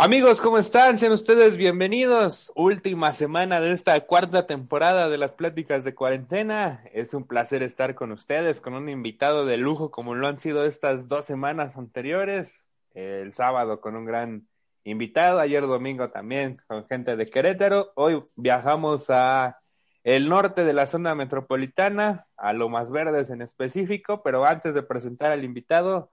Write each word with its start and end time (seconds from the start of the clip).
Amigos, 0.00 0.40
¿cómo 0.40 0.58
están? 0.58 0.96
Sean 0.96 1.10
ustedes 1.10 1.56
bienvenidos. 1.56 2.52
Última 2.54 3.12
semana 3.12 3.60
de 3.60 3.72
esta 3.72 3.98
cuarta 4.06 4.46
temporada 4.46 5.08
de 5.08 5.18
las 5.18 5.34
pláticas 5.34 5.82
de 5.82 5.96
cuarentena. 5.96 6.84
Es 6.92 7.14
un 7.14 7.26
placer 7.26 7.64
estar 7.64 7.96
con 7.96 8.12
ustedes, 8.12 8.60
con 8.60 8.74
un 8.74 8.88
invitado 8.88 9.44
de 9.44 9.56
lujo 9.56 9.90
como 9.90 10.14
lo 10.14 10.28
han 10.28 10.38
sido 10.38 10.64
estas 10.64 11.08
dos 11.08 11.24
semanas 11.24 11.76
anteriores. 11.76 12.64
El 12.94 13.32
sábado 13.32 13.80
con 13.80 13.96
un 13.96 14.04
gran 14.04 14.46
invitado, 14.84 15.40
ayer 15.40 15.66
domingo 15.66 16.10
también 16.10 16.58
con 16.68 16.86
gente 16.86 17.16
de 17.16 17.28
Querétaro. 17.28 17.90
Hoy 17.96 18.22
viajamos 18.36 19.10
a 19.10 19.58
el 20.04 20.28
norte 20.28 20.62
de 20.62 20.74
la 20.74 20.86
zona 20.86 21.16
metropolitana, 21.16 22.28
a 22.36 22.52
Lomas 22.52 22.92
Verdes 22.92 23.30
en 23.30 23.42
específico, 23.42 24.22
pero 24.22 24.46
antes 24.46 24.74
de 24.74 24.84
presentar 24.84 25.32
al 25.32 25.42
invitado, 25.42 26.12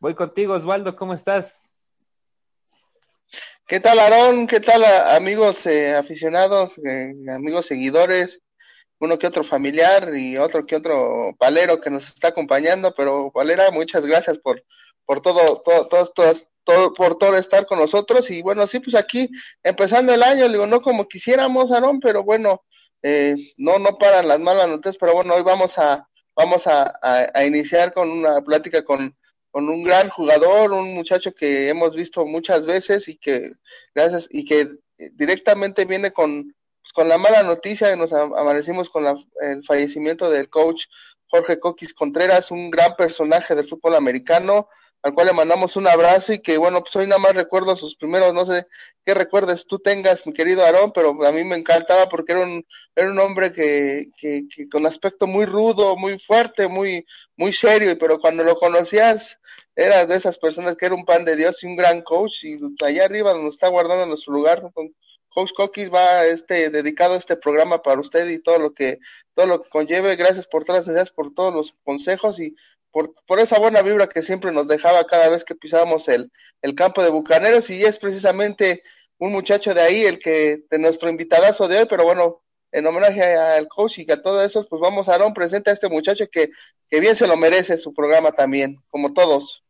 voy 0.00 0.14
contigo, 0.14 0.54
Osvaldo, 0.54 0.96
¿cómo 0.96 1.12
estás? 1.12 1.75
¿Qué 3.68 3.80
tal, 3.80 3.98
Aarón? 3.98 4.46
¿Qué 4.46 4.60
tal, 4.60 4.84
amigos 4.84 5.66
eh, 5.66 5.96
aficionados, 5.96 6.78
eh, 6.86 7.12
amigos 7.28 7.66
seguidores? 7.66 8.40
Uno 9.00 9.18
que 9.18 9.26
otro 9.26 9.42
familiar 9.42 10.12
y 10.14 10.36
otro 10.36 10.64
que 10.64 10.76
otro 10.76 11.34
palero 11.36 11.80
que 11.80 11.90
nos 11.90 12.06
está 12.06 12.28
acompañando, 12.28 12.94
pero 12.96 13.32
Valera, 13.32 13.72
muchas 13.72 14.06
gracias 14.06 14.38
por, 14.38 14.62
por 15.04 15.20
todo, 15.20 15.62
todo, 15.62 15.88
todo, 15.88 16.12
todo, 16.62 16.94
por 16.94 17.18
todo 17.18 17.36
estar 17.36 17.66
con 17.66 17.80
nosotros. 17.80 18.30
Y 18.30 18.40
bueno, 18.40 18.68
sí, 18.68 18.78
pues 18.78 18.94
aquí 18.94 19.28
empezando 19.64 20.14
el 20.14 20.22
año, 20.22 20.48
digo, 20.48 20.68
no 20.68 20.80
como 20.80 21.08
quisiéramos, 21.08 21.72
Aarón, 21.72 21.98
pero 21.98 22.22
bueno, 22.22 22.62
eh, 23.02 23.34
no, 23.56 23.80
no 23.80 23.98
paran 23.98 24.28
las 24.28 24.38
malas 24.38 24.68
noticias, 24.68 24.96
pero 24.96 25.14
bueno, 25.14 25.34
hoy 25.34 25.42
vamos 25.42 25.76
a, 25.76 26.06
vamos 26.36 26.68
a 26.68 27.44
iniciar 27.44 27.92
con 27.92 28.12
una 28.12 28.40
plática 28.42 28.84
con, 28.84 29.16
con 29.56 29.70
un 29.70 29.82
gran 29.82 30.10
jugador, 30.10 30.72
un 30.72 30.92
muchacho 30.92 31.32
que 31.32 31.70
hemos 31.70 31.96
visto 31.96 32.26
muchas 32.26 32.66
veces 32.66 33.08
y 33.08 33.16
que 33.16 33.52
gracias 33.94 34.28
y 34.28 34.44
que 34.44 34.68
directamente 35.14 35.86
viene 35.86 36.12
con, 36.12 36.54
pues, 36.82 36.92
con 36.92 37.08
la 37.08 37.16
mala 37.16 37.42
noticia 37.42 37.88
que 37.88 37.96
nos 37.96 38.12
amanecimos 38.12 38.90
con 38.90 39.06
el 39.06 39.64
fallecimiento 39.64 40.28
del 40.28 40.50
coach 40.50 40.82
Jorge 41.28 41.58
Coquis 41.58 41.94
Contreras, 41.94 42.50
un 42.50 42.70
gran 42.70 42.96
personaje 42.96 43.54
del 43.54 43.66
fútbol 43.66 43.94
americano, 43.94 44.68
al 45.02 45.14
cual 45.14 45.28
le 45.28 45.32
mandamos 45.32 45.74
un 45.76 45.88
abrazo 45.88 46.34
y 46.34 46.42
que 46.42 46.58
bueno, 46.58 46.82
pues 46.82 46.94
hoy 46.96 47.06
nada 47.06 47.18
más 47.18 47.34
recuerdo 47.34 47.76
sus 47.76 47.96
primeros, 47.96 48.34
no 48.34 48.44
sé 48.44 48.66
qué 49.06 49.14
recuerdes 49.14 49.66
tú 49.66 49.78
tengas, 49.78 50.26
mi 50.26 50.34
querido 50.34 50.66
Aarón, 50.66 50.92
pero 50.92 51.16
a 51.24 51.32
mí 51.32 51.44
me 51.44 51.56
encantaba 51.56 52.10
porque 52.10 52.32
era 52.32 52.42
un, 52.42 52.62
era 52.94 53.10
un 53.10 53.18
hombre 53.18 53.52
que, 53.52 54.08
que, 54.18 54.42
que 54.54 54.68
con 54.68 54.84
aspecto 54.84 55.26
muy 55.26 55.46
rudo, 55.46 55.96
muy 55.96 56.18
fuerte, 56.18 56.68
muy, 56.68 57.06
muy 57.36 57.54
serio, 57.54 57.96
pero 57.98 58.18
cuando 58.18 58.44
lo 58.44 58.56
conocías, 58.56 59.38
era 59.76 60.06
de 60.06 60.16
esas 60.16 60.38
personas 60.38 60.76
que 60.76 60.86
era 60.86 60.94
un 60.94 61.04
pan 61.04 61.24
de 61.24 61.36
Dios 61.36 61.62
y 61.62 61.66
un 61.66 61.76
gran 61.76 62.02
coach, 62.02 62.44
y 62.44 62.58
allá 62.82 63.04
arriba 63.04 63.32
donde 63.32 63.50
está 63.50 63.68
guardando 63.68 64.06
nuestro 64.06 64.32
lugar, 64.32 64.70
con 64.72 64.92
Coach 65.28 65.52
Coquis 65.54 65.92
va 65.92 66.24
este 66.24 66.70
dedicado 66.70 67.14
este 67.14 67.36
programa 67.36 67.82
para 67.82 68.00
usted 68.00 68.26
y 68.28 68.38
todo 68.38 68.58
lo 68.58 68.72
que 68.72 68.98
todo 69.34 69.46
lo 69.46 69.62
que 69.62 69.68
conlleve. 69.68 70.16
Gracias 70.16 70.46
por 70.46 70.64
todas 70.64 70.86
las 70.86 70.94
gracias 70.94 71.14
por 71.14 71.34
todos 71.34 71.54
los 71.54 71.74
consejos 71.84 72.40
y 72.40 72.56
por, 72.90 73.12
por 73.26 73.38
esa 73.38 73.58
buena 73.58 73.82
vibra 73.82 74.08
que 74.08 74.22
siempre 74.22 74.50
nos 74.50 74.66
dejaba 74.66 75.06
cada 75.06 75.28
vez 75.28 75.44
que 75.44 75.54
pisábamos 75.54 76.08
el, 76.08 76.32
el 76.62 76.74
campo 76.74 77.02
de 77.02 77.10
Bucaneros 77.10 77.68
y 77.68 77.84
es 77.84 77.98
precisamente 77.98 78.82
un 79.18 79.30
muchacho 79.32 79.74
de 79.74 79.82
ahí 79.82 80.04
el 80.06 80.18
que 80.18 80.62
de 80.70 80.78
nuestro 80.78 81.10
invitadazo 81.10 81.68
de 81.68 81.80
hoy, 81.80 81.86
pero 81.88 82.04
bueno, 82.04 82.42
en 82.72 82.86
homenaje 82.86 83.22
al 83.22 83.68
coach 83.68 83.98
y 83.98 84.10
a 84.10 84.22
todo 84.22 84.42
eso, 84.42 84.66
pues 84.68 84.80
vamos 84.80 85.06
a 85.08 85.12
dar 85.12 85.26
un 85.26 85.34
presente 85.34 85.68
a 85.68 85.74
este 85.74 85.88
muchacho 85.90 86.26
que, 86.32 86.50
que 86.88 87.00
bien 87.00 87.14
se 87.14 87.26
lo 87.26 87.36
merece 87.36 87.76
su 87.76 87.92
programa 87.92 88.32
también, 88.32 88.82
como 88.88 89.12
todos. 89.12 89.65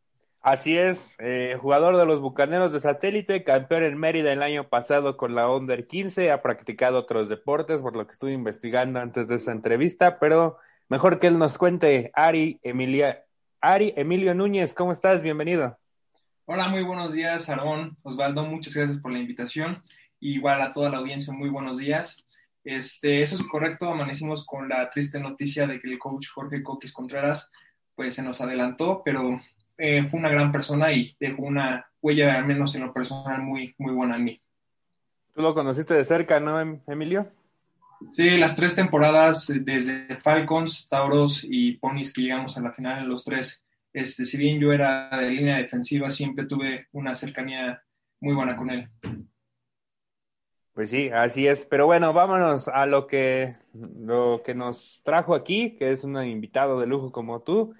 Así 0.49 0.77
es, 0.77 1.17
eh, 1.19 1.57
jugador 1.59 1.97
de 1.97 2.05
los 2.05 2.21
Bucaneros 2.21 2.71
de 2.71 2.79
Satélite, 2.79 3.43
campeón 3.43 3.83
en 3.83 3.97
Mérida 3.97 4.31
el 4.31 4.41
año 4.41 4.69
pasado 4.69 5.17
con 5.17 5.35
la 5.35 5.51
Under 5.51 5.87
15, 5.87 6.31
ha 6.31 6.41
practicado 6.41 6.99
otros 6.99 7.27
deportes, 7.27 7.81
por 7.81 7.97
lo 7.97 8.07
que 8.07 8.13
estuve 8.13 8.31
investigando 8.31 9.01
antes 9.01 9.27
de 9.27 9.35
esa 9.35 9.51
entrevista, 9.51 10.19
pero 10.19 10.57
mejor 10.87 11.19
que 11.19 11.27
él 11.27 11.37
nos 11.37 11.57
cuente, 11.57 12.11
Ari, 12.13 12.61
Emilia, 12.63 13.25
Ari 13.59 13.91
Emilio 13.97 14.33
Núñez, 14.33 14.73
¿cómo 14.73 14.93
estás? 14.93 15.21
Bienvenido. 15.21 15.77
Hola, 16.45 16.69
muy 16.69 16.83
buenos 16.83 17.11
días, 17.11 17.49
Aarón, 17.49 17.97
Osvaldo, 18.03 18.45
muchas 18.45 18.73
gracias 18.73 18.99
por 18.99 19.11
la 19.11 19.19
invitación. 19.19 19.83
Igual 20.21 20.61
a 20.61 20.71
toda 20.71 20.89
la 20.89 20.99
audiencia, 20.99 21.33
muy 21.33 21.49
buenos 21.49 21.77
días. 21.77 22.25
Este, 22.63 23.21
eso 23.21 23.35
es 23.35 23.43
correcto, 23.51 23.89
amanecimos 23.89 24.45
con 24.45 24.69
la 24.69 24.89
triste 24.89 25.19
noticia 25.19 25.67
de 25.67 25.81
que 25.81 25.91
el 25.91 25.99
coach 25.99 26.27
Jorge 26.33 26.63
Coquis 26.63 26.93
Contreras 26.93 27.51
pues 27.95 28.15
se 28.15 28.23
nos 28.23 28.39
adelantó, 28.39 29.01
pero 29.03 29.41
eh, 29.77 30.07
fue 30.09 30.19
una 30.19 30.29
gran 30.29 30.51
persona 30.51 30.91
y 30.91 31.15
dejó 31.19 31.43
una 31.43 31.85
huella, 32.01 32.35
al 32.35 32.45
menos 32.45 32.75
en 32.75 32.81
lo 32.81 32.93
personal, 32.93 33.41
muy, 33.41 33.75
muy 33.77 33.93
buena 33.93 34.15
en 34.15 34.23
mí. 34.23 34.41
Tú 35.33 35.41
lo 35.41 35.53
conociste 35.53 35.93
de 35.93 36.03
cerca, 36.03 36.39
¿no, 36.39 36.59
em, 36.59 36.79
Emilio? 36.87 37.27
Sí, 38.11 38.37
las 38.37 38.55
tres 38.55 38.75
temporadas, 38.75 39.49
eh, 39.49 39.59
desde 39.59 40.17
Falcons, 40.17 40.87
Tauros 40.89 41.43
y 41.43 41.73
Ponis 41.73 42.13
que 42.13 42.21
llegamos 42.21 42.57
a 42.57 42.61
la 42.61 42.71
final 42.71 43.03
en 43.03 43.09
los 43.09 43.23
tres, 43.23 43.65
este, 43.93 44.25
si 44.25 44.37
bien 44.37 44.59
yo 44.59 44.71
era 44.71 45.09
de 45.09 45.31
línea 45.31 45.57
defensiva, 45.57 46.09
siempre 46.09 46.45
tuve 46.45 46.87
una 46.91 47.13
cercanía 47.13 47.81
muy 48.19 48.35
buena 48.35 48.55
con 48.55 48.69
él. 48.69 48.89
Pues 50.73 50.91
sí, 50.91 51.09
así 51.09 51.47
es. 51.47 51.65
Pero 51.65 51.87
bueno, 51.87 52.13
vámonos 52.13 52.67
a 52.67 52.85
lo 52.85 53.07
que, 53.07 53.55
lo 53.73 54.43
que 54.45 54.53
nos 54.53 55.01
trajo 55.03 55.33
aquí, 55.33 55.75
que 55.75 55.89
es 55.91 56.03
un 56.03 56.23
invitado 56.23 56.79
de 56.79 56.85
lujo 56.85 57.11
como 57.11 57.41
tú. 57.41 57.73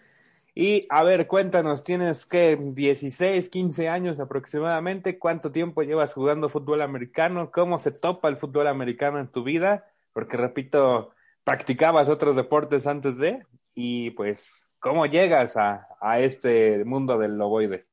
Y 0.60 0.88
a 0.90 1.04
ver, 1.04 1.28
cuéntanos, 1.28 1.84
tienes 1.84 2.26
que 2.26 2.56
16, 2.56 3.48
15 3.48 3.90
años 3.90 4.20
aproximadamente, 4.20 5.20
¿cuánto 5.20 5.52
tiempo 5.52 5.84
llevas 5.84 6.16
jugando 6.16 6.50
fútbol 6.50 6.82
americano? 6.82 7.52
¿Cómo 7.52 7.78
se 7.78 7.92
topa 7.92 8.28
el 8.28 8.38
fútbol 8.38 8.66
americano 8.66 9.20
en 9.20 9.28
tu 9.28 9.44
vida? 9.44 9.86
Porque 10.14 10.36
repito, 10.36 11.12
practicabas 11.44 12.10
otros 12.10 12.36
deportes 12.36 12.88
antes 12.88 13.20
de, 13.20 13.46
y 13.76 14.10
pues, 14.10 14.76
¿cómo 14.80 15.06
llegas 15.06 15.58
a, 15.58 15.90
a 16.02 16.22
este 16.22 16.84
mundo 16.86 17.20
del 17.20 17.38
loboide? 17.38 17.86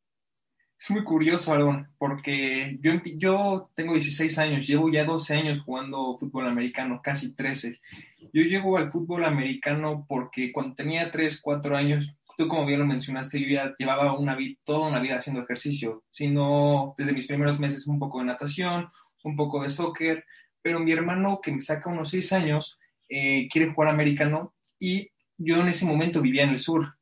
Es 0.80 0.90
muy 0.90 1.04
curioso, 1.04 1.52
Aaron, 1.52 1.86
porque 1.98 2.78
yo, 2.80 2.92
yo 3.16 3.66
tengo 3.74 3.92
16 3.92 4.38
años, 4.38 4.66
llevo 4.66 4.90
ya 4.90 5.04
12 5.04 5.34
años 5.34 5.60
jugando 5.60 6.16
fútbol 6.18 6.46
americano, 6.46 7.02
casi 7.04 7.34
13. 7.34 7.78
Yo 8.32 8.42
llego 8.42 8.78
al 8.78 8.90
fútbol 8.90 9.26
americano 9.26 10.06
porque 10.08 10.50
cuando 10.50 10.74
tenía 10.74 11.10
3, 11.10 11.42
4 11.42 11.76
años 11.76 12.16
tú 12.36 12.48
como 12.48 12.66
bien 12.66 12.80
lo 12.80 12.86
mencionaste, 12.86 13.40
yo 13.40 13.48
ya 13.48 13.74
llevaba 13.78 14.18
una 14.18 14.34
vida, 14.34 14.58
toda 14.64 14.88
una 14.88 15.00
vida 15.00 15.16
haciendo 15.16 15.42
ejercicio, 15.42 16.04
sino 16.08 16.94
desde 16.98 17.12
mis 17.12 17.26
primeros 17.26 17.58
meses 17.58 17.86
un 17.86 17.98
poco 17.98 18.18
de 18.18 18.26
natación, 18.26 18.88
un 19.24 19.36
poco 19.36 19.62
de 19.62 19.70
soccer, 19.70 20.24
pero 20.62 20.80
mi 20.80 20.92
hermano 20.92 21.40
que 21.42 21.52
me 21.52 21.60
saca 21.60 21.90
unos 21.90 22.10
seis 22.10 22.32
años 22.32 22.78
eh, 23.08 23.48
quiere 23.50 23.72
jugar 23.72 23.90
americano 23.90 24.54
y 24.78 25.10
yo 25.36 25.60
en 25.60 25.68
ese 25.68 25.86
momento 25.86 26.20
vivía 26.20 26.44
en 26.44 26.50
el 26.50 26.58
sur. 26.58 26.94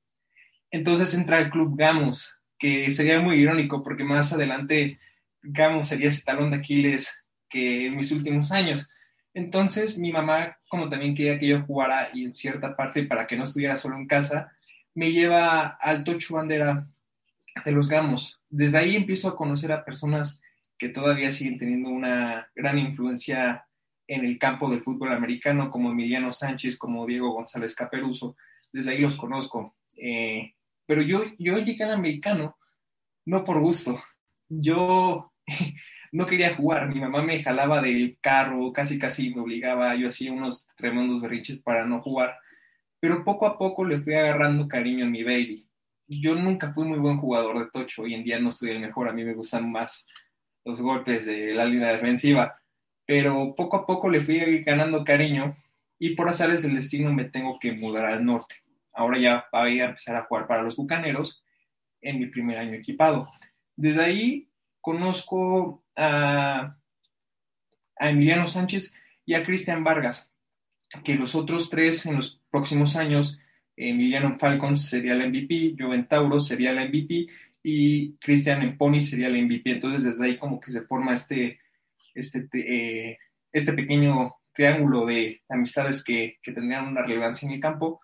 Entonces 0.71 1.15
entra 1.15 1.39
al 1.39 1.51
club 1.51 1.77
Gamos, 1.77 2.39
que 2.59 2.91
sería 2.91 3.21
muy 3.21 3.37
irónico 3.37 3.83
porque 3.83 4.05
más 4.05 4.33
adelante 4.33 4.99
Gamos 5.43 5.89
sería 5.89 6.09
ese 6.09 6.23
talón 6.25 6.51
de 6.51 6.59
Aquiles 6.59 7.25
que 7.49 7.87
en 7.87 7.97
mis 7.97 8.11
últimos 8.13 8.53
años. 8.53 8.89
Entonces 9.35 9.99
mi 9.99 10.13
mamá, 10.13 10.59
como 10.69 10.89
también 10.89 11.15
quería 11.15 11.39
que 11.39 11.49
yo 11.49 11.63
jugara 11.63 12.11
y 12.13 12.25
en 12.25 12.33
cierta 12.33 12.77
parte 12.77 13.05
para 13.05 13.27
que 13.27 13.37
no 13.37 13.45
estuviera 13.45 13.77
solo 13.77 13.97
en 13.97 14.07
casa, 14.07 14.53
me 14.95 15.13
lleva 15.13 15.67
al 15.81 16.05
Tocho 16.05 16.35
Bandera 16.35 16.89
de 17.65 17.73
los 17.73 17.89
Gamos. 17.89 18.41
Desde 18.49 18.79
ahí 18.79 18.97
empiezo 18.97 19.29
a 19.29 19.37
conocer 19.37 19.73
a 19.73 19.85
personas 19.85 20.41
que 20.79 20.89
todavía 20.89 21.31
siguen 21.31 21.59
teniendo 21.59 21.91
una 21.91 22.51
gran 22.55 22.79
influencia 22.79 23.67
en 24.07 24.25
el 24.25 24.39
campo 24.39 24.69
del 24.69 24.83
fútbol 24.83 25.13
americano, 25.13 25.71
como 25.71 25.91
Emiliano 25.91 26.33
Sánchez, 26.33 26.77
como 26.77 27.07
Diego 27.07 27.33
González 27.33 27.75
Caperuso. 27.75 28.37
Desde 28.73 28.93
ahí 28.93 28.99
los 28.99 29.17
conozco. 29.17 29.77
Eh, 29.97 30.55
pero 30.87 31.03
yo, 31.03 31.25
yo 31.39 31.59
llegué 31.59 31.85
al 31.85 31.93
americano 31.93 32.57
no 33.25 33.45
por 33.45 33.61
gusto. 33.61 34.03
Yo 34.49 35.33
no 36.13 36.27
quería 36.27 36.57
jugar. 36.57 36.89
Mi 36.89 37.01
mamá 37.01 37.23
me 37.23 37.43
jalaba 37.43 37.81
del 37.81 38.19
carro, 38.21 38.73
casi 38.73 38.99
casi 38.99 39.35
me 39.35 39.41
obligaba. 39.41 39.95
Yo 39.95 40.09
hacía 40.09 40.33
unos 40.33 40.67
tremendos 40.77 41.21
berrinches 41.21 41.59
para 41.63 41.87
no 41.87 42.03
jugar 42.03 42.37
pero 43.03 43.25
poco 43.25 43.47
a 43.47 43.59
poco 43.59 43.85
le 43.85 44.01
fui 44.01 44.15
agarrando 44.15 44.69
cariño 44.69 45.05
a 45.05 45.09
mi 45.09 45.25
baby. 45.25 45.69
Yo 46.07 46.37
nunca 46.37 46.73
fui 46.73 46.85
muy 46.85 47.01
buen 47.01 47.19
jugador 47.19 47.59
de 47.59 47.69
tocho, 47.69 48.03
hoy 48.03 48.15
en 48.15 48.23
día 48.23 48.39
no 48.39 48.53
soy 48.53 48.71
el 48.71 48.79
mejor, 48.79 49.09
a 49.09 49.13
mí 49.13 49.25
me 49.25 49.35
gustan 49.35 49.73
más 49.73 50.07
los 50.65 50.81
golpes 50.81 51.27
de 51.27 51.53
la 51.53 51.65
línea 51.65 51.89
defensiva, 51.89 52.57
pero 53.05 53.57
poco 53.57 53.79
a 53.79 53.87
poco 53.87 54.09
le 54.09 54.21
fui 54.21 54.63
ganando 54.63 55.03
cariño 55.03 55.53
y 55.99 56.15
por 56.15 56.29
azares 56.29 56.63
del 56.63 56.77
destino 56.77 57.13
me 57.13 57.25
tengo 57.25 57.59
que 57.59 57.73
mudar 57.73 58.07
al 58.07 58.25
norte. 58.25 58.55
Ahora 58.93 59.19
ya 59.19 59.47
voy 59.51 59.81
a 59.81 59.87
empezar 59.87 60.15
a 60.15 60.23
jugar 60.27 60.47
para 60.47 60.63
los 60.63 60.77
Bucaneros 60.77 61.43
en 62.03 62.21
mi 62.21 62.27
primer 62.27 62.57
año 62.57 62.75
equipado. 62.75 63.29
Desde 63.75 64.05
ahí 64.05 64.49
conozco 64.81 65.83
a, 65.97 66.77
a 67.97 68.11
Emiliano 68.11 68.47
Sánchez 68.47 68.95
y 69.27 69.35
a 69.35 69.45
Cristian 69.45 69.83
Vargas, 69.83 70.32
que 71.05 71.15
los 71.15 71.35
otros 71.35 71.71
tres 71.71 72.07
en 72.07 72.17
los 72.17 72.41
próximos 72.51 72.97
años, 72.97 73.39
Emiliano 73.77 74.39
Falcons 74.39 74.89
sería 74.89 75.15
el 75.15 75.29
MVP, 75.29 75.75
yo 75.77 75.95
en 75.95 76.07
Tauro 76.07 76.39
sería 76.39 76.71
el 76.71 76.89
MVP 76.89 77.27
y 77.63 78.13
Christian 78.17 78.63
Emponi 78.63 79.01
sería 79.01 79.29
el 79.29 79.43
MVP. 79.45 79.71
Entonces 79.71 80.05
desde 80.05 80.25
ahí 80.25 80.37
como 80.37 80.61
que 80.61 80.71
se 80.71 80.83
forma 80.83 81.15
este, 81.15 81.61
este, 82.15 82.49
eh, 82.55 83.19
este 83.51 83.73
pequeño 83.73 84.35
triángulo 84.53 85.07
de 85.07 85.41
amistades 85.49 86.05
que, 86.05 86.39
que 86.43 86.53
tendrían 86.53 86.89
una 86.89 87.03
relevancia 87.03 87.47
en 87.47 87.55
el 87.55 87.61
campo. 87.61 88.01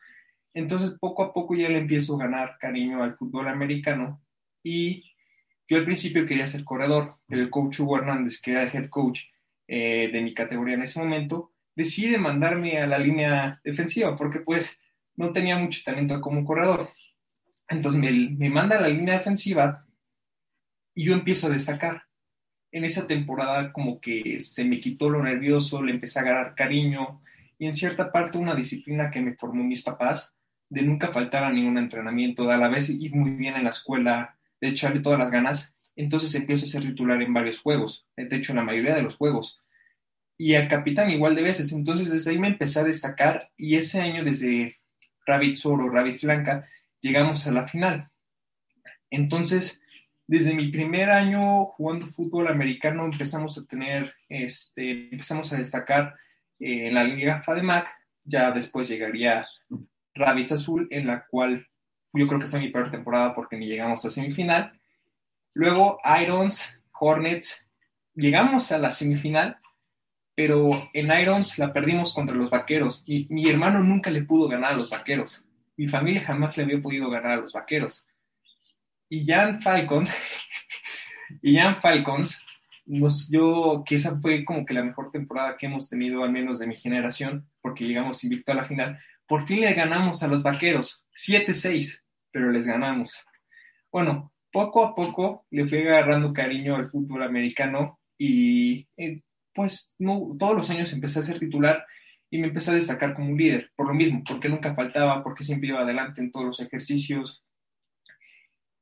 Entonces 0.54 0.96
poco 0.98 1.22
a 1.22 1.32
poco 1.32 1.54
ya 1.54 1.68
le 1.68 1.78
empiezo 1.78 2.16
a 2.16 2.24
ganar 2.24 2.56
cariño 2.58 3.02
al 3.02 3.16
fútbol 3.16 3.48
americano 3.48 4.22
y 4.62 5.04
yo 5.68 5.76
al 5.76 5.84
principio 5.84 6.24
quería 6.24 6.46
ser 6.46 6.64
corredor, 6.64 7.16
el 7.28 7.50
coach 7.50 7.80
Hugo 7.80 7.98
Hernández, 7.98 8.40
que 8.40 8.52
era 8.52 8.62
el 8.62 8.74
head 8.74 8.88
coach 8.88 9.20
eh, 9.66 10.08
de 10.10 10.22
mi 10.22 10.32
categoría 10.32 10.74
en 10.74 10.82
ese 10.82 10.98
momento, 10.98 11.52
decide 11.78 12.18
mandarme 12.18 12.82
a 12.82 12.88
la 12.88 12.98
línea 12.98 13.60
defensiva 13.62 14.16
porque 14.16 14.40
pues 14.40 14.76
no 15.14 15.30
tenía 15.30 15.56
mucho 15.56 15.80
talento 15.84 16.20
como 16.20 16.44
corredor. 16.44 16.88
Entonces 17.68 18.00
me, 18.00 18.10
me 18.30 18.50
manda 18.50 18.78
a 18.78 18.80
la 18.80 18.88
línea 18.88 19.18
defensiva 19.18 19.86
y 20.92 21.04
yo 21.04 21.12
empiezo 21.12 21.46
a 21.46 21.50
destacar. 21.50 22.02
En 22.72 22.84
esa 22.84 23.06
temporada 23.06 23.72
como 23.72 24.00
que 24.00 24.40
se 24.40 24.64
me 24.64 24.80
quitó 24.80 25.08
lo 25.08 25.22
nervioso, 25.22 25.80
le 25.80 25.92
empecé 25.92 26.18
a 26.18 26.22
agarrar 26.22 26.56
cariño 26.56 27.22
y 27.58 27.66
en 27.66 27.72
cierta 27.72 28.10
parte 28.10 28.38
una 28.38 28.56
disciplina 28.56 29.08
que 29.08 29.20
me 29.20 29.36
formó 29.36 29.62
mis 29.62 29.82
papás 29.82 30.34
de 30.68 30.82
nunca 30.82 31.12
faltar 31.12 31.44
a 31.44 31.52
ningún 31.52 31.78
entrenamiento, 31.78 32.50
a 32.50 32.56
la 32.56 32.68
vez 32.68 32.90
ir 32.90 33.14
muy 33.14 33.30
bien 33.30 33.54
en 33.54 33.62
la 33.62 33.70
escuela, 33.70 34.36
de 34.60 34.68
echarle 34.68 35.00
todas 35.00 35.20
las 35.20 35.30
ganas, 35.30 35.74
entonces 35.94 36.34
empiezo 36.34 36.64
a 36.64 36.68
ser 36.68 36.82
titular 36.82 37.22
en 37.22 37.32
varios 37.32 37.60
juegos, 37.60 38.04
de 38.16 38.36
hecho 38.36 38.50
en 38.50 38.56
la 38.56 38.64
mayoría 38.64 38.96
de 38.96 39.02
los 39.02 39.16
juegos, 39.16 39.60
y 40.38 40.54
a 40.54 40.68
capitán 40.68 41.10
igual 41.10 41.34
de 41.34 41.42
veces, 41.42 41.72
entonces 41.72 42.10
desde 42.10 42.30
ahí 42.30 42.38
me 42.38 42.48
empecé 42.48 42.78
a 42.78 42.84
destacar 42.84 43.50
y 43.56 43.74
ese 43.76 44.00
año 44.00 44.22
desde 44.22 44.78
Rabbits 45.26 45.66
Oro, 45.66 45.90
Rabbits 45.90 46.22
Blanca, 46.22 46.64
llegamos 47.00 47.46
a 47.46 47.52
la 47.52 47.66
final. 47.66 48.08
Entonces, 49.10 49.82
desde 50.28 50.54
mi 50.54 50.70
primer 50.70 51.10
año 51.10 51.66
jugando 51.66 52.06
fútbol 52.06 52.48
americano 52.48 53.04
empezamos 53.04 53.58
a 53.58 53.64
tener, 53.66 54.14
este, 54.28 55.08
empezamos 55.10 55.52
a 55.52 55.56
destacar 55.56 56.14
eh, 56.60 56.88
en 56.88 56.94
la 56.94 57.04
Liga 57.04 57.42
FADEMAC, 57.42 57.88
ya 58.24 58.52
después 58.52 58.88
llegaría 58.88 59.46
Rabbits 60.14 60.52
Azul, 60.52 60.86
en 60.90 61.06
la 61.06 61.26
cual 61.26 61.66
yo 62.12 62.26
creo 62.26 62.40
que 62.40 62.48
fue 62.48 62.60
mi 62.60 62.68
peor 62.68 62.90
temporada 62.90 63.34
porque 63.34 63.56
ni 63.56 63.66
llegamos 63.66 64.04
a 64.04 64.10
semifinal. 64.10 64.78
Luego 65.54 65.98
Irons, 66.22 66.78
Hornets, 66.92 67.68
llegamos 68.14 68.70
a 68.70 68.78
la 68.78 68.90
semifinal, 68.90 69.58
pero 70.38 70.88
en 70.92 71.10
Irons 71.10 71.58
la 71.58 71.72
perdimos 71.72 72.14
contra 72.14 72.36
los 72.36 72.48
Vaqueros 72.48 73.02
y 73.04 73.26
mi 73.28 73.48
hermano 73.48 73.80
nunca 73.80 74.08
le 74.08 74.22
pudo 74.22 74.46
ganar 74.46 74.74
a 74.74 74.76
los 74.76 74.88
Vaqueros. 74.88 75.44
Mi 75.76 75.88
familia 75.88 76.22
jamás 76.24 76.56
le 76.56 76.62
había 76.62 76.80
podido 76.80 77.10
ganar 77.10 77.32
a 77.32 77.36
los 77.38 77.52
Vaqueros. 77.52 78.06
Y 79.08 79.24
ya 79.24 79.48
en 79.48 79.60
Falcons, 79.60 80.14
y 81.42 81.54
ya 81.54 81.64
en 81.64 81.76
Falcons, 81.78 82.40
nos, 82.86 83.28
yo, 83.28 83.82
que 83.84 83.96
esa 83.96 84.16
fue 84.20 84.44
como 84.44 84.64
que 84.64 84.74
la 84.74 84.84
mejor 84.84 85.10
temporada 85.10 85.56
que 85.56 85.66
hemos 85.66 85.88
tenido, 85.88 86.22
al 86.22 86.30
menos 86.30 86.60
de 86.60 86.68
mi 86.68 86.76
generación, 86.76 87.50
porque 87.60 87.84
llegamos 87.84 88.22
invicto 88.22 88.52
a 88.52 88.54
la 88.54 88.62
final, 88.62 88.96
por 89.26 89.44
fin 89.44 89.62
le 89.62 89.74
ganamos 89.74 90.22
a 90.22 90.28
los 90.28 90.44
vaqueros, 90.44 91.04
7-6, 91.16 92.00
pero 92.30 92.52
les 92.52 92.64
ganamos. 92.64 93.26
Bueno, 93.90 94.32
poco 94.52 94.84
a 94.84 94.94
poco 94.94 95.46
le 95.50 95.66
fui 95.66 95.80
agarrando 95.80 96.32
cariño 96.32 96.76
al 96.76 96.88
fútbol 96.88 97.24
americano 97.24 97.98
y 98.16 98.86
eh, 98.96 99.20
pues 99.58 99.96
todos 99.98 100.56
los 100.56 100.70
años 100.70 100.92
empecé 100.92 101.18
a 101.18 101.22
ser 101.22 101.40
titular 101.40 101.84
y 102.30 102.38
me 102.38 102.46
empecé 102.46 102.70
a 102.70 102.74
destacar 102.74 103.12
como 103.12 103.30
un 103.30 103.36
líder, 103.36 103.72
por 103.74 103.88
lo 103.88 103.92
mismo, 103.92 104.22
porque 104.24 104.48
nunca 104.48 104.72
faltaba, 104.72 105.24
porque 105.24 105.42
siempre 105.42 105.70
iba 105.70 105.80
adelante 105.80 106.20
en 106.20 106.30
todos 106.30 106.46
los 106.46 106.60
ejercicios. 106.60 107.42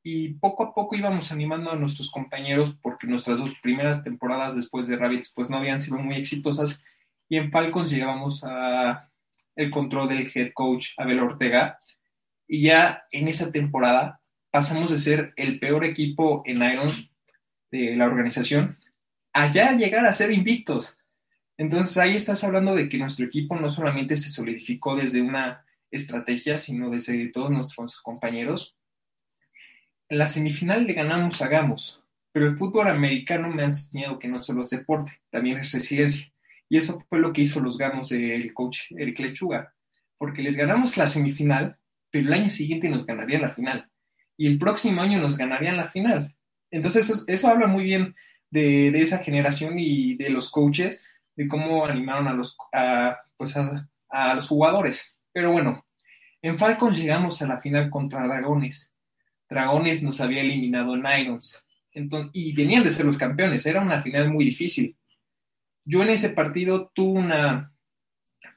Y 0.02 0.34
poco 0.34 0.64
a 0.64 0.75
poco 0.75 0.94
íbamos 0.94 1.32
animando 1.32 1.70
a 1.70 1.76
nuestros 1.76 2.11
compañeros 2.11 2.76
porque 2.82 3.06
nuestras 3.06 3.38
dos 3.38 3.52
primeras 3.62 4.02
temporadas 4.02 4.55
después 4.55 4.87
de 4.87 4.99
Rabbits 4.99 5.32
pues 5.34 5.49
no 5.49 5.56
habían 5.56 5.81
sido 5.81 5.96
muy 5.96 6.17
exitosas 6.17 6.84
y 7.31 7.38
en 7.38 7.50
Falcons 7.50 7.90
llegábamos 7.90 8.44
a 8.44 9.11
el 9.56 9.70
control 9.70 10.11
del 10.11 10.31
head 10.34 10.52
coach 10.52 10.88
Abel 10.99 11.20
Ortega. 11.20 11.78
Y 12.46 12.64
ya 12.64 13.05
en 13.12 13.28
esa 13.28 13.50
temporada 13.50 14.20
pasamos 14.50 14.90
de 14.90 14.99
ser 14.99 15.32
el 15.37 15.58
peor 15.58 15.87
equipo 15.87 16.43
en 16.44 16.62
Irons 16.62 17.11
de 17.70 17.96
la 17.96 18.05
organización 18.05 18.76
a 19.36 19.50
ya 19.50 19.72
llegar 19.72 20.06
a 20.06 20.14
ser 20.14 20.32
invictos. 20.32 20.96
Entonces 21.58 21.98
ahí 21.98 22.16
estás 22.16 22.42
hablando 22.42 22.74
de 22.74 22.88
que 22.88 22.96
nuestro 22.96 23.26
equipo 23.26 23.54
no 23.54 23.68
solamente 23.68 24.16
se 24.16 24.30
solidificó 24.30 24.96
desde 24.96 25.20
una 25.20 25.62
estrategia, 25.90 26.58
sino 26.58 26.88
desde 26.88 27.28
todos 27.28 27.50
nuestros 27.50 28.00
compañeros. 28.00 28.78
En 30.08 30.16
la 30.16 30.26
semifinal 30.26 30.86
le 30.86 30.94
ganamos 30.94 31.42
a 31.42 31.48
Gamos, 31.48 32.02
pero 32.32 32.46
el 32.46 32.56
fútbol 32.56 32.88
americano 32.88 33.48
me 33.48 33.60
ha 33.60 33.66
enseñado 33.66 34.18
que 34.18 34.26
no 34.26 34.38
solo 34.38 34.62
es 34.62 34.70
deporte, 34.70 35.12
también 35.28 35.58
es 35.58 35.70
resiliencia. 35.70 36.32
Y 36.70 36.78
eso 36.78 37.04
fue 37.10 37.18
lo 37.18 37.34
que 37.34 37.42
hizo 37.42 37.60
los 37.60 37.76
gamos 37.76 38.08
del 38.08 38.54
coach 38.54 38.90
Eric 38.92 39.18
Lechuga, 39.18 39.74
porque 40.16 40.42
les 40.42 40.56
ganamos 40.56 40.96
la 40.96 41.06
semifinal, 41.06 41.76
pero 42.10 42.26
el 42.26 42.32
año 42.32 42.48
siguiente 42.48 42.88
nos 42.88 43.04
ganarían 43.04 43.42
la 43.42 43.50
final. 43.50 43.90
Y 44.38 44.46
el 44.46 44.58
próximo 44.58 45.02
año 45.02 45.20
nos 45.20 45.36
ganarían 45.36 45.76
la 45.76 45.90
final. 45.90 46.34
Entonces 46.70 47.24
eso, 47.26 47.48
habla 47.48 47.66
muy 47.66 47.84
bien 47.84 48.14
de, 48.56 49.00
esa 49.00 49.18
generación 49.18 49.78
y 49.78 50.14
de 50.16 50.30
los 50.30 50.50
coaches, 50.50 51.02
de 51.34 51.46
cómo 51.46 51.84
animaron 51.84 52.28
a 52.28 52.32
los, 52.32 52.56
pues 53.36 53.54
a, 53.56 54.34
los 54.34 54.48
jugadores. 54.48 55.16
Pero 55.32 55.52
bueno, 55.52 55.84
en 56.40 56.58
Falcons 56.58 56.96
llegamos 56.96 57.42
a 57.42 57.46
la 57.46 57.60
final 57.60 57.90
contra 57.90 58.26
Dragones. 58.26 58.92
Dragones 59.48 60.02
nos 60.02 60.20
había 60.20 60.40
eliminado 60.40 60.94
en 60.94 61.04
Irons. 61.20 61.64
Entonces, 61.92 62.30
y 62.34 62.52
venían 62.54 62.82
de 62.82 62.92
ser 62.92 63.04
los 63.06 63.18
campeones. 63.18 63.66
Era 63.66 63.82
una 63.82 64.00
final 64.00 64.30
muy 64.30 64.44
difícil. 64.44 64.96
Yo 65.84 66.02
en 66.02 66.10
ese 66.10 66.30
partido 66.30 66.90
tuve 66.94 67.20
una 67.20 67.72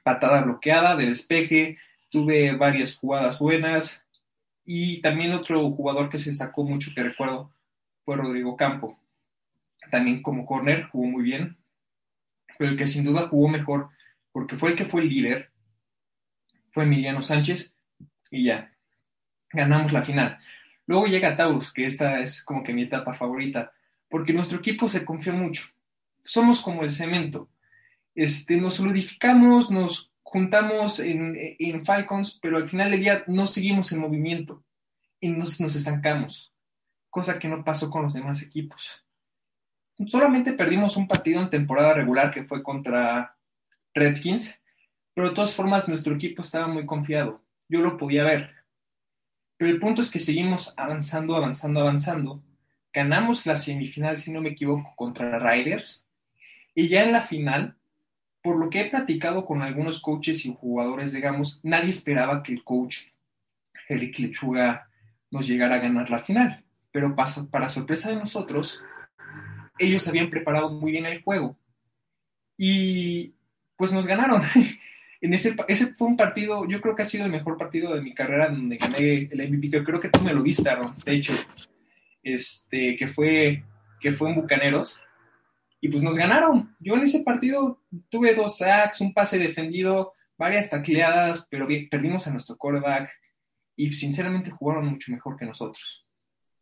patada 0.02 0.42
bloqueada 0.42 0.96
de 0.96 1.06
despeje, 1.06 1.78
tuve 2.10 2.52
varias 2.56 2.96
jugadas 2.96 3.38
buenas 3.38 4.06
y 4.64 5.00
también 5.00 5.32
otro 5.34 5.70
jugador 5.70 6.08
que 6.08 6.18
se 6.18 6.32
sacó 6.34 6.64
mucho 6.64 6.90
que 6.94 7.02
recuerdo 7.02 7.52
fue 8.04 8.16
Rodrigo 8.16 8.56
Campo. 8.56 8.99
También 9.90 10.22
como 10.22 10.46
corner 10.46 10.84
jugó 10.84 11.06
muy 11.06 11.22
bien, 11.22 11.58
pero 12.58 12.70
el 12.70 12.76
que 12.76 12.86
sin 12.86 13.04
duda 13.04 13.28
jugó 13.28 13.48
mejor 13.48 13.90
porque 14.32 14.56
fue 14.56 14.70
el 14.70 14.76
que 14.76 14.84
fue 14.84 15.02
el 15.02 15.08
líder 15.08 15.50
fue 16.70 16.84
Emiliano 16.84 17.20
Sánchez 17.20 17.76
y 18.30 18.44
ya, 18.44 18.72
ganamos 19.52 19.92
la 19.92 20.02
final. 20.02 20.38
Luego 20.86 21.06
llega 21.06 21.36
Taurus, 21.36 21.72
que 21.72 21.86
esta 21.86 22.20
es 22.20 22.42
como 22.44 22.62
que 22.62 22.72
mi 22.72 22.82
etapa 22.82 23.14
favorita, 23.14 23.72
porque 24.08 24.32
nuestro 24.32 24.58
equipo 24.58 24.88
se 24.88 25.04
confió 25.04 25.32
mucho 25.32 25.64
somos 26.24 26.60
como 26.60 26.82
el 26.82 26.90
cemento. 26.90 27.48
Este, 28.14 28.56
nos 28.56 28.74
solidificamos, 28.74 29.70
nos 29.70 30.12
juntamos 30.22 31.00
en, 31.00 31.84
Falcons, 31.84 32.38
pero 32.40 32.56
al 32.56 32.68
final 32.68 32.90
del 32.90 33.00
día 33.00 33.24
no 33.26 33.46
seguimos 33.46 33.92
en 33.92 34.00
movimiento 34.00 34.64
y 35.20 35.28
nos, 35.28 35.60
nos 35.60 35.74
estancamos, 35.74 36.52
cosa 37.08 37.38
que 37.38 37.48
no 37.48 37.64
pasó 37.64 37.90
con 37.90 38.02
los 38.02 38.14
demás 38.14 38.42
equipos. 38.42 39.04
Solamente 40.06 40.52
perdimos 40.52 40.96
un 40.96 41.06
partido 41.06 41.40
en 41.40 41.50
temporada 41.50 41.92
regular 41.92 42.30
que 42.30 42.44
fue 42.44 42.62
contra 42.62 43.36
Redskins, 43.94 44.60
pero 45.14 45.28
de 45.28 45.34
todas 45.34 45.54
formas 45.54 45.88
nuestro 45.88 46.14
equipo 46.14 46.42
estaba 46.42 46.66
muy 46.66 46.86
confiado. 46.86 47.42
Yo 47.68 47.80
lo 47.80 47.96
podía 47.96 48.24
ver. 48.24 48.54
Pero 49.56 49.70
el 49.70 49.78
punto 49.78 50.00
es 50.00 50.10
que 50.10 50.18
seguimos 50.18 50.72
avanzando, 50.76 51.36
avanzando, 51.36 51.80
avanzando. 51.80 52.42
Ganamos 52.92 53.46
la 53.46 53.56
semifinal, 53.56 54.16
si 54.16 54.32
no 54.32 54.40
me 54.40 54.50
equivoco, 54.50 54.94
contra 54.96 55.38
Riders 55.38 56.06
y 56.74 56.88
ya 56.88 57.02
en 57.02 57.12
la 57.12 57.22
final, 57.22 57.76
por 58.42 58.56
lo 58.56 58.70
que 58.70 58.80
he 58.80 58.90
platicado 58.90 59.44
con 59.44 59.62
algunos 59.62 60.00
coaches 60.00 60.46
y 60.46 60.56
jugadores, 60.58 61.12
digamos, 61.12 61.60
nadie 61.62 61.90
esperaba 61.90 62.42
que 62.42 62.52
el 62.52 62.64
coach 62.64 63.08
Eric 63.88 64.18
Lechuga 64.18 64.88
nos 65.30 65.46
llegara 65.46 65.76
a 65.76 65.80
ganar 65.80 66.10
la 66.10 66.20
final. 66.20 66.64
Pero 66.92 67.14
para, 67.14 67.68
sorpresa 67.68 68.10
de 68.10 68.16
nosotros, 68.16 68.80
ellos 69.80 70.06
habían 70.08 70.30
preparado 70.30 70.70
muy 70.70 70.92
bien 70.92 71.06
el 71.06 71.22
juego. 71.22 71.56
Y 72.56 73.34
pues 73.76 73.92
nos 73.92 74.06
ganaron. 74.06 74.42
en 75.20 75.34
ese, 75.34 75.56
ese 75.68 75.94
fue 75.94 76.08
un 76.08 76.16
partido, 76.16 76.66
yo 76.68 76.80
creo 76.80 76.94
que 76.94 77.02
ha 77.02 77.06
sido 77.06 77.24
el 77.24 77.32
mejor 77.32 77.56
partido 77.56 77.94
de 77.94 78.02
mi 78.02 78.14
carrera 78.14 78.48
donde 78.48 78.76
gané 78.76 79.28
el 79.30 79.50
MVP, 79.50 79.70
que 79.70 79.84
creo 79.84 80.00
que 80.00 80.08
tú 80.08 80.20
me 80.20 80.34
lo 80.34 80.42
diste, 80.42 80.68
Aaron, 80.68 80.94
de 81.04 81.12
hecho, 81.12 81.32
este, 82.22 82.96
que 82.96 83.08
fue, 83.08 83.64
que 84.00 84.12
fue 84.12 84.30
en 84.30 84.36
Bucaneros 84.36 85.00
y 85.80 85.88
pues 85.88 86.02
nos 86.02 86.16
ganaron. 86.16 86.76
Yo 86.78 86.94
en 86.94 87.02
ese 87.02 87.22
partido 87.22 87.82
tuve 88.08 88.34
dos 88.34 88.58
sacks, 88.58 89.00
un 89.00 89.14
pase 89.14 89.38
defendido, 89.38 90.12
varias 90.36 90.68
tacleadas, 90.68 91.46
pero 91.50 91.66
perdimos 91.90 92.26
a 92.26 92.30
nuestro 92.30 92.56
quarterback 92.56 93.10
y 93.76 93.92
sinceramente 93.94 94.50
jugaron 94.50 94.86
mucho 94.86 95.10
mejor 95.10 95.36
que 95.36 95.46
nosotros. 95.46 96.06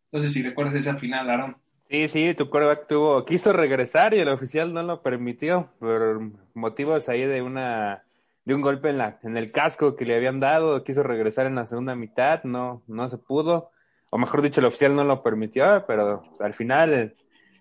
Entonces, 0.07 0.33
si 0.33 0.43
recuerdas 0.43 0.75
esa 0.75 0.97
final, 0.97 1.29
Aaron. 1.29 1.57
Sí, 1.91 2.07
sí, 2.09 2.35
tu 2.35 2.51
quarterback 2.51 2.87
tuvo, 2.87 3.25
quiso 3.25 3.51
regresar 3.55 4.13
y 4.13 4.19
el 4.19 4.29
oficial 4.29 4.75
no 4.75 4.83
lo 4.83 5.01
permitió 5.03 5.73
por 5.79 6.21
motivos 6.53 7.09
ahí 7.09 7.25
de 7.25 7.41
una 7.41 8.05
de 8.45 8.55
un 8.55 8.61
golpe 8.61 8.91
en 8.91 8.99
la 8.99 9.19
en 9.23 9.39
el 9.39 9.51
casco 9.51 9.97
que 9.97 10.05
le 10.05 10.15
habían 10.15 10.39
dado, 10.39 10.85
quiso 10.85 11.03
regresar 11.03 11.47
en 11.47 11.55
la 11.55 11.67
segunda 11.67 11.95
mitad, 11.95 12.45
no 12.45 12.83
no 12.89 13.09
se 13.09 13.17
pudo. 13.17 13.71
o 14.11 14.19
mejor 14.19 14.43
dicho, 14.43 14.61
el 14.61 14.67
oficial 14.67 14.95
no 14.95 15.05
lo 15.05 15.23
permitió, 15.23 15.85
pero 15.87 16.25
al 16.41 16.55
final 16.55 17.17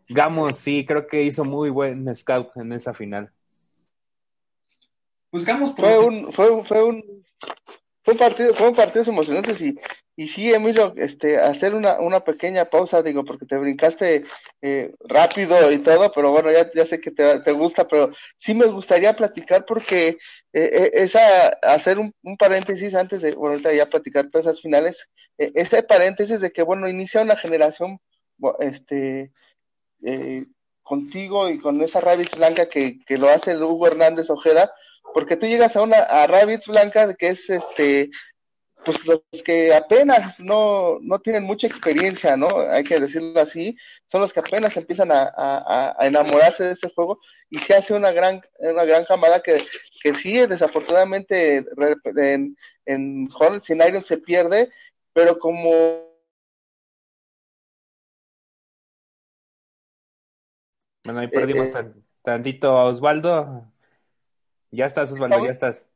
Gamos 0.10 0.58
sí, 0.58 0.86
creo 0.86 1.08
que 1.08 1.24
hizo 1.24 1.46
muy 1.46 1.70
buen 1.70 2.14
scout 2.16 2.50
en 2.58 2.74
esa 2.74 2.94
final. 2.94 3.32
Pues 5.30 5.46
Gamos 5.46 5.74
fue 5.76 6.00
un, 6.00 6.34
fue, 6.34 6.66
fue 6.66 6.84
un 6.84 7.24
fue 8.04 8.14
un 8.14 8.20
partido, 8.20 8.54
fue 8.56 8.70
un 8.70 8.76
partido 8.76 9.06
emocionante 9.06 9.52
y, 9.64 9.78
y 10.20 10.30
sí, 10.30 10.52
Emilio, 10.52 10.96
este, 10.98 11.38
hacer 11.38 11.76
una, 11.76 12.00
una 12.00 12.22
pequeña 12.22 12.66
pausa, 12.66 13.04
digo, 13.04 13.24
porque 13.24 13.46
te 13.46 13.56
brincaste 13.56 14.26
eh, 14.64 14.96
rápido 15.02 15.72
y 15.72 15.78
todo, 15.78 16.12
pero 16.12 16.32
bueno, 16.32 16.52
ya, 16.52 16.72
ya 16.74 16.88
sé 16.88 17.00
que 17.00 17.12
te, 17.12 17.40
te, 17.42 17.52
gusta, 17.52 17.88
pero 17.88 18.12
sí 18.36 18.56
me 18.56 18.66
gustaría 18.66 19.16
platicar 19.16 19.64
porque 19.66 20.08
eh, 20.08 20.18
eh 20.54 20.92
esa, 20.94 21.50
hacer 21.62 22.00
un, 22.00 22.16
paréntesis 22.40 22.96
antes 22.96 23.22
de, 23.22 23.36
bueno, 23.36 23.54
ahorita 23.54 23.72
ya 23.74 23.86
platicar 23.86 24.28
todas 24.32 24.48
esas 24.48 24.60
finales, 24.60 25.08
eh, 25.38 25.52
ese 25.54 25.84
paréntesis 25.84 26.42
de 26.42 26.52
que, 26.52 26.64
bueno, 26.64 26.90
inicia 26.90 27.22
una 27.22 27.38
generación, 27.38 28.00
este, 28.60 29.32
eh, 30.04 30.46
contigo 30.82 31.48
y 31.48 31.60
con 31.60 31.80
esa 31.84 32.02
Rabbids 32.02 32.36
Blanca 32.36 32.68
que, 32.70 33.00
que 33.06 33.18
lo 33.20 33.30
hace 33.30 33.56
Hugo 33.56 33.86
Hernández 33.86 34.32
Ojeda, 34.32 34.74
porque 35.14 35.36
tú 35.36 35.46
llegas 35.46 35.76
a 35.76 35.84
una 35.84 36.00
a 36.00 36.26
Rabbids 36.26 36.66
Blanca 36.66 37.14
que 37.14 37.28
es 37.28 37.50
este 37.52 38.10
pues 38.88 39.06
los 39.06 39.44
que 39.44 39.74
apenas 39.74 40.40
no, 40.40 40.98
no 41.02 41.20
tienen 41.20 41.44
mucha 41.44 41.68
experiencia, 41.68 42.38
¿no? 42.38 42.48
Hay 42.72 42.86
que 42.86 43.02
decirlo 43.02 43.38
así, 43.42 43.76
son 44.06 44.22
los 44.22 44.32
que 44.32 44.40
apenas 44.40 44.78
empiezan 44.78 45.12
a, 45.12 45.24
a, 45.36 45.94
a 46.00 46.08
enamorarse 46.08 46.64
de 46.64 46.72
este 46.72 46.90
juego 46.96 47.20
y 47.50 47.60
se 47.60 47.76
hace 47.76 47.94
una 47.94 48.12
gran, 48.12 48.42
una 48.60 48.86
gran 48.86 49.04
camada 49.04 49.42
que, 49.42 49.62
que 50.02 50.14
sí, 50.14 50.38
desafortunadamente 50.48 51.66
en, 52.16 52.58
en 52.86 53.30
Hornets 53.38 53.70
Iron 53.70 54.06
se 54.06 54.20
pierde, 54.20 54.70
pero 55.12 55.38
como 55.38 56.08
Bueno, 61.04 61.20
ahí 61.20 61.28
perdimos 61.28 61.68
eh, 61.68 61.74
eh. 61.80 62.02
tantito 62.22 62.72
a 62.72 62.86
Osvaldo. 62.86 63.66
Ya 64.72 64.86
estás, 64.86 65.12
Osvaldo, 65.12 65.44
ya 65.46 65.52
estás. 65.52 65.90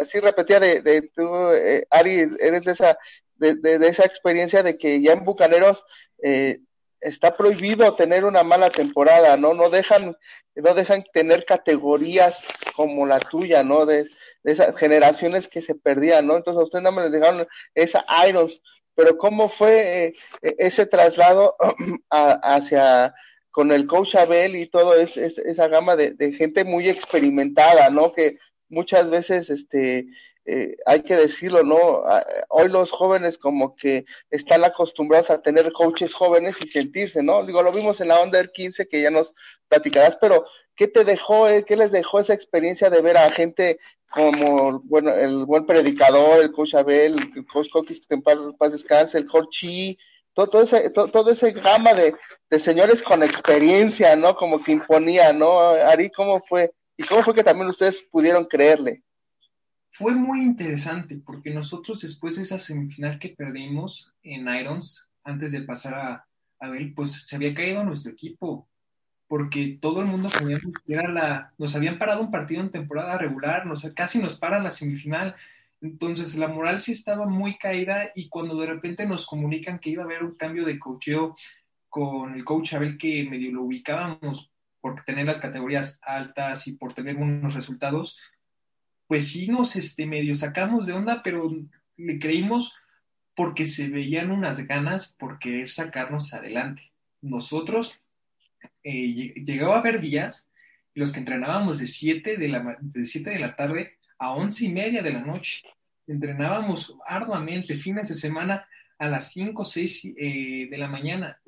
Así 0.00 0.20
repetía 0.20 0.60
de, 0.60 0.80
de 0.80 1.02
tú, 1.02 1.50
eh, 1.50 1.86
Ari, 1.90 2.30
eres 2.38 2.64
de 2.64 2.72
esa, 2.72 2.98
de, 3.36 3.54
de, 3.54 3.88
esa 3.88 4.04
experiencia 4.04 4.62
de 4.62 4.78
que 4.78 5.00
ya 5.00 5.12
en 5.12 5.24
Bucaneros 5.24 5.84
eh, 6.22 6.60
está 7.00 7.36
prohibido 7.36 7.94
tener 7.96 8.24
una 8.24 8.44
mala 8.44 8.70
temporada, 8.70 9.36
¿no? 9.36 9.54
No 9.54 9.68
dejan, 9.68 10.16
no 10.54 10.74
dejan 10.74 11.04
tener 11.12 11.44
categorías 11.44 12.44
como 12.76 13.06
la 13.06 13.18
tuya, 13.18 13.62
¿no? 13.62 13.86
De, 13.86 14.08
esas 14.44 14.76
generaciones 14.76 15.46
que 15.46 15.62
se 15.62 15.76
perdían, 15.76 16.26
¿no? 16.26 16.36
Entonces 16.36 16.60
a 16.60 16.64
usted 16.64 16.80
no 16.80 16.90
me 16.90 17.02
les 17.02 17.12
dejaron 17.12 17.46
esa 17.76 18.04
Irons, 18.28 18.60
pero 18.96 19.16
¿cómo 19.16 19.48
fue 19.48 20.06
eh, 20.06 20.14
ese 20.58 20.86
traslado 20.86 21.54
hacia 22.10 23.14
con 23.52 23.70
el 23.70 23.86
coach 23.86 24.16
Abel 24.16 24.56
y 24.56 24.66
todo 24.66 24.94
es 24.94 25.16
esa 25.16 25.68
gama 25.68 25.94
de, 25.94 26.12
de, 26.14 26.32
gente 26.32 26.64
muy 26.64 26.88
experimentada, 26.88 27.90
¿no? 27.90 28.12
Que 28.12 28.38
muchas 28.72 29.08
veces, 29.10 29.50
este, 29.50 30.06
eh, 30.44 30.76
hay 30.86 31.02
que 31.02 31.14
decirlo, 31.14 31.62
¿no? 31.62 32.02
Hoy 32.48 32.68
los 32.68 32.90
jóvenes 32.90 33.38
como 33.38 33.76
que 33.76 34.04
están 34.30 34.64
acostumbrados 34.64 35.30
a 35.30 35.40
tener 35.40 35.70
coaches 35.72 36.14
jóvenes 36.14 36.56
y 36.60 36.68
sentirse, 36.68 37.22
¿no? 37.22 37.44
Digo, 37.44 37.62
lo 37.62 37.70
vimos 37.70 38.00
en 38.00 38.08
la 38.08 38.20
Under 38.20 38.50
15 38.50 38.88
que 38.88 39.02
ya 39.02 39.10
nos 39.10 39.34
platicarás, 39.68 40.16
pero 40.20 40.46
¿qué 40.74 40.88
te 40.88 41.04
dejó, 41.04 41.48
eh? 41.48 41.64
qué 41.64 41.76
les 41.76 41.92
dejó 41.92 42.18
esa 42.18 42.34
experiencia 42.34 42.90
de 42.90 43.02
ver 43.02 43.16
a 43.16 43.30
gente 43.30 43.78
como, 44.10 44.80
bueno, 44.84 45.14
el 45.14 45.44
buen 45.46 45.64
predicador, 45.64 46.42
el 46.42 46.52
coach 46.52 46.74
Abel, 46.74 47.16
el 47.36 47.46
coach 47.46 47.68
Coquis, 47.70 48.06
que 48.06 48.14
en 48.14 48.22
paz, 48.22 48.36
paz 48.58 48.72
descanse, 48.72 49.18
el 49.18 49.26
coach 49.26 49.48
Chi, 49.50 49.98
todo, 50.34 50.48
todo 50.48 50.62
ese, 50.62 50.90
todo, 50.90 51.08
todo 51.08 51.30
ese 51.30 51.52
gama 51.52 51.94
de, 51.94 52.14
de 52.50 52.58
señores 52.58 53.02
con 53.02 53.22
experiencia, 53.22 54.16
¿no? 54.16 54.34
Como 54.34 54.62
que 54.62 54.72
imponía, 54.72 55.32
¿no? 55.32 55.60
Ari, 55.60 56.10
¿cómo 56.10 56.42
fue? 56.48 56.72
¿Y 56.96 57.04
cómo 57.04 57.22
fue 57.22 57.34
que 57.34 57.44
también 57.44 57.68
ustedes 57.68 58.02
pudieron 58.10 58.44
creerle? 58.44 59.02
Fue 59.90 60.14
muy 60.14 60.42
interesante 60.42 61.20
porque 61.24 61.50
nosotros 61.50 62.00
después 62.00 62.36
de 62.36 62.42
esa 62.42 62.58
semifinal 62.58 63.18
que 63.18 63.30
perdimos 63.30 64.12
en 64.22 64.48
Irons, 64.48 65.08
antes 65.24 65.52
de 65.52 65.62
pasar 65.62 65.94
a, 65.94 66.26
a 66.60 66.68
ver, 66.68 66.94
pues 66.94 67.26
se 67.26 67.36
había 67.36 67.54
caído 67.54 67.84
nuestro 67.84 68.12
equipo 68.12 68.68
porque 69.32 69.78
todo 69.80 70.00
el 70.00 70.06
mundo 70.06 70.28
sabíamos 70.28 70.74
que 70.84 70.92
era 70.92 71.08
la, 71.10 71.54
nos 71.56 71.74
habían 71.74 71.98
parado 71.98 72.20
un 72.20 72.30
partido 72.30 72.60
en 72.60 72.70
temporada 72.70 73.16
regular, 73.16 73.64
nos, 73.64 73.82
casi 73.94 74.18
nos 74.18 74.36
paran 74.36 74.62
la 74.62 74.70
semifinal, 74.70 75.34
entonces 75.80 76.36
la 76.36 76.48
moral 76.48 76.80
sí 76.80 76.92
estaba 76.92 77.26
muy 77.26 77.56
caída 77.56 78.10
y 78.14 78.28
cuando 78.28 78.60
de 78.60 78.66
repente 78.66 79.06
nos 79.06 79.24
comunican 79.24 79.78
que 79.78 79.88
iba 79.88 80.02
a 80.02 80.04
haber 80.04 80.22
un 80.22 80.34
cambio 80.34 80.66
de 80.66 80.78
cocheo 80.78 81.34
con 81.88 82.34
el 82.34 82.44
coach 82.44 82.74
Abel 82.74 82.98
que 82.98 83.24
medio 83.24 83.52
lo 83.52 83.62
ubicábamos 83.62 84.51
por 84.82 85.02
tener 85.04 85.24
las 85.24 85.40
categorías 85.40 85.98
altas 86.02 86.66
y 86.66 86.72
por 86.72 86.92
tener 86.92 87.14
buenos 87.14 87.54
resultados, 87.54 88.18
pues 89.06 89.28
sí 89.28 89.46
nos 89.46 89.76
este, 89.76 90.06
medio 90.06 90.34
sacamos 90.34 90.86
de 90.86 90.92
onda, 90.92 91.22
pero 91.22 91.50
le 91.96 92.18
creímos 92.18 92.74
porque 93.34 93.64
se 93.64 93.88
veían 93.88 94.30
unas 94.30 94.66
ganas 94.66 95.14
por 95.18 95.38
querer 95.38 95.68
sacarnos 95.68 96.34
adelante. 96.34 96.92
Nosotros 97.22 98.00
eh, 98.82 99.32
llegaba 99.44 99.76
a 99.76 99.78
haber 99.78 100.00
días 100.00 100.50
los 100.94 101.12
que 101.12 101.20
entrenábamos 101.20 101.78
de 101.78 101.86
7 101.86 102.36
de 102.36 102.48
la, 102.48 102.76
de, 102.80 103.04
7 103.04 103.30
de 103.30 103.38
la 103.38 103.56
tarde 103.56 103.98
a 104.18 104.32
11 104.32 104.64
y 104.64 104.72
media 104.72 105.02
de 105.02 105.12
la 105.12 105.20
noche. 105.20 105.62
Entrenábamos 106.06 106.96
arduamente 107.06 107.76
fines 107.76 108.08
de 108.08 108.16
semana 108.16 108.66
a 108.98 109.08
las 109.08 109.32
5 109.32 109.62
o 109.62 109.64
6 109.64 110.04
eh, 110.16 110.68
de 110.68 110.78
la 110.78 110.88
mañana. 110.88 111.40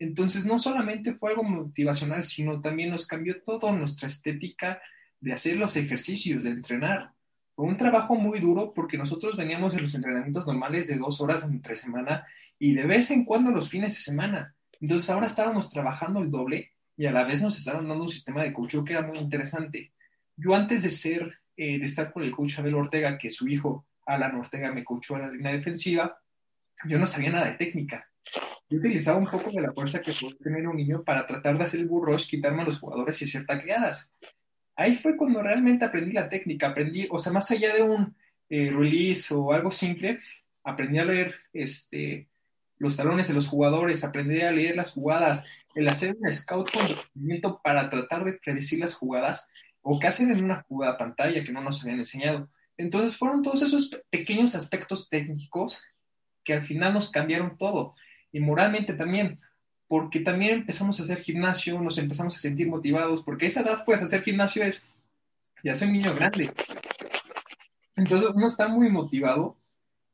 Entonces, 0.00 0.46
no 0.46 0.58
solamente 0.58 1.12
fue 1.14 1.30
algo 1.30 1.44
motivacional, 1.44 2.24
sino 2.24 2.60
también 2.62 2.90
nos 2.90 3.06
cambió 3.06 3.42
toda 3.42 3.70
nuestra 3.70 4.08
estética 4.08 4.80
de 5.20 5.34
hacer 5.34 5.56
los 5.56 5.76
ejercicios, 5.76 6.42
de 6.42 6.50
entrenar. 6.50 7.12
Fue 7.54 7.66
un 7.66 7.76
trabajo 7.76 8.14
muy 8.14 8.40
duro 8.40 8.72
porque 8.72 8.96
nosotros 8.96 9.36
veníamos 9.36 9.74
de 9.74 9.82
los 9.82 9.94
entrenamientos 9.94 10.46
normales 10.46 10.86
de 10.86 10.96
dos 10.96 11.20
horas 11.20 11.44
entre 11.44 11.76
semana 11.76 12.26
y 12.58 12.72
de 12.72 12.86
vez 12.86 13.10
en 13.10 13.26
cuando 13.26 13.50
los 13.50 13.68
fines 13.68 13.92
de 13.92 14.00
semana. 14.00 14.54
Entonces, 14.80 15.10
ahora 15.10 15.26
estábamos 15.26 15.70
trabajando 15.70 16.20
el 16.20 16.30
doble 16.30 16.72
y 16.96 17.04
a 17.04 17.12
la 17.12 17.24
vez 17.24 17.42
nos 17.42 17.58
estaban 17.58 17.86
dando 17.86 18.04
un 18.04 18.08
sistema 18.08 18.42
de 18.42 18.54
coaching 18.54 18.84
que 18.84 18.94
era 18.94 19.02
muy 19.02 19.18
interesante. 19.18 19.92
Yo 20.34 20.54
antes 20.54 20.82
de 20.82 20.90
ser, 20.90 21.40
eh, 21.54 21.78
de 21.78 21.84
estar 21.84 22.10
con 22.10 22.22
el 22.22 22.30
coach 22.30 22.58
Abel 22.58 22.74
Ortega, 22.74 23.18
que 23.18 23.28
su 23.28 23.46
hijo 23.48 23.86
Alan 24.06 24.34
Ortega 24.36 24.72
me 24.72 24.82
coachó 24.82 25.16
en 25.16 25.22
la 25.22 25.30
línea 25.30 25.52
defensiva, 25.52 26.18
yo 26.84 26.98
no 26.98 27.06
sabía 27.06 27.32
nada 27.32 27.50
de 27.50 27.58
técnica 27.58 28.06
yo 28.70 28.78
utilizaba 28.78 29.18
un 29.18 29.26
poco 29.26 29.50
de 29.50 29.60
la 29.60 29.72
fuerza 29.72 30.00
que 30.00 30.14
puede 30.14 30.36
tener 30.36 30.66
un 30.68 30.76
niño 30.76 31.02
para 31.02 31.26
tratar 31.26 31.58
de 31.58 31.64
hacer 31.64 31.80
el 31.80 31.88
burros, 31.88 32.26
quitarme 32.26 32.62
a 32.62 32.66
los 32.66 32.78
jugadores 32.78 33.20
y 33.20 33.24
hacer 33.24 33.44
tacleadas. 33.44 34.14
Ahí 34.76 34.96
fue 34.96 35.16
cuando 35.16 35.42
realmente 35.42 35.84
aprendí 35.84 36.12
la 36.12 36.28
técnica, 36.28 36.68
aprendí, 36.68 37.08
o 37.10 37.18
sea, 37.18 37.32
más 37.32 37.50
allá 37.50 37.74
de 37.74 37.82
un 37.82 38.14
eh, 38.48 38.70
release 38.70 39.34
o 39.34 39.52
algo 39.52 39.72
simple, 39.72 40.20
aprendí 40.62 41.00
a 41.00 41.04
leer 41.04 41.34
este, 41.52 42.28
los 42.78 42.96
talones 42.96 43.26
de 43.26 43.34
los 43.34 43.48
jugadores, 43.48 44.04
aprendí 44.04 44.40
a 44.40 44.52
leer 44.52 44.76
las 44.76 44.92
jugadas, 44.92 45.44
el 45.74 45.88
hacer 45.88 46.16
un 46.18 46.30
scout 46.30 46.70
con 46.70 46.96
movimiento 47.14 47.60
para 47.64 47.90
tratar 47.90 48.24
de 48.24 48.34
predecir 48.34 48.78
las 48.78 48.94
jugadas 48.94 49.48
o 49.82 49.98
qué 49.98 50.06
hacer 50.06 50.30
en 50.30 50.44
una 50.44 50.62
jugada 50.62 50.96
pantalla 50.96 51.42
que 51.42 51.52
no 51.52 51.60
nos 51.60 51.82
habían 51.82 51.98
enseñado. 51.98 52.48
Entonces 52.76 53.16
fueron 53.16 53.42
todos 53.42 53.62
esos 53.62 53.90
pequeños 54.10 54.54
aspectos 54.54 55.08
técnicos 55.08 55.82
que 56.44 56.54
al 56.54 56.64
final 56.64 56.94
nos 56.94 57.10
cambiaron 57.10 57.58
todo 57.58 57.96
y 58.32 58.40
moralmente 58.40 58.94
también, 58.94 59.40
porque 59.88 60.20
también 60.20 60.52
empezamos 60.52 61.00
a 61.00 61.02
hacer 61.02 61.20
gimnasio, 61.20 61.80
nos 61.80 61.98
empezamos 61.98 62.34
a 62.34 62.38
sentir 62.38 62.68
motivados, 62.68 63.22
porque 63.22 63.46
esa 63.46 63.60
edad, 63.60 63.84
pues, 63.84 64.02
hacer 64.02 64.22
gimnasio 64.22 64.62
es, 64.62 64.88
ya 65.64 65.74
soy 65.74 65.88
un 65.88 65.94
niño 65.94 66.14
grande. 66.14 66.52
Entonces, 67.96 68.30
uno 68.34 68.46
está 68.46 68.68
muy 68.68 68.88
motivado 68.88 69.56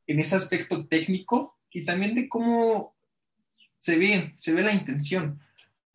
en 0.06 0.20
ese 0.20 0.36
aspecto 0.36 0.86
técnico 0.86 1.58
y 1.70 1.84
también 1.84 2.14
de 2.14 2.28
cómo 2.28 2.94
se 3.78 3.98
ve, 3.98 4.32
se 4.34 4.52
ve 4.52 4.62
la 4.62 4.72
intención, 4.72 5.40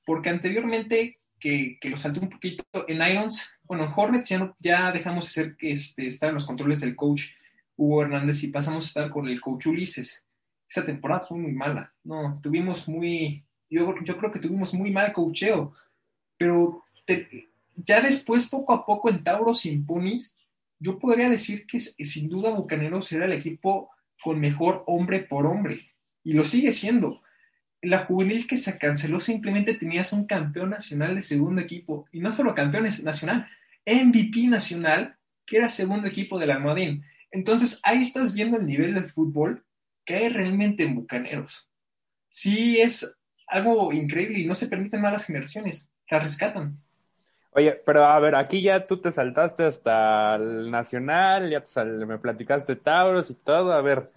porque 0.06 0.30
anteriormente, 0.30 1.20
que, 1.40 1.80
que 1.82 1.90
lo 1.90 1.98
salté 1.98 2.20
un 2.20 2.30
poquito, 2.30 2.63
en 2.88 3.01
Irons, 3.01 3.50
bueno, 3.63 3.86
en 3.86 3.92
Hornets 3.96 4.30
ya, 4.30 4.38
no, 4.38 4.56
ya 4.60 4.92
dejamos 4.92 5.25
de 5.25 5.32
ser, 5.32 5.58
este, 5.60 6.06
estar 6.06 6.30
en 6.30 6.36
los 6.36 6.46
controles 6.46 6.82
del 6.82 6.96
coach 6.96 7.30
Hugo 7.75 8.04
Hernández 8.04 8.44
y 8.44 8.50
pasamos 8.50 8.84
a 8.84 8.88
estar 8.88 9.10
con 9.10 9.28
el 9.28 9.42
coach 9.42 9.66
Ulises 9.66 10.24
esa 10.72 10.86
temporada 10.86 11.25
fue 11.28 11.38
muy 11.38 11.51
mala. 11.51 11.94
No, 12.01 12.40
tuvimos 12.42 12.88
muy, 12.88 13.44
yo, 13.70 13.94
yo 14.04 14.18
creo 14.18 14.32
que 14.32 14.40
tuvimos 14.40 14.74
muy 14.74 14.90
mal 14.90 15.12
cocheo, 15.12 15.74
pero 16.38 16.82
ya 17.75 18.00
después, 18.00 18.48
poco 18.48 18.72
a 18.72 18.86
poco, 18.86 19.10
en 19.10 19.22
Tauros 19.22 19.66
y 19.66 19.78
Punis, 19.78 20.38
yo 20.80 20.98
podría 20.98 21.30
decir 21.30 21.68
que 21.68 21.78
sin 21.78 22.30
duda 22.30 22.51
Bucaneros 22.51 23.12
era 23.12 23.25
el 23.25 23.34
equipo 23.34 23.90
con 24.24 24.40
mejor 24.40 24.86
hombre 24.88 25.20
por 25.20 25.46
hombre, 25.46 25.92
y 26.24 26.34
lo 26.34 26.46
sigue 26.46 26.72
siendo. 26.72 27.22
La 27.82 28.06
juvenil 28.06 28.48
que 28.48 28.56
se 28.56 28.78
canceló 28.78 29.20
simplemente 29.20 29.74
tenías 29.74 30.13
un 30.13 30.25
campeón 30.25 30.70
nacional 30.70 31.16
de 31.16 31.22
segundo 31.22 31.60
equipo, 31.60 32.08
y 32.13 32.22
no 32.22 32.32
solo 32.32 32.56
campeón 32.56 32.88
nacional, 33.04 33.50
MVP 33.86 34.48
nacional, 34.48 35.18
que 35.46 35.58
era 35.58 35.68
segundo 35.68 36.08
equipo 36.08 36.40
del 36.40 36.51
Almadín. 36.51 37.04
Entonces 37.30 37.82
ahí 37.84 38.01
estás 38.01 38.34
viendo 38.34 38.56
el 38.56 38.66
nivel 38.66 38.94
del 38.94 39.10
fútbol 39.10 39.66
hay 40.15 40.30
realmente 40.30 40.84
en 40.84 40.96
Bucaneros. 40.96 41.70
Sí 42.30 42.80
es 42.80 43.15
algo 43.48 43.91
increíble 43.91 44.39
y 44.39 44.46
no 44.46 44.56
se 44.56 44.68
permiten 44.68 45.01
malas 45.01 45.25
generaciones, 45.25 45.89
la 46.10 46.20
rescatan. 46.20 46.77
Oye, 47.53 47.75
pero 47.86 48.06
a 48.06 48.18
ver, 48.20 48.36
aquí 48.36 48.62
ya 48.62 48.84
tú 48.84 49.01
te 49.01 49.12
saltaste 49.12 49.65
hasta 49.65 50.36
el 50.36 50.72
Nacional, 50.72 51.51
ya 51.51 51.62
me 51.84 52.18
platicaste 52.18 52.77
Tauros 52.77 53.30
y 53.30 53.34
todo. 53.34 53.74
A 53.74 53.82
ver, 53.82 54.08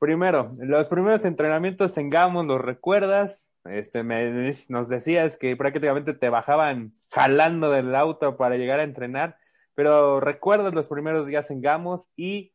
primero, 0.00 0.52
los 0.58 0.88
primeros 0.88 1.24
entrenamientos 1.24 1.96
en 1.96 2.10
Gamos, 2.10 2.44
¿los 2.44 2.60
recuerdas? 2.60 3.52
Este, 3.66 4.02
me, 4.02 4.52
nos 4.68 4.88
decías 4.88 5.38
que 5.38 5.56
prácticamente 5.56 6.12
te 6.12 6.28
bajaban 6.28 6.92
jalando 7.12 7.70
del 7.70 7.94
auto 7.94 8.36
para 8.36 8.56
llegar 8.56 8.80
a 8.80 8.84
entrenar, 8.84 9.38
pero 9.76 10.18
¿recuerdas 10.18 10.74
los 10.74 10.88
primeros 10.88 11.28
días 11.28 11.50
en 11.52 11.60
Gamos? 11.60 12.08
Y 12.16 12.52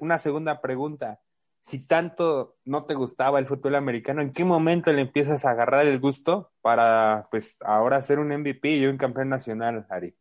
una 0.00 0.18
segunda 0.18 0.60
pregunta, 0.60 1.20
si 1.68 1.86
tanto 1.86 2.56
no 2.64 2.80
te 2.80 2.94
gustaba 2.94 3.38
el 3.38 3.46
fútbol 3.46 3.74
americano, 3.74 4.22
¿en 4.22 4.32
qué 4.32 4.42
momento 4.42 4.90
le 4.90 5.02
empiezas 5.02 5.44
a 5.44 5.50
agarrar 5.50 5.86
el 5.86 6.00
gusto 6.00 6.50
para, 6.62 7.28
pues, 7.30 7.58
ahora 7.60 8.00
ser 8.00 8.20
un 8.20 8.32
MVP 8.32 8.78
y 8.78 8.86
un 8.86 8.96
campeón 8.96 9.28
nacional, 9.28 9.86
Ari? 9.90 10.14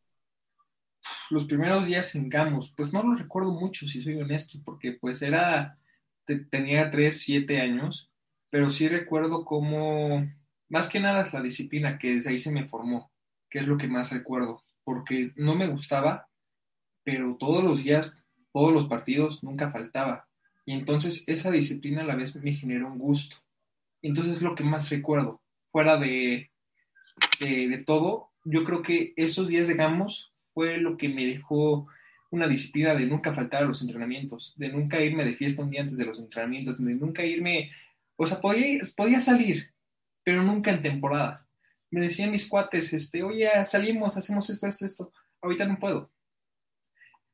Los 1.30 1.46
primeros 1.46 1.86
días 1.86 2.14
en 2.16 2.28
Gamos, 2.28 2.74
pues 2.76 2.92
no 2.92 3.02
lo 3.02 3.16
recuerdo 3.16 3.54
mucho, 3.54 3.88
si 3.88 4.02
soy 4.02 4.22
honesto, 4.22 4.60
porque 4.66 4.98
pues 5.00 5.22
era, 5.22 5.78
tenía 6.50 6.90
3, 6.90 7.18
7 7.18 7.62
años, 7.62 8.12
pero 8.50 8.70
sí 8.70 8.90
recuerdo 8.90 9.46
cómo, 9.46 10.30
más 10.68 10.90
que 10.90 11.00
nada 11.00 11.22
es 11.22 11.34
la 11.34 11.42
disciplina 11.42 11.98
que 11.98 12.16
desde 12.16 12.32
ahí 12.32 12.40
se 12.40 12.52
me 12.52 12.68
formó, 12.68 13.10
que 13.50 13.60
es 13.60 13.68
lo 13.68 13.78
que 13.78 13.88
más 13.88 14.12
recuerdo, 14.12 14.66
porque 14.84 15.32
no 15.38 15.56
me 15.56 15.70
gustaba, 15.70 16.28
pero 17.06 17.38
todos 17.38 17.64
los 17.64 17.86
días, 17.86 18.22
todos 18.52 18.74
los 18.74 18.88
partidos, 18.88 19.46
nunca 19.46 19.72
faltaba 19.72 20.27
y 20.68 20.74
entonces 20.74 21.24
esa 21.28 21.50
disciplina 21.50 22.02
a 22.02 22.06
la 22.06 22.16
vez 22.16 22.36
me 22.36 22.52
generó 22.52 22.92
un 22.92 23.00
gusto. 23.00 23.38
Entonces 24.02 24.34
es 24.34 24.42
lo 24.42 24.54
que 24.54 24.66
más 24.66 24.90
recuerdo. 24.90 25.42
Fuera 25.72 25.96
de, 25.96 26.52
de, 27.40 27.84
todo, 27.86 28.32
yo 28.44 28.66
creo 28.66 28.82
que 28.82 29.14
esos 29.16 29.48
días 29.48 29.70
de 29.70 29.76
Gamos 29.76 30.34
fue 30.54 30.78
lo 30.78 30.98
que 30.98 31.08
me 31.08 31.26
dejó 31.26 31.88
una 32.32 32.50
disciplina 32.50 32.96
de 32.96 33.06
nunca 33.06 33.34
faltar 33.34 33.64
a 33.64 33.66
los 33.66 33.82
entrenamientos, 33.82 34.56
de 34.58 34.68
nunca 34.68 35.00
irme 35.00 35.24
de 35.24 35.36
fiesta 35.36 35.64
un 35.64 35.70
día 35.70 35.82
antes 35.82 35.98
de 35.98 36.06
los 36.06 36.20
entrenamientos, 36.20 36.84
de 36.84 36.96
nunca 36.96 37.24
irme, 37.24 37.72
o 38.18 38.26
sea, 38.26 38.42
podía, 38.42 38.78
podía 38.98 39.22
salir, 39.22 39.72
pero 40.22 40.44
nunca 40.44 40.72
en 40.72 40.82
temporada. 40.82 41.48
Me 41.92 42.02
decían 42.02 42.30
mis 42.30 42.46
cuates, 42.46 42.92
este, 42.92 43.24
oye, 43.24 43.50
salimos, 43.64 44.18
hacemos 44.18 44.50
esto, 44.50 44.68
esto, 44.68 44.86
esto, 44.86 45.14
ahorita 45.42 45.66
no 45.66 45.80
puedo 45.80 46.12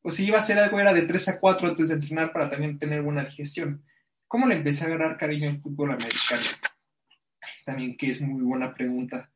o 0.03 0.11
si 0.11 0.25
iba 0.25 0.35
a 0.35 0.39
hacer 0.39 0.59
algo 0.59 0.79
era 0.79 0.93
de 0.93 1.01
3 1.01 1.29
a 1.29 1.39
4 1.39 1.69
antes 1.69 1.87
de 1.89 1.95
entrenar 1.95 2.31
para 2.31 2.49
también 2.49 2.77
tener 2.77 3.01
buena 3.01 3.23
digestión. 3.23 3.83
¿Cómo 4.27 4.45
le 4.47 4.55
empecé 4.55 4.83
a 4.83 4.87
agarrar 4.87 5.17
cariño 5.17 5.49
al 5.49 5.61
fútbol 5.61 5.91
americano? 5.91 6.43
También 7.65 7.97
que 7.97 8.09
es 8.09 8.21
muy 8.21 8.43
buena 8.43 8.73
pregunta. 8.73 9.31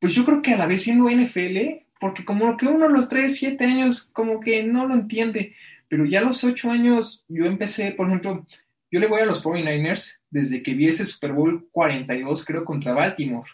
Pues 0.00 0.14
yo 0.14 0.24
creo 0.24 0.40
que 0.40 0.54
a 0.54 0.56
la 0.56 0.66
vez 0.66 0.84
viendo 0.84 1.10
NFL, 1.10 1.84
porque 2.00 2.24
como 2.24 2.56
que 2.56 2.66
uno 2.66 2.86
a 2.86 2.90
los 2.90 3.08
3, 3.08 3.36
7 3.36 3.64
años 3.64 4.08
como 4.12 4.40
que 4.40 4.62
no 4.62 4.86
lo 4.86 4.94
entiende, 4.94 5.54
pero 5.88 6.04
ya 6.04 6.20
a 6.20 6.24
los 6.24 6.42
8 6.44 6.70
años 6.70 7.24
yo 7.28 7.44
empecé, 7.44 7.92
por 7.92 8.06
ejemplo, 8.06 8.46
yo 8.90 9.00
le 9.00 9.06
voy 9.06 9.20
a 9.20 9.26
los 9.26 9.44
49ers 9.44 10.18
desde 10.30 10.62
que 10.62 10.72
vi 10.74 10.88
ese 10.88 11.04
Super 11.04 11.32
Bowl 11.32 11.68
42, 11.72 12.44
creo, 12.44 12.64
contra 12.64 12.94
Baltimore. 12.94 13.50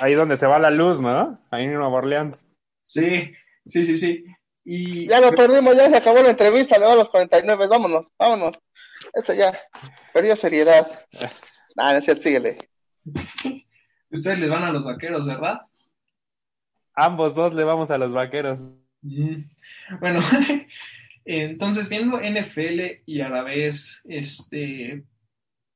Ahí 0.00 0.14
donde 0.14 0.36
se 0.36 0.46
va 0.46 0.58
la 0.58 0.70
luz, 0.70 1.00
¿no? 1.00 1.38
Ahí 1.50 1.64
en 1.64 1.74
Nueva 1.74 1.88
Orleans. 1.88 2.50
Sí, 2.82 3.32
sí, 3.66 3.84
sí, 3.84 3.96
sí. 3.98 4.24
Ya 4.64 5.20
lo 5.20 5.32
perdimos, 5.32 5.76
ya 5.76 5.88
se 5.88 5.96
acabó 5.96 6.22
la 6.22 6.30
entrevista, 6.30 6.78
le 6.78 6.86
va 6.86 6.92
a 6.92 6.96
los 6.96 7.10
49, 7.10 7.66
vámonos, 7.66 8.12
vámonos. 8.18 8.58
Esto 9.14 9.32
ya, 9.32 9.58
perdió 10.12 10.36
seriedad. 10.36 11.06
Nada, 11.76 11.98
es 11.98 12.04
cierto, 12.04 12.22
síguele. 12.22 12.70
Ustedes 14.10 14.38
le 14.38 14.48
van 14.48 14.64
a 14.64 14.72
los 14.72 14.84
vaqueros, 14.84 15.26
¿verdad? 15.26 15.60
Ambos 16.94 17.34
dos 17.34 17.54
le 17.54 17.64
vamos 17.64 17.90
a 17.90 17.98
los 17.98 18.12
vaqueros. 18.12 18.76
Bueno, 19.02 20.20
entonces 21.24 21.88
viendo 21.88 22.20
NFL 22.20 23.02
y 23.06 23.20
a 23.20 23.28
la 23.28 23.42
vez, 23.42 24.02
este, 24.08 25.04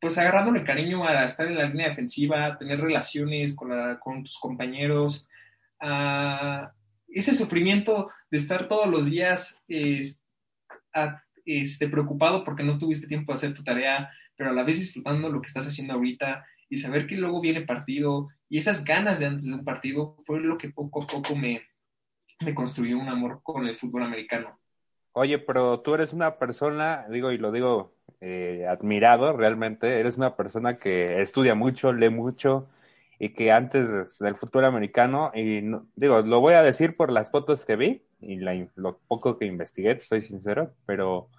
pues 0.01 0.19
agarrándole 0.19 0.65
cariño 0.65 1.07
a 1.07 1.25
estar 1.25 1.47
en 1.47 1.57
la 1.57 1.69
línea 1.69 1.89
defensiva, 1.89 2.59
tener 2.59 2.81
relaciones 2.81 3.55
con, 3.55 3.71
la, 3.71 3.99
con 3.99 4.25
tus 4.25 4.37
compañeros, 4.39 5.27
a 5.81 6.74
ese 7.15 7.35
sufrimiento 7.35 8.11
de 8.31 8.39
estar 8.39 8.69
todos 8.69 8.89
los 8.89 9.07
días 9.07 9.63
este, 11.45 11.89
preocupado 11.89 12.45
porque 12.45 12.65
no 12.65 12.79
tuviste 12.79 13.07
tiempo 13.07 13.33
de 13.33 13.35
hacer 13.35 13.55
tu 13.55 13.63
tarea, 13.63 14.11
pero 14.37 14.51
a 14.51 14.53
la 14.53 14.65
vez 14.65 14.79
disfrutando 14.79 15.29
lo 15.29 15.41
que 15.41 15.49
estás 15.49 15.67
haciendo 15.67 15.95
ahorita 15.95 16.45
y 16.69 16.77
saber 16.77 17.07
que 17.07 17.17
luego 17.17 17.41
viene 17.41 17.63
partido 17.63 18.29
y 18.49 18.59
esas 18.59 18.85
ganas 18.85 19.21
de 19.21 19.27
antes 19.27 19.47
de 19.47 19.55
un 19.55 19.65
partido 19.65 20.17
fue 20.27 20.41
lo 20.41 20.59
que 20.59 20.71
poco 20.71 21.03
a 21.05 21.07
poco 21.07 21.37
me, 21.37 21.63
me 22.45 22.55
construyó 22.55 22.99
un 22.99 23.09
amor 23.09 23.41
con 23.43 23.67
el 23.67 23.79
fútbol 23.79 24.03
americano. 24.03 24.59
Oye, 25.13 25.39
pero 25.39 25.81
tú 25.81 25.95
eres 25.95 26.13
una 26.13 26.35
persona, 26.35 27.07
digo, 27.09 27.31
y 27.31 27.39
lo 27.39 27.53
digo 27.53 27.95
eh, 28.21 28.67
admirado 28.69 29.33
realmente, 29.37 30.01
eres 30.01 30.17
una 30.17 30.35
persona 30.35 30.75
que 30.75 31.21
estudia 31.21 31.55
mucho, 31.55 31.93
lee 31.93 32.11
mucho, 32.11 32.69
y 33.25 33.31
que 33.31 33.51
antes 33.51 34.19
del 34.19 34.37
fútbol 34.37 34.67
americano, 34.67 35.31
y 35.35 35.63
digo, 35.97 36.21
lo 36.21 36.41
voy 36.41 36.53
a 36.53 36.63
decir 36.63 36.95
por 36.95 37.11
las 37.11 37.31
fotos 37.31 37.65
que 37.65 37.75
vi 37.75 38.03
y 38.21 38.37
lo 38.37 39.01
poco 39.09 39.39
que 39.39 39.47
investigué, 39.47 39.99
soy 39.99 40.21
sincero, 40.21 40.75
pero 40.85 41.31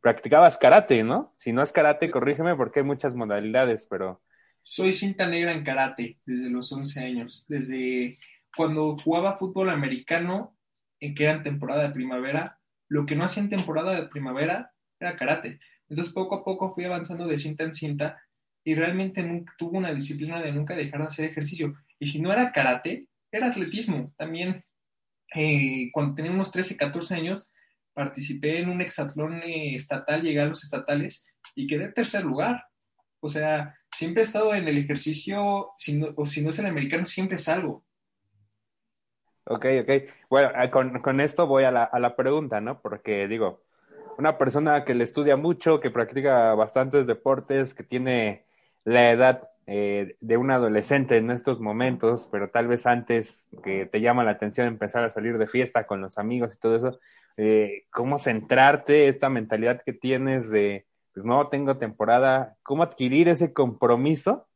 practicabas 0.00 0.56
karate, 0.56 1.02
¿no? 1.02 1.34
Si 1.38 1.52
no 1.52 1.64
es 1.64 1.72
karate, 1.72 2.12
corrígeme 2.12 2.54
porque 2.54 2.78
hay 2.78 2.86
muchas 2.86 3.16
modalidades, 3.16 3.88
pero... 3.90 4.22
Soy 4.60 4.92
cinta 4.92 5.26
negra 5.26 5.50
en 5.50 5.64
karate 5.64 6.20
desde 6.24 6.48
los 6.48 6.70
11 6.70 7.00
años, 7.00 7.44
desde 7.48 8.18
cuando 8.56 8.96
jugaba 8.98 9.36
fútbol 9.36 9.70
americano, 9.70 10.56
en 11.00 11.12
que 11.16 11.24
era 11.24 11.42
temporada 11.42 11.82
de 11.82 11.90
primavera, 11.90 12.60
lo 12.86 13.04
que 13.04 13.16
no 13.16 13.24
hacía 13.24 13.42
en 13.42 13.50
temporada 13.50 13.96
de 13.96 14.06
primavera 14.06 14.70
era 15.00 15.16
karate. 15.16 15.58
Entonces 15.88 16.14
poco 16.14 16.36
a 16.36 16.44
poco 16.44 16.72
fui 16.72 16.84
avanzando 16.84 17.26
de 17.26 17.36
cinta 17.36 17.64
en 17.64 17.74
cinta 17.74 18.22
y 18.64 18.74
realmente 18.74 19.22
nunca, 19.22 19.54
tuvo 19.58 19.78
una 19.78 19.92
disciplina 19.92 20.40
de 20.40 20.52
nunca 20.52 20.74
dejar 20.74 21.00
de 21.00 21.06
hacer 21.06 21.24
ejercicio. 21.30 21.74
Y 21.98 22.06
si 22.06 22.20
no 22.20 22.32
era 22.32 22.52
karate, 22.52 23.06
era 23.30 23.48
atletismo. 23.48 24.12
También 24.16 24.64
eh, 25.34 25.90
cuando 25.92 26.14
tenía 26.14 26.30
unos 26.30 26.52
13, 26.52 26.76
14 26.76 27.14
años, 27.14 27.50
participé 27.92 28.60
en 28.60 28.68
un 28.68 28.80
hexatlón 28.80 29.42
eh, 29.42 29.74
estatal, 29.74 30.22
llegué 30.22 30.40
a 30.40 30.46
los 30.46 30.62
estatales 30.62 31.26
y 31.54 31.66
quedé 31.66 31.84
en 31.84 31.94
tercer 31.94 32.24
lugar. 32.24 32.64
O 33.20 33.28
sea, 33.28 33.74
siempre 33.90 34.22
he 34.22 34.24
estado 34.24 34.54
en 34.54 34.66
el 34.68 34.78
ejercicio, 34.78 35.42
o 35.44 35.74
si 36.26 36.42
no 36.42 36.50
es 36.50 36.58
el 36.58 36.66
americano, 36.66 37.06
siempre 37.06 37.38
salgo. 37.38 37.84
Ok, 39.44 39.66
ok. 39.82 39.90
Bueno, 40.30 40.50
ah, 40.54 40.70
con, 40.70 41.00
con 41.00 41.20
esto 41.20 41.46
voy 41.46 41.64
a 41.64 41.70
la, 41.70 41.84
a 41.84 41.98
la 41.98 42.14
pregunta, 42.14 42.60
¿no? 42.60 42.80
Porque 42.80 43.26
digo, 43.26 43.64
una 44.18 44.38
persona 44.38 44.84
que 44.84 44.94
le 44.94 45.04
estudia 45.04 45.36
mucho, 45.36 45.80
que 45.80 45.90
practica 45.90 46.54
bastantes 46.54 47.06
deportes, 47.06 47.74
que 47.74 47.82
tiene 47.82 48.46
la 48.84 49.10
edad 49.10 49.48
eh, 49.66 50.16
de 50.20 50.36
un 50.36 50.50
adolescente 50.50 51.16
en 51.16 51.30
estos 51.30 51.60
momentos, 51.60 52.28
pero 52.32 52.50
tal 52.50 52.66
vez 52.66 52.86
antes 52.86 53.48
que 53.62 53.86
te 53.86 54.00
llama 54.00 54.24
la 54.24 54.32
atención 54.32 54.66
empezar 54.66 55.04
a 55.04 55.08
salir 55.08 55.38
de 55.38 55.46
fiesta 55.46 55.86
con 55.86 56.00
los 56.00 56.18
amigos 56.18 56.54
y 56.54 56.58
todo 56.58 56.76
eso, 56.76 57.00
eh, 57.36 57.86
¿cómo 57.90 58.18
centrarte, 58.18 59.06
esta 59.06 59.28
mentalidad 59.28 59.80
que 59.84 59.92
tienes 59.92 60.50
de, 60.50 60.86
pues 61.14 61.24
no, 61.24 61.48
tengo 61.48 61.78
temporada, 61.78 62.56
cómo 62.64 62.82
adquirir 62.82 63.28
ese 63.28 63.52
compromiso? 63.52 64.48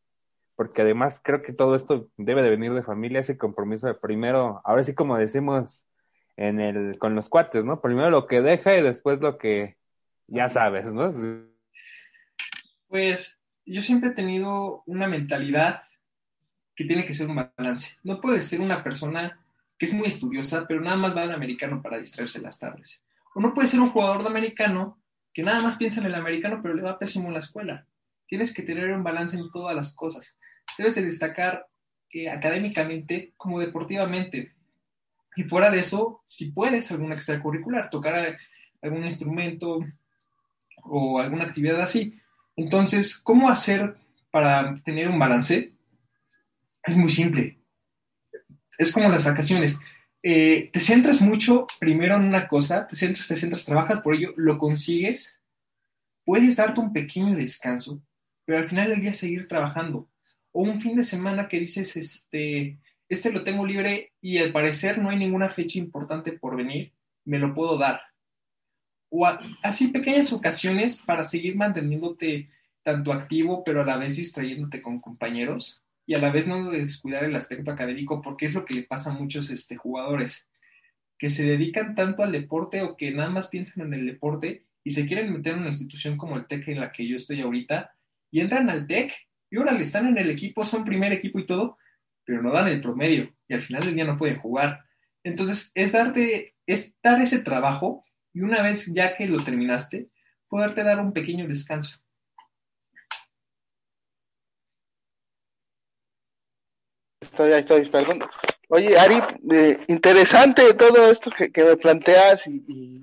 Porque 0.56 0.82
además 0.82 1.20
creo 1.22 1.40
que 1.40 1.52
todo 1.52 1.76
esto 1.76 2.08
debe 2.16 2.42
de 2.42 2.50
venir 2.50 2.74
de 2.74 2.82
familia, 2.82 3.20
ese 3.20 3.38
compromiso 3.38 3.86
de 3.86 3.94
primero, 3.94 4.60
ahora 4.64 4.82
sí 4.82 4.92
como 4.94 5.16
decimos 5.16 5.86
en 6.36 6.60
el, 6.60 6.98
con 6.98 7.14
los 7.14 7.28
cuates, 7.28 7.64
¿no? 7.64 7.80
Primero 7.80 8.10
lo 8.10 8.26
que 8.26 8.42
deja 8.42 8.76
y 8.76 8.82
después 8.82 9.20
lo 9.20 9.38
que 9.38 9.76
ya 10.26 10.48
sabes, 10.48 10.92
¿no? 10.92 11.10
Pues 12.88 13.35
yo 13.66 13.82
siempre 13.82 14.10
he 14.10 14.14
tenido 14.14 14.82
una 14.86 15.08
mentalidad 15.08 15.82
que 16.74 16.84
tiene 16.84 17.04
que 17.04 17.14
ser 17.14 17.28
un 17.28 17.50
balance. 17.56 17.96
No 18.04 18.20
puede 18.20 18.42
ser 18.42 18.60
una 18.60 18.84
persona 18.84 19.40
que 19.78 19.86
es 19.86 19.94
muy 19.94 20.06
estudiosa, 20.06 20.66
pero 20.66 20.80
nada 20.80 20.96
más 20.96 21.16
va 21.16 21.22
al 21.22 21.32
americano 21.32 21.82
para 21.82 21.98
distraerse 21.98 22.40
las 22.40 22.58
tardes. 22.58 23.04
O 23.34 23.40
no 23.40 23.52
puede 23.52 23.68
ser 23.68 23.80
un 23.80 23.90
jugador 23.90 24.22
de 24.22 24.28
americano 24.28 24.98
que 25.32 25.42
nada 25.42 25.60
más 25.60 25.76
piensa 25.76 26.00
en 26.00 26.06
el 26.06 26.14
americano, 26.14 26.60
pero 26.62 26.74
le 26.74 26.82
va 26.82 26.98
pésimo 26.98 27.26
en 27.28 27.34
la 27.34 27.40
escuela. 27.40 27.86
Tienes 28.26 28.54
que 28.54 28.62
tener 28.62 28.90
un 28.92 29.04
balance 29.04 29.36
en 29.36 29.50
todas 29.50 29.74
las 29.74 29.94
cosas. 29.94 30.38
Debes 30.78 30.94
de 30.94 31.04
destacar 31.04 31.66
eh, 32.10 32.30
académicamente 32.30 33.34
como 33.36 33.60
deportivamente. 33.60 34.54
Y 35.36 35.44
fuera 35.44 35.70
de 35.70 35.80
eso, 35.80 36.22
si 36.24 36.52
puedes, 36.52 36.90
alguna 36.90 37.14
extracurricular, 37.14 37.90
tocar 37.90 38.38
algún 38.80 39.04
instrumento 39.04 39.80
o 40.82 41.20
alguna 41.20 41.44
actividad 41.44 41.80
así. 41.80 42.18
Entonces, 42.56 43.16
¿cómo 43.18 43.48
hacer 43.48 43.96
para 44.30 44.76
tener 44.82 45.08
un 45.08 45.18
balance? 45.18 45.72
Es 46.82 46.96
muy 46.96 47.10
simple. 47.10 47.58
Es 48.78 48.92
como 48.92 49.08
las 49.08 49.24
vacaciones. 49.24 49.78
Eh, 50.22 50.70
te 50.72 50.80
centras 50.80 51.22
mucho 51.22 51.66
primero 51.78 52.16
en 52.16 52.24
una 52.24 52.48
cosa, 52.48 52.86
te 52.86 52.96
centras, 52.96 53.28
te 53.28 53.36
centras, 53.36 53.64
trabajas 53.64 54.00
por 54.00 54.14
ello, 54.14 54.32
lo 54.36 54.58
consigues 54.58 55.40
puedes 56.26 56.56
darte 56.56 56.80
un 56.80 56.92
pequeño 56.92 57.34
descanso, 57.34 58.02
pero 58.44 58.58
al 58.58 58.68
final 58.68 58.90
del 58.90 59.00
día 59.00 59.14
seguir 59.14 59.48
trabajando. 59.48 60.10
O 60.52 60.62
un 60.62 60.80
fin 60.80 60.96
de 60.96 61.04
semana 61.04 61.48
que 61.48 61.60
dices, 61.60 61.96
este, 61.96 62.80
este 63.08 63.30
lo 63.30 63.44
tengo 63.44 63.64
libre 63.64 64.12
y 64.20 64.38
al 64.38 64.52
parecer 64.52 64.98
no 64.98 65.08
hay 65.08 65.16
ninguna 65.16 65.48
fecha 65.48 65.78
importante 65.78 66.32
por 66.32 66.56
venir, 66.56 66.92
me 67.24 67.38
lo 67.38 67.54
puedo 67.54 67.78
dar. 67.78 68.00
O 69.18 69.26
así 69.62 69.88
pequeñas 69.88 70.30
ocasiones 70.32 70.98
para 70.98 71.24
seguir 71.24 71.56
manteniéndote 71.56 72.50
tanto 72.82 73.14
activo, 73.14 73.64
pero 73.64 73.80
a 73.80 73.86
la 73.86 73.96
vez 73.96 74.16
distrayéndote 74.16 74.82
con 74.82 75.00
compañeros 75.00 75.82
y 76.04 76.14
a 76.14 76.18
la 76.18 76.30
vez 76.30 76.46
no 76.46 76.70
descuidar 76.70 77.24
el 77.24 77.34
aspecto 77.34 77.70
académico, 77.70 78.20
porque 78.20 78.44
es 78.44 78.52
lo 78.52 78.66
que 78.66 78.74
le 78.74 78.82
pasa 78.82 79.10
a 79.10 79.14
muchos 79.14 79.48
este, 79.48 79.76
jugadores, 79.76 80.50
que 81.18 81.30
se 81.30 81.44
dedican 81.44 81.94
tanto 81.94 82.22
al 82.22 82.32
deporte 82.32 82.82
o 82.82 82.94
que 82.96 83.10
nada 83.10 83.30
más 83.30 83.48
piensan 83.48 83.86
en 83.86 83.94
el 83.94 84.06
deporte 84.06 84.66
y 84.84 84.90
se 84.90 85.06
quieren 85.06 85.32
meter 85.32 85.54
en 85.54 85.60
una 85.60 85.70
institución 85.70 86.18
como 86.18 86.36
el 86.36 86.46
TEC 86.46 86.68
en 86.68 86.80
la 86.80 86.92
que 86.92 87.08
yo 87.08 87.16
estoy 87.16 87.40
ahorita 87.40 87.92
y 88.30 88.40
entran 88.40 88.68
al 88.68 88.86
TEC 88.86 89.12
y 89.50 89.56
ahora 89.56 89.72
le 89.72 89.82
están 89.82 90.06
en 90.06 90.18
el 90.18 90.30
equipo, 90.30 90.62
son 90.62 90.84
primer 90.84 91.12
equipo 91.12 91.38
y 91.38 91.46
todo, 91.46 91.78
pero 92.22 92.42
no 92.42 92.52
dan 92.52 92.68
el 92.68 92.82
promedio 92.82 93.34
y 93.48 93.54
al 93.54 93.62
final 93.62 93.82
del 93.82 93.94
día 93.94 94.04
no 94.04 94.18
pueden 94.18 94.38
jugar. 94.38 94.84
Entonces, 95.24 95.72
es 95.74 95.92
darte, 95.92 96.54
es 96.66 96.94
dar 97.02 97.20
ese 97.22 97.40
trabajo 97.40 98.04
y 98.36 98.42
una 98.42 98.62
vez 98.62 98.84
ya 98.92 99.16
que 99.16 99.26
lo 99.26 99.42
terminaste, 99.42 100.08
poderte 100.46 100.84
dar 100.84 101.00
un 101.00 101.14
pequeño 101.14 101.48
descanso. 101.48 101.98
Estoy, 107.18 107.52
estoy, 107.52 107.88
perdón. 107.88 108.24
Oye, 108.68 108.98
Ari, 108.98 109.20
eh, 109.50 109.78
interesante 109.88 110.74
todo 110.74 111.10
esto 111.10 111.30
que, 111.30 111.64
me 111.64 111.78
planteas 111.78 112.46
y, 112.46 113.00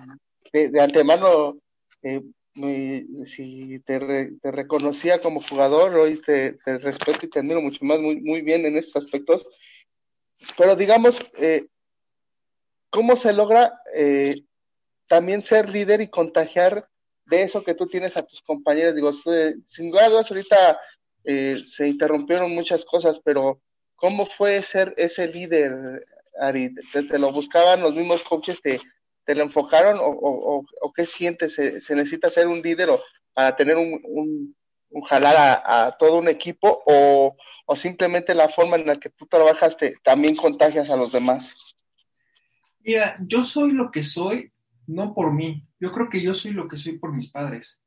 de, 0.53 0.79
antemano, 0.79 1.57
eh, 2.03 2.21
si 3.25 3.79
te, 3.79 4.29
reconocía 4.43 5.19
como 5.19 5.41
jugador, 5.41 5.95
hoy 5.95 6.21
te, 6.21 6.59
respeto 6.63 7.25
y 7.25 7.29
te 7.31 7.39
admiro 7.39 7.59
mucho 7.59 7.83
más, 7.83 7.99
muy, 7.99 8.21
muy 8.21 8.41
bien 8.41 8.67
en 8.67 8.77
estos 8.77 9.03
aspectos. 9.03 9.47
Pero 10.59 10.75
digamos, 10.75 11.19
eh, 11.39 11.65
¿cómo 12.91 13.15
se 13.15 13.33
logra 13.33 13.81
eh, 13.95 14.43
también 15.07 15.41
ser 15.41 15.69
líder 15.69 16.01
y 16.01 16.07
contagiar 16.07 16.87
de 17.25 17.43
eso 17.43 17.63
que 17.63 17.73
tú 17.73 17.87
tienes 17.87 18.17
a 18.17 18.23
tus 18.23 18.41
compañeros? 18.41 18.95
Digo, 18.95 19.11
sin 19.65 19.91
duda, 19.91 20.07
ahorita 20.07 20.79
eh, 21.23 21.63
se 21.65 21.87
interrumpieron 21.87 22.53
muchas 22.53 22.83
cosas, 22.85 23.19
pero 23.19 23.61
¿cómo 23.95 24.25
fue 24.25 24.61
ser 24.63 24.93
ese 24.97 25.27
líder, 25.27 26.05
Ari? 26.39 26.73
¿Te, 26.91 27.19
lo 27.19 27.31
buscaban 27.31 27.81
los 27.81 27.93
mismos 27.93 28.21
coaches? 28.23 28.61
¿Te, 28.61 28.81
te 29.25 29.35
lo 29.35 29.43
enfocaron 29.43 29.99
o, 30.01 30.65
qué 30.95 31.05
sientes? 31.05 31.55
¿Se, 31.55 31.95
necesita 31.95 32.29
ser 32.29 32.47
un 32.47 32.61
líder 32.61 32.89
o, 32.89 33.01
para 33.33 33.55
tener 33.55 33.77
un, 33.77 34.01
un, 34.03 34.55
jalar 35.05 35.63
a, 35.65 35.95
todo 35.97 36.17
un 36.17 36.27
equipo 36.27 36.83
o, 36.85 37.35
simplemente 37.75 38.35
la 38.35 38.49
forma 38.49 38.75
en 38.75 38.85
la 38.85 38.99
que 38.99 39.09
tú 39.09 39.25
trabajas 39.25 39.75
también 40.03 40.35
contagias 40.35 40.89
a 40.89 40.95
los 40.95 41.11
demás? 41.11 41.55
Mira, 42.81 43.17
yo 43.21 43.41
soy 43.41 43.71
lo 43.71 43.89
que 43.89 44.03
soy, 44.03 44.51
no 44.87 45.13
por 45.13 45.33
mí. 45.33 45.65
Yo 45.79 45.91
creo 45.91 46.09
que 46.09 46.21
yo 46.21 46.33
soy 46.33 46.51
lo 46.51 46.67
que 46.67 46.77
soy 46.77 46.97
por 46.97 47.13
mis 47.13 47.29
padres. 47.29 47.79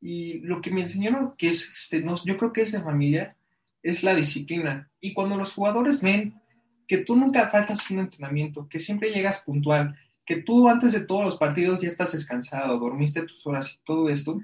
Y 0.00 0.40
lo 0.40 0.60
que 0.60 0.70
me 0.70 0.82
enseñaron 0.82 1.34
que 1.36 1.48
es, 1.48 1.70
este, 1.70 2.00
no, 2.00 2.14
yo 2.24 2.36
creo 2.36 2.52
que 2.52 2.62
es 2.62 2.72
de 2.72 2.80
familia, 2.80 3.36
es 3.82 4.02
la 4.02 4.14
disciplina. 4.14 4.90
Y 5.00 5.12
cuando 5.14 5.36
los 5.36 5.52
jugadores 5.52 6.02
ven 6.02 6.40
que 6.86 6.98
tú 6.98 7.16
nunca 7.16 7.50
faltas 7.50 7.90
un 7.90 8.00
entrenamiento, 8.00 8.68
que 8.68 8.78
siempre 8.78 9.10
llegas 9.10 9.40
puntual, 9.40 9.96
que 10.24 10.36
tú 10.36 10.68
antes 10.68 10.92
de 10.92 11.00
todos 11.00 11.24
los 11.24 11.36
partidos 11.36 11.80
ya 11.80 11.88
estás 11.88 12.12
descansado, 12.12 12.78
dormiste 12.78 13.22
tus 13.22 13.46
horas 13.46 13.74
y 13.74 13.78
todo 13.84 14.08
esto, 14.08 14.40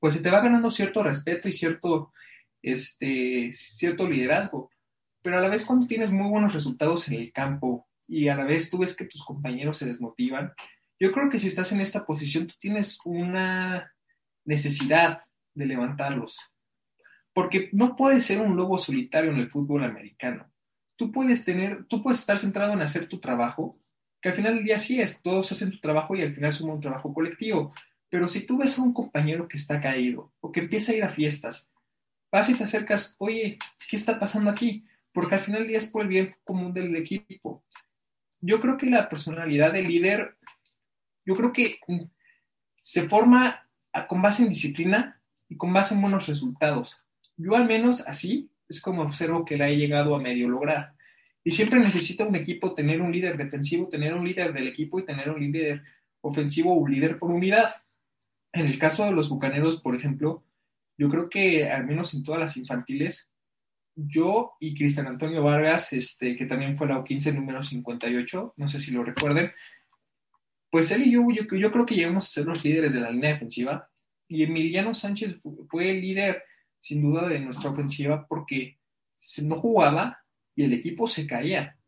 pues 0.00 0.14
se 0.14 0.20
te 0.20 0.30
va 0.30 0.40
ganando 0.40 0.70
cierto 0.70 1.02
respeto 1.02 1.48
y 1.48 1.52
cierto, 1.52 2.12
este, 2.62 3.50
cierto 3.52 4.08
liderazgo. 4.08 4.70
Pero 5.22 5.38
a 5.38 5.40
la 5.40 5.48
vez 5.48 5.64
cuando 5.64 5.86
tienes 5.86 6.10
muy 6.10 6.28
buenos 6.28 6.52
resultados 6.52 7.08
en 7.08 7.14
el 7.14 7.32
campo 7.32 7.86
y 8.06 8.28
a 8.28 8.36
la 8.36 8.44
vez 8.44 8.70
tú 8.70 8.78
ves 8.78 8.96
que 8.96 9.04
tus 9.04 9.24
compañeros 9.24 9.78
se 9.78 9.86
desmotivan, 9.86 10.52
yo 10.98 11.12
creo 11.12 11.28
que 11.28 11.38
si 11.38 11.48
estás 11.48 11.72
en 11.72 11.80
esta 11.80 12.04
posición 12.06 12.46
tú 12.46 12.54
tienes 12.58 12.98
una 13.04 13.92
necesidad 14.44 15.22
de 15.54 15.66
levantarlos. 15.66 16.38
Porque 17.32 17.68
no 17.72 17.96
puedes 17.96 18.24
ser 18.24 18.40
un 18.40 18.56
lobo 18.56 18.78
solitario 18.78 19.30
en 19.30 19.38
el 19.38 19.50
fútbol 19.50 19.84
americano. 19.84 20.50
Tú 20.96 21.12
puedes 21.12 21.44
tener, 21.44 21.84
tú 21.86 22.02
puedes 22.02 22.20
estar 22.20 22.38
centrado 22.38 22.72
en 22.72 22.80
hacer 22.80 23.06
tu 23.06 23.18
trabajo, 23.18 23.76
que 24.22 24.30
al 24.30 24.34
final 24.34 24.54
del 24.54 24.64
día 24.64 24.78
sí 24.78 25.00
es, 25.00 25.20
todos 25.20 25.52
hacen 25.52 25.70
tu 25.70 25.78
trabajo 25.78 26.16
y 26.16 26.22
al 26.22 26.34
final 26.34 26.52
suma 26.52 26.72
un 26.72 26.80
trabajo 26.80 27.12
colectivo. 27.12 27.74
Pero 28.08 28.28
si 28.28 28.46
tú 28.46 28.56
ves 28.58 28.78
a 28.78 28.82
un 28.82 28.94
compañero 28.94 29.48
que 29.48 29.58
está 29.58 29.80
caído 29.80 30.32
o 30.40 30.50
que 30.52 30.60
empieza 30.60 30.92
a 30.92 30.94
ir 30.94 31.04
a 31.04 31.10
fiestas, 31.10 31.70
vas 32.32 32.48
y 32.48 32.54
te 32.54 32.64
acercas, 32.64 33.16
oye, 33.18 33.58
¿qué 33.90 33.96
está 33.96 34.18
pasando 34.18 34.50
aquí? 34.50 34.86
Porque 35.12 35.34
al 35.34 35.40
final 35.40 35.60
del 35.60 35.68
día 35.68 35.78
es 35.78 35.90
por 35.90 36.02
el 36.02 36.08
bien 36.08 36.34
común 36.44 36.72
del 36.72 36.94
equipo. 36.96 37.64
Yo 38.40 38.60
creo 38.60 38.76
que 38.76 38.86
la 38.86 39.08
personalidad 39.08 39.72
del 39.72 39.88
líder, 39.88 40.35
yo 41.26 41.36
creo 41.36 41.52
que 41.52 41.80
se 42.80 43.08
forma 43.08 43.68
con 44.08 44.22
base 44.22 44.44
en 44.44 44.48
disciplina 44.48 45.20
y 45.48 45.56
con 45.56 45.72
base 45.72 45.94
en 45.94 46.00
buenos 46.00 46.26
resultados. 46.26 47.04
Yo 47.36 47.56
al 47.56 47.66
menos 47.66 48.00
así 48.06 48.50
es 48.68 48.80
como 48.80 49.02
observo 49.02 49.44
que 49.44 49.56
la 49.56 49.68
he 49.68 49.76
llegado 49.76 50.14
a 50.14 50.20
medio 50.20 50.48
lograr. 50.48 50.94
Y 51.44 51.50
siempre 51.50 51.78
necesita 51.78 52.24
un 52.24 52.34
equipo 52.34 52.74
tener 52.74 53.00
un 53.00 53.12
líder 53.12 53.36
defensivo, 53.36 53.88
tener 53.88 54.14
un 54.14 54.26
líder 54.26 54.52
del 54.52 54.68
equipo 54.68 54.98
y 54.98 55.04
tener 55.04 55.30
un 55.30 55.40
líder 55.40 55.82
ofensivo 56.20 56.72
o 56.72 56.78
un 56.78 56.90
líder 56.90 57.18
por 57.18 57.30
unidad. 57.30 57.74
En 58.52 58.66
el 58.66 58.78
caso 58.78 59.04
de 59.04 59.12
los 59.12 59.28
Bucaneros, 59.28 59.80
por 59.80 59.94
ejemplo, 59.94 60.44
yo 60.98 61.08
creo 61.08 61.28
que 61.28 61.68
al 61.68 61.86
menos 61.86 62.14
en 62.14 62.22
todas 62.22 62.40
las 62.40 62.56
infantiles, 62.56 63.36
yo 63.94 64.56
y 64.60 64.74
Cristian 64.74 65.06
Antonio 65.06 65.42
Vargas, 65.42 65.92
este, 65.92 66.36
que 66.36 66.46
también 66.46 66.76
fue 66.76 66.86
la 66.86 67.02
U15 67.02 67.34
número 67.34 67.62
58, 67.62 68.54
no 68.56 68.68
sé 68.68 68.78
si 68.78 68.90
lo 68.90 69.04
recuerden, 69.04 69.52
pues 70.76 70.90
él 70.90 71.06
y 71.06 71.12
yo, 71.12 71.26
yo, 71.30 71.44
yo 71.56 71.72
creo 71.72 71.86
que 71.86 71.94
llegamos 71.94 72.26
a 72.26 72.28
ser 72.28 72.44
los 72.44 72.62
líderes 72.62 72.92
de 72.92 73.00
la 73.00 73.10
línea 73.10 73.30
defensiva 73.30 73.88
y 74.28 74.42
Emiliano 74.42 74.92
Sánchez 74.92 75.38
fue 75.70 75.90
el 75.90 76.02
líder 76.02 76.42
sin 76.78 77.00
duda 77.00 77.26
de 77.26 77.40
nuestra 77.40 77.70
ofensiva 77.70 78.26
porque 78.28 78.76
no 79.42 79.58
jugaba 79.58 80.18
y 80.54 80.64
el 80.64 80.74
equipo 80.74 81.08
se 81.08 81.26
caía. 81.26 81.78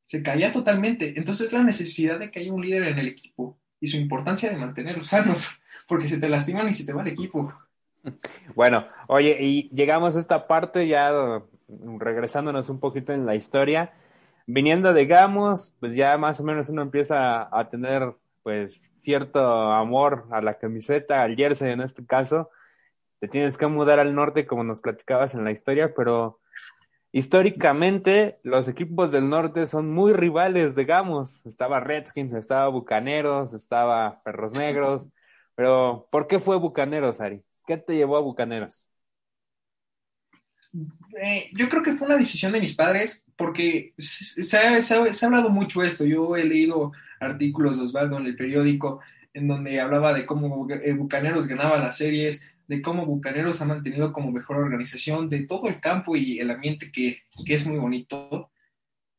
Se 0.00 0.22
caía 0.22 0.52
totalmente. 0.52 1.14
Entonces 1.16 1.52
la 1.52 1.64
necesidad 1.64 2.20
de 2.20 2.30
que 2.30 2.38
haya 2.38 2.52
un 2.52 2.64
líder 2.64 2.84
en 2.84 3.00
el 3.00 3.08
equipo 3.08 3.58
y 3.80 3.88
su 3.88 3.96
importancia 3.96 4.48
de 4.48 4.56
mantenerlos 4.58 5.08
sanos, 5.08 5.50
porque 5.88 6.06
se 6.06 6.18
te 6.18 6.28
lastiman 6.28 6.68
y 6.68 6.74
se 6.74 6.86
te 6.86 6.92
va 6.92 7.02
el 7.02 7.08
equipo. 7.08 7.52
Bueno, 8.54 8.84
oye, 9.08 9.36
y 9.40 9.68
llegamos 9.70 10.14
a 10.14 10.20
esta 10.20 10.46
parte 10.46 10.86
ya 10.86 11.42
regresándonos 11.98 12.70
un 12.70 12.78
poquito 12.78 13.12
en 13.12 13.26
la 13.26 13.34
historia. 13.34 13.92
Viniendo 14.50 14.94
de 14.94 15.04
Gamos, 15.04 15.74
pues 15.78 15.94
ya 15.94 16.16
más 16.16 16.40
o 16.40 16.42
menos 16.42 16.70
uno 16.70 16.80
empieza 16.80 17.54
a 17.54 17.68
tener 17.68 18.14
pues 18.42 18.90
cierto 18.96 19.40
amor 19.42 20.24
a 20.30 20.40
la 20.40 20.54
camiseta, 20.54 21.22
al 21.22 21.36
jersey 21.36 21.70
en 21.70 21.82
este 21.82 22.06
caso. 22.06 22.48
Te 23.20 23.28
tienes 23.28 23.58
que 23.58 23.66
mudar 23.66 23.98
al 23.98 24.14
norte 24.14 24.46
como 24.46 24.64
nos 24.64 24.80
platicabas 24.80 25.34
en 25.34 25.44
la 25.44 25.50
historia, 25.50 25.92
pero 25.94 26.40
históricamente 27.12 28.38
los 28.42 28.68
equipos 28.68 29.12
del 29.12 29.28
norte 29.28 29.66
son 29.66 29.92
muy 29.92 30.14
rivales, 30.14 30.76
digamos. 30.76 31.44
Estaba 31.44 31.80
Redskins, 31.80 32.32
estaba 32.32 32.68
Bucaneros, 32.68 33.52
estaba 33.52 34.22
Perros 34.22 34.54
Negros. 34.54 35.10
Pero, 35.56 36.06
¿por 36.10 36.26
qué 36.26 36.38
fue 36.38 36.56
Bucaneros, 36.56 37.20
Ari? 37.20 37.44
¿Qué 37.66 37.76
te 37.76 37.96
llevó 37.96 38.16
a 38.16 38.20
Bucaneros? 38.20 38.88
Eh, 41.20 41.50
yo 41.54 41.68
creo 41.68 41.82
que 41.82 41.94
fue 41.94 42.06
una 42.06 42.16
decisión 42.16 42.52
de 42.52 42.60
mis 42.60 42.74
padres, 42.74 43.24
porque 43.36 43.92
se 43.98 44.58
ha, 44.58 44.78
hablado 45.26 45.50
mucho 45.50 45.82
esto. 45.82 46.04
Yo 46.04 46.36
he 46.36 46.44
leído 46.44 46.92
artículos 47.20 47.78
de 47.78 47.84
Osvaldo 47.84 48.18
en 48.18 48.26
el 48.26 48.36
periódico 48.36 49.00
en 49.34 49.46
donde 49.46 49.80
hablaba 49.80 50.12
de 50.12 50.26
cómo 50.26 50.66
Bucaneros 50.96 51.46
ganaba 51.46 51.78
las 51.78 51.96
series, 51.96 52.42
de 52.66 52.82
cómo 52.82 53.06
Bucaneros 53.06 53.62
ha 53.62 53.66
mantenido 53.66 54.12
como 54.12 54.32
mejor 54.32 54.56
organización, 54.56 55.28
de 55.28 55.40
todo 55.40 55.68
el 55.68 55.80
campo 55.80 56.16
y 56.16 56.40
el 56.40 56.50
ambiente 56.50 56.90
que, 56.90 57.22
es 57.46 57.66
muy 57.66 57.78
bonito. 57.78 58.50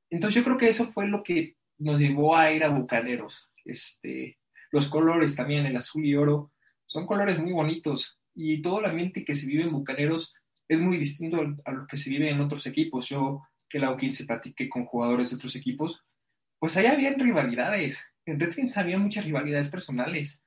Entonces 0.10 0.36
yo 0.36 0.44
creo 0.44 0.58
que 0.58 0.70
eso 0.70 0.92
fue 0.92 1.08
lo 1.08 1.24
que 1.24 1.56
nos 1.78 2.00
llevó 2.00 2.36
a 2.36 2.52
ir 2.52 2.64
a 2.64 2.70
Bucaneros. 2.70 3.50
Este, 3.64 4.38
los 4.72 4.88
colores 4.88 5.36
también, 5.36 5.66
el 5.66 5.78
azul 5.78 6.06
y 6.06 6.16
oro, 6.16 6.52
son 6.86 7.06
colores 7.06 7.40
muy 7.40 7.54
bonitos 7.54 8.20
y 8.36 8.62
todo 8.62 8.80
el 8.80 8.86
ambiente 8.86 9.24
que 9.24 9.34
se 9.34 9.48
vive 9.48 9.64
en 9.64 9.72
Bucaneros 9.72 10.36
es 10.70 10.80
muy 10.80 10.98
distinto 10.98 11.42
a 11.66 11.72
lo 11.72 11.86
que 11.86 11.98
se 11.98 12.10
vive 12.10 12.30
en 12.30 12.40
otros 12.40 12.66
equipos. 12.66 13.10
Yo 13.10 13.42
que 13.68 13.80
la 13.80 13.96
U15 13.96 14.26
platiqué 14.26 14.70
con 14.70 14.86
jugadores 14.86 15.30
de 15.30 15.36
otros 15.36 15.56
equipos, 15.58 16.02
pues 16.58 16.78
ahí 16.78 16.86
había 16.86 17.14
rivalidades. 17.14 18.02
En 18.26 18.40
Redskins 18.40 18.78
había 18.78 18.98
muchas 18.98 19.26
rivalidades 19.26 19.70
personales 19.70 20.42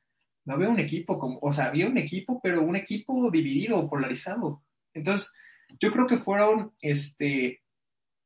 no 0.45 0.55
había 0.55 0.69
un 0.69 0.81
equipo, 0.81 1.19
como, 1.19 1.39
o 1.41 1.53
sea, 1.53 1.67
había 1.67 1.87
un 1.87 1.99
equipo, 1.99 2.41
pero 2.43 2.63
un 2.63 2.77
equipo 2.77 3.31
dividido, 3.31 3.89
polarizado. 3.89 4.63
Entonces, 4.93 5.33
yo 5.79 5.93
creo 5.93 6.07
que 6.07 6.19
fueron 6.19 6.73
este, 6.81 7.63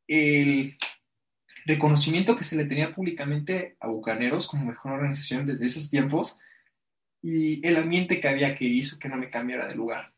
el 0.08 0.76
reconocimiento 1.66 2.36
que 2.36 2.44
se 2.44 2.56
le 2.56 2.64
tenía 2.64 2.94
públicamente 2.94 3.76
a 3.80 3.88
Bucaneros 3.88 4.48
como 4.48 4.64
mejor 4.66 4.92
organización 4.92 5.44
desde 5.44 5.66
esos 5.66 5.90
tiempos. 5.90 6.38
y 7.22 7.66
el 7.66 7.76
ambiente 7.76 8.20
que 8.20 8.28
había 8.28 8.54
que 8.54 8.64
hizo 8.66 8.98
que 8.98 9.08
no 9.08 9.16
me 9.16 9.30
cambiara 9.30 9.66
de 9.66 9.74
lugar. 9.74 10.12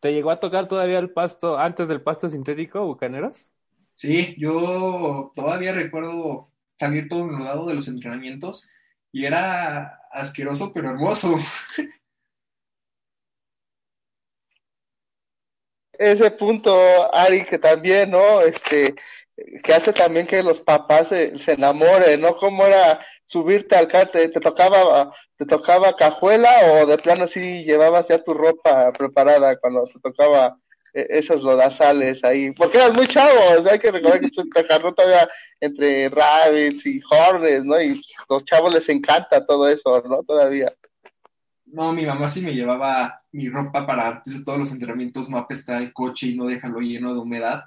¿Te 0.00 0.12
llegó 0.12 0.30
a 0.30 0.38
tocar 0.38 0.68
todavía 0.68 0.98
el 0.98 1.10
pasto 1.10 1.58
antes 1.58 1.88
del 1.88 2.02
pasto 2.02 2.28
sintético, 2.28 2.84
Bucaneros? 2.86 3.50
Sí, 3.94 4.34
yo 4.38 5.32
todavía 5.34 5.72
recuerdo 5.72 6.52
salir 6.76 7.08
todo 7.08 7.24
enlodado 7.24 7.66
de 7.66 7.74
los 7.74 7.88
entrenamientos 7.88 8.68
y 9.10 9.24
era 9.24 10.00
asqueroso 10.12 10.72
pero 10.72 10.90
hermoso. 10.90 11.36
Ese 15.92 16.30
punto, 16.30 16.72
Ari, 17.12 17.44
que 17.44 17.58
también, 17.58 18.12
¿no? 18.12 18.40
Este, 18.40 18.94
que 19.62 19.74
hace 19.74 19.92
también 19.92 20.26
que 20.26 20.42
los 20.42 20.60
papás 20.60 21.08
se, 21.08 21.38
se 21.38 21.52
enamoren, 21.52 22.20
¿no? 22.20 22.36
Cómo 22.36 22.64
era 22.64 23.00
subirte 23.26 23.76
al 23.76 23.88
carte, 23.88 24.28
te 24.28 24.40
tocaba, 24.40 25.12
te 25.36 25.44
tocaba 25.44 25.94
cajuela 25.96 26.50
o 26.72 26.86
de 26.86 26.98
plano 26.98 27.28
sí 27.28 27.64
llevabas 27.64 28.08
ya 28.08 28.22
tu 28.22 28.34
ropa 28.34 28.92
preparada 28.92 29.56
cuando 29.58 29.84
te 29.84 30.00
tocaba 30.00 30.56
e, 30.94 31.06
esos 31.10 31.42
lodazales 31.42 32.24
ahí, 32.24 32.50
porque 32.52 32.78
eras 32.78 32.94
muy 32.94 33.06
chavo, 33.06 33.68
hay 33.70 33.78
que 33.78 33.92
recordar 33.92 34.18
que 34.18 34.26
esto 34.26 34.42
es 34.42 34.94
todavía 34.96 35.28
entre 35.60 36.08
rabbits 36.08 36.86
y 36.86 37.00
hornets, 37.10 37.64
¿no? 37.64 37.80
Y 37.80 38.02
los 38.28 38.44
chavos 38.44 38.72
les 38.72 38.88
encanta 38.88 39.44
todo 39.44 39.68
eso, 39.68 40.02
¿no? 40.06 40.22
Todavía. 40.22 40.72
No, 41.66 41.92
mi 41.92 42.06
mamá 42.06 42.26
sí 42.26 42.40
me 42.40 42.54
llevaba 42.54 43.20
mi 43.32 43.50
ropa 43.50 43.86
para 43.86 44.08
antes 44.08 44.38
de 44.38 44.44
todos 44.44 44.58
los 44.58 44.72
entrenamientos, 44.72 45.28
no 45.28 45.36
apestar 45.36 45.82
el 45.82 45.92
coche 45.92 46.28
y 46.28 46.34
no 46.34 46.46
dejarlo 46.46 46.80
lleno 46.80 47.12
de 47.12 47.20
humedad, 47.20 47.64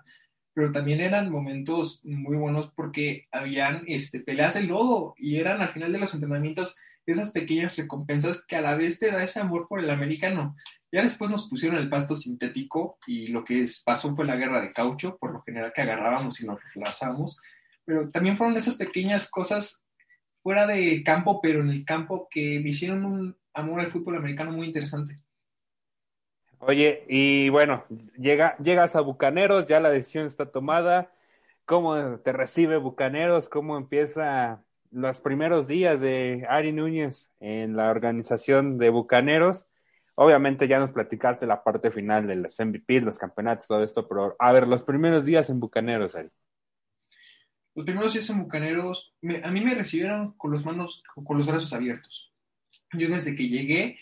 pero 0.54 0.72
también 0.72 1.00
eran 1.00 1.32
momentos 1.32 2.02
muy 2.04 2.36
buenos 2.36 2.72
porque 2.76 3.28
habían 3.32 3.84
este, 3.88 4.20
peleas 4.20 4.56
de 4.56 4.64
lodo 4.64 5.14
y 5.18 5.38
eran 5.38 5.62
al 5.62 5.70
final 5.70 5.92
de 5.92 6.00
los 6.00 6.14
entrenamientos 6.14 6.76
esas 7.06 7.32
pequeñas 7.32 7.76
recompensas 7.78 8.46
que 8.46 8.56
a 8.56 8.62
la 8.62 8.76
vez 8.76 9.00
te 9.00 9.12
da 9.12 9.24
ese 9.24 9.40
amor 9.40 9.68
por 9.68 9.80
el 9.80 9.90
americano. 9.90 10.56
Ya 10.92 11.02
después 11.02 11.32
nos 11.32 11.50
pusieron 11.50 11.78
el 11.80 11.90
pasto 11.90 12.16
sintético 12.16 12.98
y 13.08 13.28
lo 13.28 13.44
que 13.44 13.66
pasó 13.86 14.16
fue 14.16 14.26
la 14.26 14.36
guerra 14.36 14.62
de 14.62 14.72
caucho, 14.72 15.18
por 15.18 15.34
lo 15.34 15.42
general 15.42 15.72
que 15.74 15.82
agarrábamos 15.82 16.42
y 16.42 16.46
nos 16.46 16.60
lanzábamos, 16.76 17.40
pero 17.86 18.08
también 18.10 18.38
fueron 18.38 18.58
esas 18.58 18.76
pequeñas 18.76 19.30
cosas 19.30 19.84
fuera 20.44 20.68
de 20.68 21.04
campo, 21.04 21.40
pero 21.42 21.62
en 21.62 21.70
el 21.70 21.86
campo 21.86 22.28
que 22.30 22.60
me 22.60 22.70
hicieron 22.70 23.06
un 23.06 23.38
amor 23.54 23.80
al 23.80 23.92
fútbol 23.92 24.18
americano 24.18 24.52
muy 24.52 24.68
interesante. 24.68 25.20
Oye, 26.63 27.06
y 27.08 27.50
bueno, 27.50 27.86
llega, 28.17 28.56
llegas 28.58 28.95
a 28.95 29.02
Bucaneros, 29.02 29.65
ya 29.65 29.80
la 29.80 29.89
decisión 29.89 30.28
está 30.28 30.45
tomada. 30.45 31.10
¿Cómo 31.65 32.19
te 32.19 32.34
recibe 32.34 32.78
Bucaneros? 32.78 33.50
¿Cómo 33.50 33.78
empieza 33.78 34.63
los 34.91 35.21
primeros 35.21 35.67
días 35.67 36.00
de 36.00 36.45
Ari 36.47 36.71
Núñez 36.71 37.32
en 37.39 37.76
la 37.76 37.89
organización 37.89 38.78
de 38.78 38.91
Bucaneros? 38.91 39.65
Obviamente 40.13 40.67
ya 40.67 40.78
nos 40.78 40.91
platicaste 40.91 41.47
la 41.47 41.63
parte 41.63 41.89
final 41.89 42.28
de 42.28 42.36
los 42.36 42.60
MVP, 42.60 43.02
los 43.02 43.17
campeonatos, 43.17 43.65
todo 43.65 43.84
esto, 43.84 44.08
pero 44.08 44.36
a 44.38 44.52
ver, 44.52 44.67
los 44.67 44.84
primeros 44.84 45.26
días 45.26 45.50
en 45.50 45.60
Bucaneros, 45.60 46.15
Ari. 46.15 46.30
Los 47.74 47.86
primeros 47.86 48.13
días 48.13 48.30
en 48.30 48.43
Bucaneros, 48.43 49.15
a 49.43 49.50
mí 49.50 49.62
me 49.62 49.74
recibieron 49.74 50.34
con 50.34 50.52
los 50.52 50.63
manos, 50.63 51.02
con 51.26 51.38
los 51.38 51.47
brazos 51.47 51.74
abiertos. 51.74 52.32
Yo 52.93 53.08
desde 53.08 53.36
que 53.36 53.47
llegué, 53.47 53.97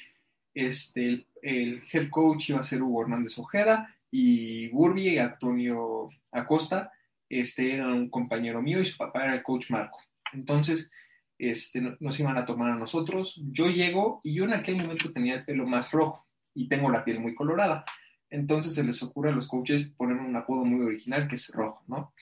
este, 0.67 1.27
el, 1.41 1.83
head 1.91 2.09
coach 2.09 2.49
iba 2.49 2.59
a 2.59 2.63
ser 2.63 2.81
Hugo 2.81 3.03
Hernández 3.03 3.37
Ojeda 3.37 3.95
y 4.11 4.67
Burby 4.69 5.09
y 5.09 5.17
Antonio 5.17 6.09
Acosta, 6.31 6.91
este 7.29 7.75
era 7.75 7.87
un 7.87 8.09
compañero 8.09 8.61
mío 8.61 8.81
y 8.81 8.85
su 8.85 8.97
papá 8.97 9.23
era 9.23 9.35
el 9.35 9.43
coach 9.43 9.69
Marco. 9.69 9.99
Entonces, 10.33 10.89
este, 11.37 11.81
nos 11.99 12.19
iban 12.19 12.37
a 12.37 12.45
tomar 12.45 12.71
a 12.71 12.75
nosotros. 12.75 13.41
Yo 13.51 13.69
llego 13.69 14.21
y 14.23 14.33
yo 14.33 14.45
en 14.45 14.53
aquel 14.53 14.75
momento 14.75 15.11
tenía 15.11 15.35
el 15.35 15.45
pelo 15.45 15.65
más 15.65 15.91
rojo 15.91 16.25
y 16.53 16.67
tengo 16.67 16.89
la 16.89 17.03
piel 17.03 17.19
muy 17.19 17.35
colorada. 17.35 17.85
Entonces 18.29 18.73
se 18.73 18.83
les 18.83 19.01
ocurre 19.01 19.29
a 19.29 19.33
los 19.33 19.47
coaches 19.47 19.87
poner 19.97 20.17
un 20.17 20.35
apodo 20.35 20.65
muy 20.65 20.85
original 20.85 21.27
que 21.27 21.35
es 21.35 21.49
rojo, 21.49 21.83
¿no? 21.87 22.13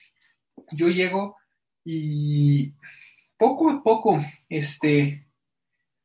Yo 0.72 0.88
llego 0.88 1.36
y 1.84 2.72
poco 3.36 3.70
a 3.70 3.82
poco, 3.82 4.20
este, 4.48 5.26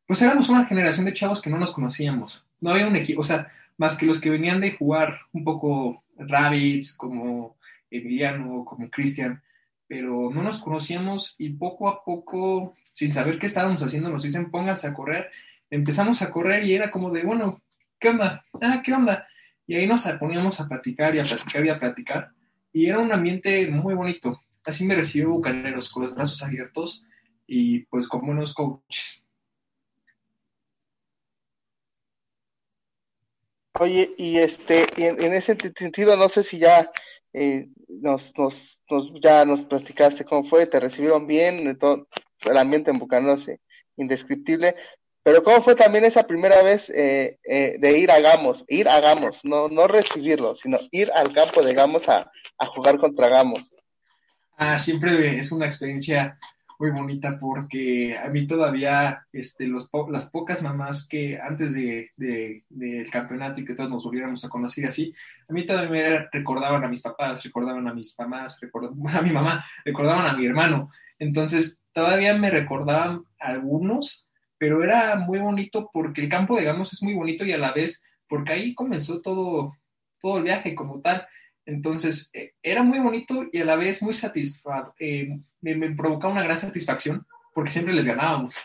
pues 0.08 0.22
éramos 0.22 0.50
una 0.50 0.66
generación 0.66 1.06
de 1.06 1.14
chavos 1.14 1.42
que 1.42 1.50
no 1.50 1.58
nos 1.58 1.72
conocíamos. 1.72 2.46
No 2.60 2.72
había 2.72 2.88
un 2.88 2.96
equipo, 2.96 3.22
o 3.22 3.24
sea, 3.24 3.52
más 3.78 3.96
que 3.96 4.06
los 4.06 4.20
que 4.20 4.30
venían 4.30 4.62
de 4.62 4.72
jugar 4.72 5.20
un 5.32 5.44
poco 5.44 6.04
Rabbits, 6.18 6.94
como 6.94 7.58
Emiliano, 7.90 8.66
como 8.66 8.90
Cristian, 8.90 9.42
pero 9.88 10.30
no 10.34 10.42
nos 10.42 10.60
conocíamos 10.60 11.36
y 11.38 11.50
poco 11.50 11.88
a 11.88 12.04
poco, 12.04 12.76
sin 12.92 13.12
saber 13.12 13.38
qué 13.38 13.46
estábamos 13.46 13.82
haciendo, 13.84 14.10
nos 14.10 14.24
dicen 14.24 14.52
pónganse 14.52 14.88
a 14.88 14.94
correr. 14.94 15.30
Empezamos 15.70 16.22
a 16.22 16.32
correr 16.32 16.64
y 16.64 16.74
era 16.74 16.92
como 16.92 17.10
de, 17.12 17.24
bueno, 17.24 17.62
¿qué 18.00 18.10
onda? 18.10 18.46
Ah, 18.62 18.82
¿qué 18.84 18.94
onda? 18.94 19.28
Y 19.66 19.76
ahí 19.76 19.88
nos 19.88 20.04
poníamos 20.20 20.60
a 20.60 20.68
platicar 20.68 21.16
y 21.16 21.20
a 21.20 21.24
platicar 21.24 21.66
y 21.66 21.70
a 21.70 21.80
platicar. 21.80 22.32
Y 22.72 22.88
era 22.88 23.00
un 23.00 23.12
ambiente 23.12 23.68
muy 23.70 23.94
bonito. 23.94 24.42
Así 24.66 24.86
me 24.86 24.96
recibió 24.96 25.30
Bucaneros 25.30 25.90
con 25.90 26.04
los 26.04 26.16
brazos 26.16 26.42
abiertos 26.44 27.06
y 27.48 27.80
pues 27.86 28.08
como 28.08 28.32
unos 28.32 28.54
coaches. 28.54 29.23
Oye, 33.80 34.14
y 34.18 34.38
este, 34.38 34.86
en, 34.98 35.34
ese 35.34 35.58
sentido, 35.76 36.16
no 36.16 36.30
sé 36.30 36.44
si 36.44 36.60
ya 36.60 36.92
eh, 37.34 37.68
nos, 37.88 38.32
nos, 38.38 38.82
nos, 38.88 39.12
ya 39.20 39.46
nos 39.46 39.66
platicaste 39.66 40.26
cómo 40.26 40.48
fue, 40.48 40.68
te 40.68 40.80
recibieron 40.80 41.26
bien, 41.26 41.76
todo, 41.80 42.08
el 42.42 42.58
ambiente 42.58 42.92
en 42.92 43.00
Bucaneros 43.00 43.48
eh, 43.48 43.60
indescriptible, 43.98 44.76
pero 45.24 45.44
cómo 45.44 45.64
fue 45.64 45.74
también 45.74 46.06
esa 46.06 46.28
primera 46.28 46.62
vez 46.62 46.92
eh, 46.92 47.40
de 47.44 47.98
ir 47.98 48.12
a 48.12 48.20
Gamos, 48.20 48.64
ir 48.68 48.88
a 48.88 49.00
Gamos, 49.00 49.40
no, 49.44 49.70
no 49.70 49.88
recibirlo, 49.88 50.56
sino 50.56 50.78
ir 50.92 51.12
al 51.16 51.34
campo 51.34 51.64
de 51.64 51.74
Gamos 51.74 52.08
a, 52.10 52.30
a 52.60 52.66
jugar 52.68 53.00
contra 53.00 53.30
Gamos. 53.30 53.74
Ah, 54.56 54.78
siempre 54.78 55.40
es 55.40 55.52
una 55.52 55.66
experiencia 55.66 56.38
muy 56.80 56.92
bonita 56.92 57.38
porque 57.40 58.18
a 58.18 58.30
mí 58.30 58.48
todavía 58.48 59.26
este, 59.32 59.68
los 59.68 59.90
las 60.10 60.30
pocas 60.30 60.62
mamás 60.62 61.08
que 61.08 61.40
antes 61.40 61.74
de, 61.74 62.12
del 62.18 63.10
campeonato 63.10 63.62
y 63.62 63.66
que 63.66 63.76
todos 63.76 63.90
nos 63.90 64.04
volviéramos 64.04 64.44
a 64.44 64.50
conocer 64.50 64.86
así, 64.86 65.14
a 65.48 65.54
mí 65.54 65.66
todavía 65.66 65.90
me 65.90 66.28
recordaban 66.32 66.84
a 66.84 66.90
mis 66.90 67.02
papás, 67.02 67.44
recordaban 67.44 67.88
a 67.88 67.94
mis 67.94 68.16
mamás, 68.18 68.60
recordaban 68.60 68.98
a 69.18 69.22
mi 69.22 69.32
mamá, 69.32 69.66
recordaban 69.86 70.28
a 70.28 70.34
mi 70.34 70.46
hermano. 70.46 70.90
Entonces 71.20 71.86
todavía 71.94 72.36
me 72.36 72.50
recordaban 72.50 73.24
algunos, 73.40 74.28
pero 74.58 74.84
era 74.84 75.16
muy 75.16 75.40
bonito 75.40 75.90
porque 75.94 76.22
el 76.22 76.30
campo, 76.30 76.58
digamos, 76.58 76.92
es 76.94 77.04
muy 77.04 77.14
bonito 77.14 77.46
y 77.46 77.52
a 77.52 77.58
la 77.58 77.72
vez, 77.72 78.04
porque 78.28 78.54
ahí 78.54 78.76
comenzó 78.76 79.22
todo, 79.22 79.78
todo 80.20 80.38
el 80.38 80.44
viaje 80.44 80.76
como 80.76 81.02
tal. 81.02 81.28
Entonces, 81.66 82.30
eh, 82.34 82.54
era 82.62 82.84
muy 82.84 83.00
bonito 83.00 83.46
y 83.52 83.60
a 83.60 83.66
la 83.66 83.76
vez 83.76 84.02
muy 84.02 84.14
satisfactorio. 84.14 84.94
Eh, 85.00 85.40
me, 85.62 85.96
provocaba 85.96 86.34
una 86.34 86.44
gran 86.44 86.58
satisfacción 86.58 87.26
porque 87.54 87.72
siempre 87.72 87.94
les 87.94 88.06
ganábamos. 88.06 88.58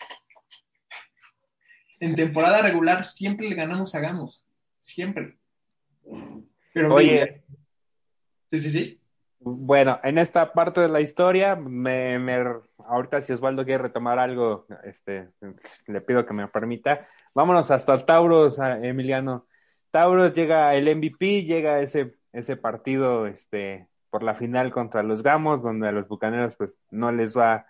En 2.00 2.14
temporada 2.14 2.62
regular 2.62 3.04
siempre 3.04 3.48
le 3.48 3.54
ganamos 3.54 3.94
a 3.94 4.00
Gamos. 4.00 4.44
Siempre. 4.78 5.38
Pero, 6.72 6.94
Oye. 6.94 7.42
Sí, 8.50 8.60
sí, 8.60 8.70
sí. 8.70 9.00
Bueno, 9.40 10.00
en 10.02 10.18
esta 10.18 10.52
parte 10.52 10.80
de 10.80 10.88
la 10.88 11.00
historia, 11.00 11.54
me, 11.54 12.18
me, 12.18 12.36
ahorita 12.78 13.20
si 13.20 13.32
Osvaldo 13.32 13.64
quiere 13.64 13.84
retomar 13.84 14.18
algo, 14.18 14.66
este, 14.82 15.28
le 15.86 16.00
pido 16.00 16.26
que 16.26 16.34
me 16.34 16.48
permita. 16.48 16.98
Vámonos 17.34 17.70
hasta 17.70 18.04
Tauros, 18.04 18.58
Emiliano. 18.58 19.46
Tauros 19.90 20.32
llega 20.32 20.74
el 20.74 20.94
MVP, 20.96 21.44
llega 21.44 21.80
ese 21.80 22.17
ese 22.32 22.56
partido 22.56 23.26
este, 23.26 23.88
por 24.10 24.22
la 24.22 24.34
final 24.34 24.70
contra 24.70 25.02
los 25.02 25.22
Gamos, 25.22 25.62
donde 25.62 25.88
a 25.88 25.92
los 25.92 26.08
Bucaneros 26.08 26.56
pues 26.56 26.78
no 26.90 27.12
les 27.12 27.36
va 27.36 27.66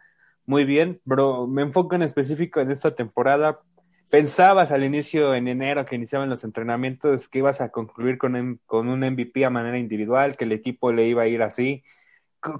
muy 0.47 0.65
bien, 0.65 1.01
pero 1.07 1.47
me 1.47 1.63
enfoco 1.63 1.95
en 1.95 2.03
específico 2.03 2.61
en 2.61 2.71
esta 2.71 2.95
temporada. 2.95 3.61
¿Pensabas 4.11 4.73
al 4.73 4.85
inicio, 4.85 5.35
en 5.35 5.49
enero, 5.49 5.85
que 5.85 5.97
iniciaban 5.97 6.31
los 6.31 6.43
entrenamientos, 6.43 7.29
que 7.29 7.41
ibas 7.41 7.61
a 7.61 7.71
concluir 7.71 8.17
con, 8.17 8.59
con 8.65 8.89
un 8.89 9.01
MVP 9.01 9.45
a 9.45 9.51
manera 9.51 9.79
individual, 9.79 10.37
que 10.37 10.45
el 10.45 10.53
equipo 10.53 10.93
le 10.93 11.07
iba 11.07 11.23
a 11.23 11.27
ir 11.27 11.43
así? 11.43 11.83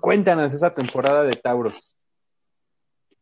Cuéntanos 0.01 0.53
esa 0.53 0.75
temporada 0.75 1.23
de 1.23 1.33
Tauros. 1.33 1.97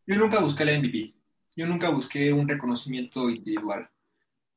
Yo 0.05 0.17
nunca 0.17 0.39
busqué 0.39 0.63
el 0.63 0.79
MVP. 0.79 1.13
Yo 1.55 1.65
nunca 1.65 1.89
busqué 1.89 2.33
un 2.33 2.47
reconocimiento 2.47 3.29
individual. 3.29 3.89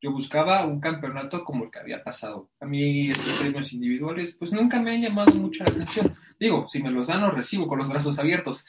Yo 0.00 0.12
buscaba 0.12 0.64
un 0.64 0.80
campeonato 0.80 1.44
como 1.44 1.64
el 1.64 1.70
que 1.70 1.78
había 1.78 2.02
pasado. 2.02 2.50
A 2.60 2.66
mí 2.66 3.10
estos 3.10 3.38
premios 3.38 3.72
individuales 3.72 4.34
pues 4.38 4.52
nunca 4.52 4.80
me 4.80 4.94
han 4.94 5.02
llamado 5.02 5.34
mucho 5.34 5.62
la 5.62 5.70
atención. 5.70 6.14
Digo, 6.38 6.66
si 6.68 6.82
me 6.82 6.90
los 6.90 7.08
dan 7.08 7.20
los 7.20 7.34
recibo 7.34 7.68
con 7.68 7.78
los 7.78 7.90
brazos 7.90 8.18
abiertos. 8.18 8.64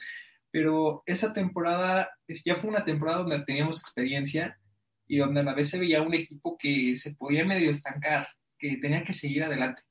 Pero 0.51 1.03
esa 1.05 1.33
temporada 1.33 2.09
ya 2.43 2.57
fue 2.57 2.69
una 2.69 2.83
temporada 2.83 3.19
donde 3.19 3.39
teníamos 3.45 3.79
experiencia 3.79 4.59
y 5.07 5.17
donde 5.17 5.39
a 5.39 5.43
la 5.43 5.53
vez 5.53 5.69
se 5.69 5.79
veía 5.79 6.01
un 6.01 6.13
equipo 6.13 6.57
que 6.57 6.95
se 6.95 7.15
podía 7.15 7.45
medio 7.45 7.69
estancar, 7.69 8.27
que 8.59 8.77
tenía 8.77 9.03
que 9.05 9.13
seguir 9.13 9.43
adelante. 9.43 9.83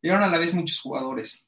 Eran 0.00 0.22
a 0.22 0.28
la 0.28 0.38
vez 0.38 0.54
muchos 0.54 0.78
jugadores. 0.80 1.44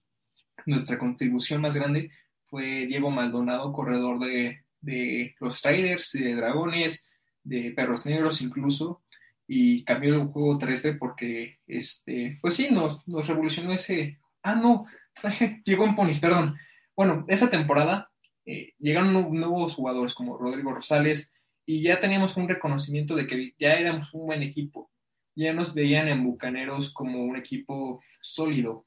Nuestra 0.65 0.99
contribución 0.99 1.61
más 1.61 1.77
grande 1.77 2.11
fue 2.45 2.87
Diego 2.87 3.11
Maldonado, 3.11 3.73
corredor 3.73 4.19
de, 4.19 4.65
de 4.81 5.37
los 5.39 5.63
Traders, 5.63 6.13
de 6.13 6.35
Dragones, 6.35 7.13
de 7.45 7.71
Perros 7.71 8.05
Negros 8.05 8.43
incluso, 8.43 9.03
y 9.47 9.85
cambió 9.85 10.15
el 10.15 10.27
juego 10.29 10.59
3D 10.59 10.99
porque, 10.99 11.59
este, 11.67 12.39
pues 12.41 12.55
sí, 12.55 12.69
nos, 12.71 13.05
revolucionó 13.27 13.73
ese... 13.73 14.19
Ah, 14.43 14.55
no, 14.55 14.87
llegó 15.65 15.85
en 15.85 15.95
Ponis, 15.95 16.19
perdón. 16.19 16.57
Bueno, 16.97 17.25
esa 17.29 17.49
temporada 17.51 18.11
eh, 18.45 18.75
llegaron 18.79 19.13
nuevos 19.33 19.75
jugadores 19.75 20.15
como 20.15 20.37
Rodrigo 20.37 20.73
Rosales 20.73 21.33
y 21.65 21.83
ya 21.83 22.01
teníamos 22.01 22.37
un 22.37 22.49
reconocimiento 22.49 23.15
de 23.15 23.27
que 23.27 23.55
ya 23.59 23.75
éramos 23.75 24.13
un 24.15 24.27
buen 24.27 24.43
equipo. 24.43 24.91
Ya 25.35 25.53
nos 25.53 25.75
veían 25.75 26.09
en 26.09 26.25
Bucaneros 26.25 26.93
como 26.93 27.25
un 27.25 27.37
equipo 27.37 28.03
sólido. 28.21 28.87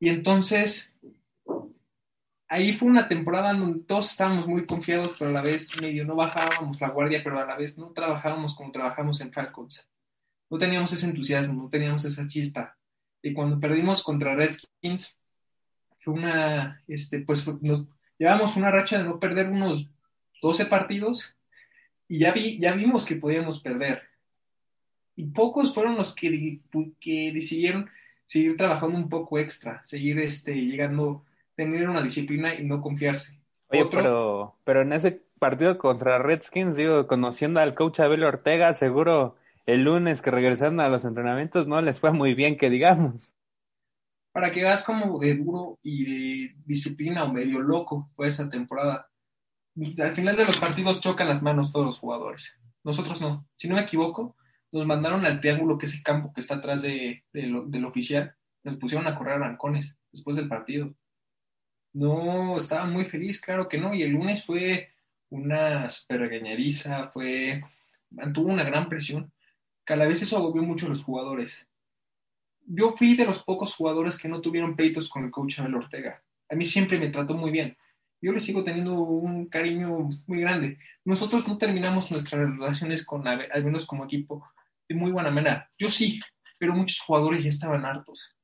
Y 0.00 0.08
entonces, 0.08 0.94
ahí 2.52 2.74
fue 2.74 2.86
una 2.86 3.08
temporada 3.08 3.54
donde 3.54 3.82
todos 3.84 4.10
estábamos 4.10 4.46
muy 4.46 4.66
confiados, 4.66 5.16
pero 5.18 5.30
a 5.30 5.32
la 5.32 5.40
vez 5.40 5.70
medio 5.80 6.04
no 6.04 6.14
bajábamos 6.14 6.78
la 6.82 6.90
guardia, 6.90 7.24
pero 7.24 7.40
a 7.40 7.46
la 7.46 7.56
vez 7.56 7.78
no 7.78 7.92
trabajábamos 7.92 8.54
como 8.54 8.70
trabajamos 8.70 9.22
en 9.22 9.32
Falcons. 9.32 9.88
No 10.50 10.58
teníamos 10.58 10.92
ese 10.92 11.06
entusiasmo, 11.06 11.62
no 11.62 11.70
teníamos 11.70 12.04
esa 12.04 12.28
chispa. 12.28 12.76
Y 13.22 13.32
cuando 13.32 13.58
perdimos 13.58 14.02
contra 14.02 14.34
Redskins, 14.34 15.16
fue 16.00 16.12
una, 16.12 16.82
este, 16.86 17.20
pues 17.20 17.46
nos 17.62 17.86
llevamos 18.18 18.54
una 18.58 18.70
racha 18.70 18.98
de 18.98 19.04
no 19.04 19.18
perder 19.18 19.48
unos 19.48 19.88
12 20.42 20.66
partidos 20.66 21.34
y 22.06 22.18
ya, 22.18 22.32
vi, 22.32 22.58
ya 22.58 22.74
vimos 22.74 23.06
que 23.06 23.16
podíamos 23.16 23.60
perder. 23.60 24.02
Y 25.16 25.24
pocos 25.24 25.72
fueron 25.72 25.96
los 25.96 26.14
que, 26.14 26.60
que 27.00 27.32
decidieron 27.32 27.88
seguir 28.24 28.58
trabajando 28.58 28.98
un 28.98 29.08
poco 29.08 29.38
extra, 29.38 29.82
seguir 29.86 30.18
este, 30.18 30.54
llegando, 30.54 31.24
tener 31.56 31.88
una 31.88 32.02
disciplina 32.02 32.54
y 32.54 32.64
no 32.64 32.80
confiarse. 32.80 33.40
Oye, 33.68 33.86
pero, 33.90 34.56
pero 34.64 34.82
en 34.82 34.92
ese 34.92 35.22
partido 35.38 35.78
contra 35.78 36.18
Redskins, 36.18 36.76
digo, 36.76 37.06
conociendo 37.06 37.60
al 37.60 37.74
coach 37.74 38.00
Abel 38.00 38.24
Ortega, 38.24 38.72
seguro 38.74 39.36
el 39.66 39.84
lunes 39.84 40.22
que 40.22 40.30
regresaron 40.30 40.80
a 40.80 40.88
los 40.88 41.04
entrenamientos 41.04 41.66
no 41.66 41.80
les 41.80 42.00
fue 42.00 42.12
muy 42.12 42.34
bien, 42.34 42.56
que 42.56 42.70
digamos. 42.70 43.34
Para 44.32 44.50
que 44.50 44.62
veas 44.62 44.82
como 44.84 45.18
de 45.18 45.34
duro 45.34 45.78
y 45.82 46.04
de 46.04 46.54
disciplina 46.64 47.24
o 47.24 47.32
medio 47.32 47.60
loco 47.60 48.10
fue 48.16 48.28
esa 48.28 48.48
temporada. 48.48 49.08
Al 49.76 50.14
final 50.14 50.36
de 50.36 50.44
los 50.44 50.58
partidos 50.58 51.00
chocan 51.00 51.28
las 51.28 51.42
manos 51.42 51.72
todos 51.72 51.86
los 51.86 51.98
jugadores. 51.98 52.58
Nosotros 52.82 53.20
no. 53.20 53.46
Si 53.54 53.68
no 53.68 53.76
me 53.76 53.82
equivoco, 53.82 54.36
nos 54.72 54.86
mandaron 54.86 55.24
al 55.26 55.40
triángulo, 55.40 55.78
que 55.78 55.86
es 55.86 55.94
el 55.94 56.02
campo 56.02 56.32
que 56.32 56.40
está 56.40 56.56
atrás 56.56 56.82
de, 56.82 57.24
del 57.32 57.84
oficial. 57.84 58.34
Nos 58.64 58.76
pusieron 58.76 59.06
a 59.06 59.16
correr 59.16 59.34
arrancones 59.34 59.98
después 60.10 60.36
del 60.36 60.48
partido. 60.48 60.94
No, 61.92 62.56
estaba 62.56 62.86
muy 62.86 63.04
feliz, 63.04 63.40
claro 63.40 63.68
que 63.68 63.78
no. 63.78 63.94
Y 63.94 64.02
el 64.02 64.12
lunes 64.12 64.44
fue 64.44 64.90
una 65.30 65.88
super 65.88 66.20
regañadiza, 66.20 67.08
fue, 67.08 67.62
mantuvo 68.10 68.52
una 68.52 68.64
gran 68.64 68.88
presión 68.88 69.32
que 69.84 69.92
a 69.92 69.96
la 69.96 70.06
vez 70.06 70.22
eso 70.22 70.36
agobió 70.36 70.62
mucho 70.62 70.86
a 70.86 70.88
los 70.90 71.02
jugadores. 71.02 71.66
Yo 72.64 72.92
fui 72.92 73.16
de 73.16 73.24
los 73.24 73.42
pocos 73.42 73.74
jugadores 73.74 74.16
que 74.16 74.28
no 74.28 74.40
tuvieron 74.40 74.76
pleitos 74.76 75.08
con 75.08 75.24
el 75.24 75.30
coach 75.30 75.58
Abel 75.58 75.74
Ortega. 75.74 76.22
A 76.48 76.54
mí 76.54 76.64
siempre 76.64 76.98
me 76.98 77.10
trató 77.10 77.34
muy 77.34 77.50
bien. 77.50 77.76
Yo 78.20 78.32
le 78.32 78.38
sigo 78.38 78.62
teniendo 78.62 78.94
un 78.94 79.46
cariño 79.46 80.10
muy 80.26 80.40
grande. 80.40 80.78
Nosotros 81.04 81.48
no 81.48 81.58
terminamos 81.58 82.10
nuestras 82.12 82.40
relaciones 82.40 83.04
con 83.04 83.26
al 83.26 83.64
menos 83.64 83.84
como 83.84 84.04
equipo, 84.04 84.46
de 84.88 84.94
muy 84.94 85.10
buena 85.10 85.30
manera. 85.30 85.68
Yo 85.76 85.88
sí, 85.88 86.20
pero 86.56 86.74
muchos 86.74 87.00
jugadores 87.00 87.42
ya 87.42 87.48
estaban 87.48 87.84
hartos. 87.84 88.36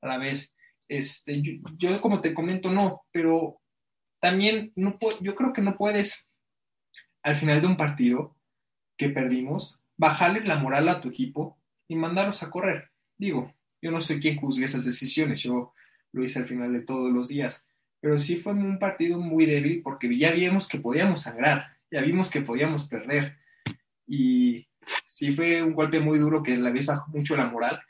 A 0.00 0.06
la 0.06 0.18
vez, 0.18 0.56
este, 0.88 1.42
yo, 1.76 2.00
como 2.00 2.20
te 2.20 2.34
comento, 2.34 2.72
no, 2.72 3.02
pero 3.12 3.60
también 4.20 4.72
no 4.74 4.98
yo 5.20 5.34
creo 5.34 5.52
que 5.52 5.62
no 5.62 5.76
puedes 5.76 6.26
al 7.22 7.36
final 7.36 7.60
de 7.60 7.66
un 7.66 7.76
partido 7.76 8.36
que 8.96 9.10
perdimos 9.10 9.78
bajarle 9.96 10.40
la 10.44 10.56
moral 10.56 10.88
a 10.88 11.00
tu 11.00 11.08
equipo 11.08 11.58
y 11.86 11.96
mandarlos 11.96 12.42
a 12.42 12.50
correr. 12.50 12.90
Digo, 13.16 13.54
yo 13.80 13.90
no 13.90 14.00
soy 14.00 14.20
quien 14.20 14.36
juzgue 14.36 14.64
esas 14.64 14.84
decisiones, 14.84 15.42
yo 15.42 15.72
lo 16.12 16.24
hice 16.24 16.38
al 16.38 16.46
final 16.46 16.72
de 16.72 16.80
todos 16.80 17.12
los 17.12 17.28
días, 17.28 17.66
pero 18.00 18.18
sí 18.18 18.36
fue 18.36 18.52
un 18.52 18.78
partido 18.78 19.18
muy 19.18 19.46
débil 19.46 19.82
porque 19.82 20.16
ya 20.16 20.32
vimos 20.32 20.66
que 20.66 20.80
podíamos 20.80 21.22
sangrar, 21.22 21.76
ya 21.90 22.00
vimos 22.00 22.30
que 22.30 22.40
podíamos 22.40 22.88
perder 22.88 23.36
y 24.06 24.66
sí 25.06 25.32
fue 25.32 25.62
un 25.62 25.74
golpe 25.74 26.00
muy 26.00 26.18
duro 26.18 26.42
que 26.42 26.56
la 26.56 26.70
vez 26.70 26.86
bajó 26.86 27.10
mucho 27.10 27.36
la 27.36 27.46
moral 27.46 27.80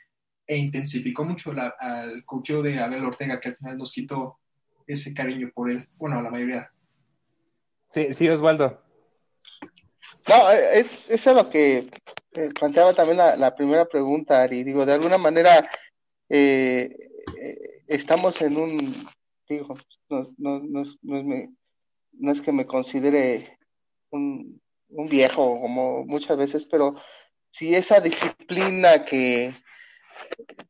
e 0.49 0.57
intensificó 0.57 1.25
mucho 1.25 1.53
la, 1.53 1.75
al 1.79 2.25
cocheo 2.25 2.63
de 2.63 2.81
Abel 2.81 3.05
Ortega 3.05 3.39
que 3.39 3.51
al 3.51 3.57
final 3.57 3.77
nos 3.77 3.93
quitó 3.93 4.39
ese 4.87 5.13
cariño 5.13 5.51
por 5.55 5.71
él, 5.71 5.85
bueno, 5.99 6.21
la 6.23 6.31
mayoría. 6.31 6.73
Sí, 7.89 8.15
sí, 8.15 8.27
Osvaldo. 8.29 8.83
No, 10.27 10.51
es, 10.51 11.11
eso 11.11 11.31
es 11.31 11.37
lo 11.37 11.51
que 11.51 11.91
eh, 12.33 12.49
planteaba 12.59 12.95
también 12.95 13.19
la, 13.19 13.55
primera 13.55 13.85
pregunta, 13.85 14.43
Ari. 14.43 14.65
Digo, 14.65 14.87
de 14.87 14.95
alguna 14.95 15.19
manera 15.19 15.71
eh, 16.31 16.97
eh, 17.41 17.83
estamos 17.87 18.41
en 18.41 18.57
un, 18.57 19.09
digo, 19.49 19.77
no, 20.09 20.35
no, 20.39 20.61
no, 20.61 20.83
es, 20.83 20.99
no, 21.03 22.33
es 22.33 22.41
que 22.41 22.53
me 22.53 22.67
considere 22.67 23.59
un, 24.11 24.61
un 24.89 25.09
viejo 25.09 25.61
como 25.61 26.07
muchas 26.07 26.39
veces, 26.39 26.67
pero 26.67 26.95
si 27.51 27.75
esa 27.75 28.01
disciplina 28.01 29.05
que, 29.05 29.55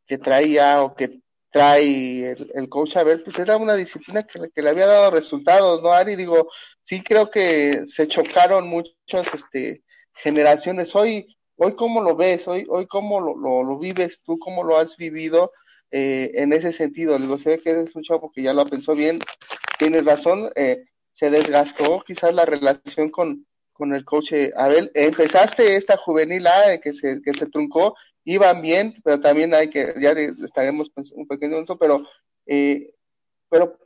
que 0.06 0.18
traía 0.18 0.82
o 0.82 0.94
que 0.94 1.20
trae 1.50 2.32
el, 2.32 2.50
el 2.54 2.68
coach 2.68 2.94
ver, 2.96 3.24
pues 3.24 3.38
era 3.38 3.56
una 3.56 3.74
disciplina 3.74 4.24
que, 4.24 4.50
que, 4.54 4.62
le 4.62 4.70
había 4.70 4.86
dado 4.86 5.10
resultados, 5.10 5.82
¿no, 5.82 5.92
Ari? 5.92 6.16
Digo, 6.16 6.50
sí 6.82 7.02
creo 7.02 7.30
que 7.30 7.86
se 7.86 8.06
chocaron 8.06 8.68
muchas 8.68 9.32
este, 9.32 9.82
generaciones. 10.14 10.94
Hoy, 10.94 11.36
hoy 11.56 11.74
cómo 11.74 12.02
lo 12.02 12.16
ves, 12.16 12.46
hoy, 12.48 12.66
hoy 12.68 12.86
cómo 12.86 13.20
lo, 13.20 13.36
lo, 13.36 13.78
vives 13.78 14.20
tú, 14.22 14.38
cómo 14.38 14.62
lo 14.62 14.78
has 14.78 14.96
vivido 14.96 15.52
eh, 15.90 16.30
en 16.34 16.52
ese 16.52 16.72
sentido. 16.72 17.18
Digo, 17.18 17.38
sé 17.38 17.60
que 17.60 17.70
eres 17.70 17.94
un 17.94 18.02
chavo 18.02 18.30
que 18.30 18.42
ya 18.42 18.52
lo 18.52 18.66
pensó 18.66 18.94
bien, 18.94 19.20
tienes 19.78 20.04
razón, 20.04 20.50
eh, 20.54 20.84
se 21.14 21.30
desgastó 21.30 22.02
quizás 22.06 22.32
la 22.34 22.44
relación 22.44 23.10
con, 23.10 23.46
con 23.72 23.94
el 23.94 24.04
coach 24.04 24.32
Abel. 24.56 24.90
Empezaste 24.94 25.76
esta 25.76 25.96
juvenil 25.96 26.46
A 26.46 26.78
que 26.78 26.92
se, 26.92 27.20
que 27.22 27.34
se 27.34 27.46
truncó 27.46 27.94
iban 28.28 28.60
bien, 28.60 29.00
pero 29.02 29.18
también 29.18 29.54
hay 29.54 29.70
que, 29.70 29.94
ya 29.98 30.10
estaremos 30.44 30.90
un 31.12 31.26
pequeño 31.26 31.52
momento, 31.52 31.78
pero, 31.78 32.06
eh, 32.44 32.92
pero, 33.48 33.78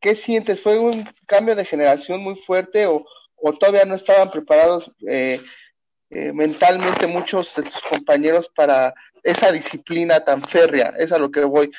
¿qué 0.00 0.14
sientes? 0.14 0.62
¿Fue 0.62 0.78
un 0.78 1.06
cambio 1.26 1.54
de 1.54 1.66
generación 1.66 2.22
muy 2.22 2.36
fuerte 2.36 2.86
o, 2.86 3.04
o 3.36 3.52
todavía 3.52 3.84
no 3.84 3.96
estaban 3.96 4.30
preparados 4.30 4.90
eh, 5.06 5.42
eh, 6.08 6.32
mentalmente 6.32 7.06
muchos 7.06 7.54
de 7.54 7.64
tus 7.64 7.82
compañeros 7.82 8.50
para 8.56 8.94
esa 9.22 9.52
disciplina 9.52 10.24
tan 10.24 10.42
férrea? 10.42 10.94
Es 10.98 11.12
a 11.12 11.18
lo 11.18 11.30
que 11.30 11.44
voy. 11.44 11.70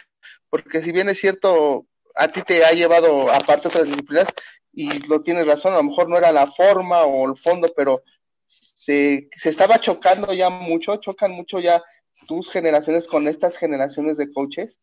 Porque 0.52 0.84
si 0.84 0.92
bien 0.92 1.10
es 1.10 1.20
cierto, 1.20 1.88
a 2.14 2.28
ti 2.28 2.44
te 2.44 2.64
ha 2.64 2.74
llevado 2.74 3.32
aparte 3.32 3.70
otras 3.70 3.88
disciplinas, 3.88 4.28
y 4.72 5.00
lo 5.08 5.22
tienes 5.24 5.48
razón, 5.48 5.74
a 5.74 5.78
lo 5.78 5.84
mejor 5.84 6.08
no 6.08 6.18
era 6.18 6.32
la 6.32 6.46
forma 6.46 7.06
o 7.06 7.28
el 7.28 7.38
fondo, 7.40 7.74
pero 7.76 8.04
se, 8.76 9.30
se 9.36 9.50
estaba 9.50 9.80
chocando 9.80 10.34
ya 10.34 10.50
mucho, 10.50 10.98
chocan 10.98 11.32
mucho 11.32 11.60
ya 11.60 11.82
tus 12.28 12.50
generaciones 12.50 13.08
con 13.08 13.28
estas 13.28 13.58
generaciones 13.58 14.18
de 14.18 14.32
coaches? 14.32 14.80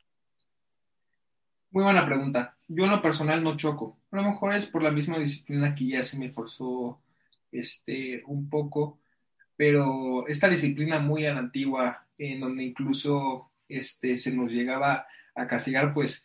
Muy 1.70 1.84
buena 1.84 2.06
pregunta. 2.06 2.56
Yo 2.66 2.84
en 2.84 2.90
lo 2.90 3.02
personal 3.02 3.42
no 3.42 3.56
choco. 3.56 3.98
A 4.10 4.16
lo 4.16 4.22
mejor 4.22 4.54
es 4.54 4.66
por 4.66 4.82
la 4.82 4.90
misma 4.90 5.18
disciplina 5.18 5.74
que 5.74 5.86
ya 5.86 6.02
se 6.02 6.18
me 6.18 6.30
forzó 6.30 7.00
este, 7.52 8.22
un 8.26 8.48
poco, 8.48 8.98
pero 9.56 10.26
esta 10.28 10.48
disciplina 10.48 10.98
muy 10.98 11.26
a 11.26 11.34
la 11.34 11.40
antigua, 11.40 12.06
en 12.16 12.40
donde 12.40 12.64
incluso 12.64 13.50
este, 13.68 14.16
se 14.16 14.32
nos 14.34 14.50
llegaba 14.50 15.06
a 15.34 15.46
castigar, 15.46 15.92
pues 15.92 16.24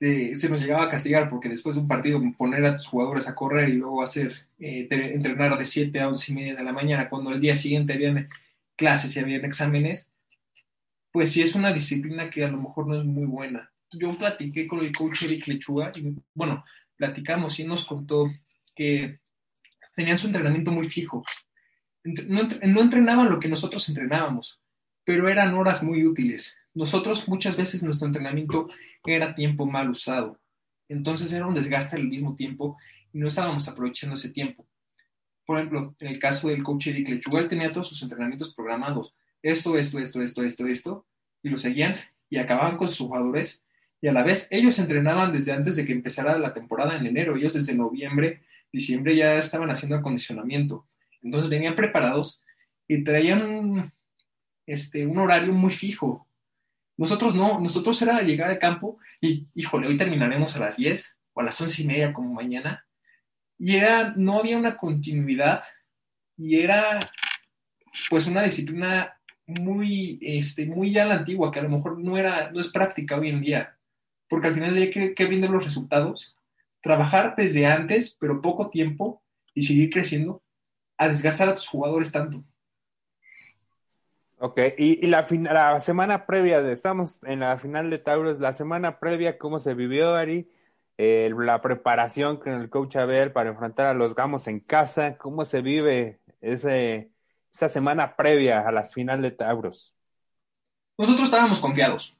se 0.00 0.48
nos 0.50 0.60
llegaba 0.60 0.84
a 0.84 0.88
castigar 0.88 1.30
porque 1.30 1.48
después 1.48 1.76
de 1.76 1.82
un 1.82 1.88
partido 1.88 2.20
poner 2.36 2.64
a 2.66 2.76
tus 2.76 2.86
jugadores 2.86 3.28
a 3.28 3.34
correr 3.34 3.68
y 3.68 3.74
luego 3.74 4.02
hacer 4.02 4.46
eh, 4.58 4.86
entrenar 4.90 5.56
de 5.56 5.64
7 5.64 6.00
a 6.00 6.08
11 6.08 6.32
y 6.32 6.34
media 6.34 6.54
de 6.54 6.64
la 6.64 6.72
mañana 6.72 7.08
cuando 7.08 7.30
el 7.30 7.40
día 7.40 7.56
siguiente 7.56 7.94
habían 7.94 8.28
clases 8.76 9.16
y 9.16 9.20
habían 9.20 9.44
exámenes, 9.44 10.10
pues 11.12 11.32
sí 11.32 11.42
es 11.42 11.54
una 11.54 11.72
disciplina 11.72 12.28
que 12.28 12.44
a 12.44 12.48
lo 12.48 12.58
mejor 12.58 12.86
no 12.86 12.98
es 12.98 13.04
muy 13.04 13.24
buena. 13.24 13.70
Yo 13.92 14.16
platiqué 14.18 14.66
con 14.66 14.80
el 14.80 14.94
coach 14.94 15.22
Eric 15.22 15.46
Lechuga 15.46 15.92
y 15.94 16.12
bueno, 16.34 16.64
platicamos 16.96 17.58
y 17.60 17.64
nos 17.64 17.86
contó 17.86 18.30
que 18.74 19.20
tenían 19.94 20.18
su 20.18 20.26
entrenamiento 20.26 20.72
muy 20.72 20.88
fijo. 20.88 21.24
No, 22.02 22.42
no 22.42 22.80
entrenaban 22.82 23.30
lo 23.30 23.38
que 23.38 23.48
nosotros 23.48 23.88
entrenábamos, 23.88 24.60
pero 25.04 25.28
eran 25.28 25.54
horas 25.54 25.82
muy 25.82 26.04
útiles. 26.04 26.58
Nosotros 26.74 27.28
muchas 27.28 27.56
veces 27.56 27.82
nuestro 27.82 28.06
entrenamiento 28.06 28.68
era 29.04 29.34
tiempo 29.34 29.64
mal 29.64 29.90
usado. 29.90 30.40
Entonces 30.88 31.32
era 31.32 31.46
un 31.46 31.54
desgaste 31.54 31.96
al 31.96 32.08
mismo 32.08 32.34
tiempo 32.34 32.76
y 33.12 33.18
no 33.18 33.28
estábamos 33.28 33.68
aprovechando 33.68 34.16
ese 34.16 34.30
tiempo. 34.30 34.66
Por 35.46 35.58
ejemplo, 35.58 35.94
en 36.00 36.08
el 36.08 36.18
caso 36.18 36.48
del 36.48 36.62
coach 36.62 36.88
Eric 36.88 37.08
Lechuga, 37.08 37.46
tenía 37.48 37.72
todos 37.72 37.88
sus 37.88 38.02
entrenamientos 38.02 38.54
programados. 38.54 39.14
Esto, 39.42 39.76
esto, 39.76 39.98
esto, 39.98 40.22
esto, 40.22 40.42
esto, 40.42 40.66
esto, 40.66 41.06
y 41.42 41.50
lo 41.50 41.56
seguían 41.56 41.96
y 42.30 42.38
acababan 42.38 42.76
con 42.76 42.88
sus 42.88 42.98
jugadores. 42.98 43.64
Y 44.00 44.08
a 44.08 44.12
la 44.12 44.22
vez, 44.22 44.48
ellos 44.50 44.78
entrenaban 44.78 45.32
desde 45.32 45.52
antes 45.52 45.76
de 45.76 45.84
que 45.84 45.92
empezara 45.92 46.38
la 46.38 46.52
temporada 46.52 46.96
en 46.96 47.06
enero. 47.06 47.36
Ellos 47.36 47.54
desde 47.54 47.74
noviembre, 47.74 48.42
diciembre 48.72 49.14
ya 49.16 49.38
estaban 49.38 49.70
haciendo 49.70 49.96
acondicionamiento. 49.96 50.86
Entonces 51.22 51.50
venían 51.50 51.76
preparados 51.76 52.40
y 52.88 53.04
traían 53.04 53.92
este, 54.66 55.06
un 55.06 55.18
horario 55.18 55.52
muy 55.52 55.72
fijo. 55.72 56.26
Nosotros 56.96 57.34
no, 57.34 57.58
nosotros 57.58 58.00
era 58.02 58.22
llegar 58.22 58.50
al 58.50 58.58
campo 58.58 58.98
y, 59.20 59.48
híjole, 59.54 59.88
hoy 59.88 59.96
terminaremos 59.96 60.54
a 60.56 60.60
las 60.60 60.76
10 60.76 61.18
o 61.32 61.40
a 61.40 61.44
las 61.44 61.60
once 61.60 61.82
y 61.82 61.86
media 61.86 62.12
como 62.12 62.32
mañana. 62.32 62.86
Y 63.58 63.76
era, 63.76 64.12
no 64.16 64.38
había 64.38 64.56
una 64.56 64.76
continuidad 64.76 65.64
y 66.36 66.60
era 66.60 66.98
pues 68.10 68.26
una 68.26 68.42
disciplina 68.42 69.16
muy, 69.46 70.18
este, 70.22 70.66
muy 70.66 70.92
ya 70.92 71.04
la 71.04 71.16
antigua, 71.16 71.50
que 71.50 71.60
a 71.60 71.62
lo 71.62 71.68
mejor 71.68 71.98
no 71.98 72.16
era, 72.16 72.50
no 72.50 72.60
es 72.60 72.68
práctica 72.68 73.16
hoy 73.16 73.28
en 73.28 73.40
día, 73.40 73.76
porque 74.28 74.48
al 74.48 74.54
final 74.54 74.74
hay 74.76 74.90
que, 74.90 75.14
que 75.14 75.24
los 75.24 75.64
resultados, 75.64 76.36
trabajar 76.80 77.34
desde 77.36 77.66
antes, 77.66 78.16
pero 78.18 78.40
poco 78.40 78.70
tiempo, 78.70 79.22
y 79.54 79.62
seguir 79.62 79.90
creciendo, 79.90 80.42
a 80.98 81.08
desgastar 81.08 81.48
a 81.48 81.54
tus 81.54 81.68
jugadores 81.68 82.10
tanto. 82.12 82.44
Ok, 84.46 84.60
y, 84.76 85.06
la, 85.06 85.26
la 85.30 85.80
semana 85.80 86.26
previa, 86.26 86.62
de, 86.62 86.74
estamos 86.74 87.18
en 87.22 87.40
la 87.40 87.56
final 87.56 87.88
de 87.88 87.96
Tauros, 87.96 88.40
la 88.40 88.52
semana 88.52 88.98
previa, 88.98 89.38
¿cómo 89.38 89.58
se 89.58 89.72
vivió, 89.72 90.14
Ari? 90.14 90.46
Eh, 90.98 91.32
la 91.34 91.62
preparación 91.62 92.36
con 92.36 92.52
el 92.52 92.68
coach 92.68 92.96
Abel 92.96 93.32
para 93.32 93.48
enfrentar 93.48 93.86
a 93.86 93.94
los 93.94 94.14
Gamos 94.14 94.46
en 94.46 94.60
casa, 94.60 95.16
¿cómo 95.16 95.46
se 95.46 95.62
vive 95.62 96.20
ese, 96.42 97.10
esa 97.54 97.70
semana 97.70 98.16
previa 98.16 98.68
a 98.68 98.70
las 98.70 98.92
final 98.92 99.22
de 99.22 99.30
Tauros? 99.30 99.94
Nosotros 100.98 101.24
estábamos 101.24 101.58
confiados, 101.60 102.14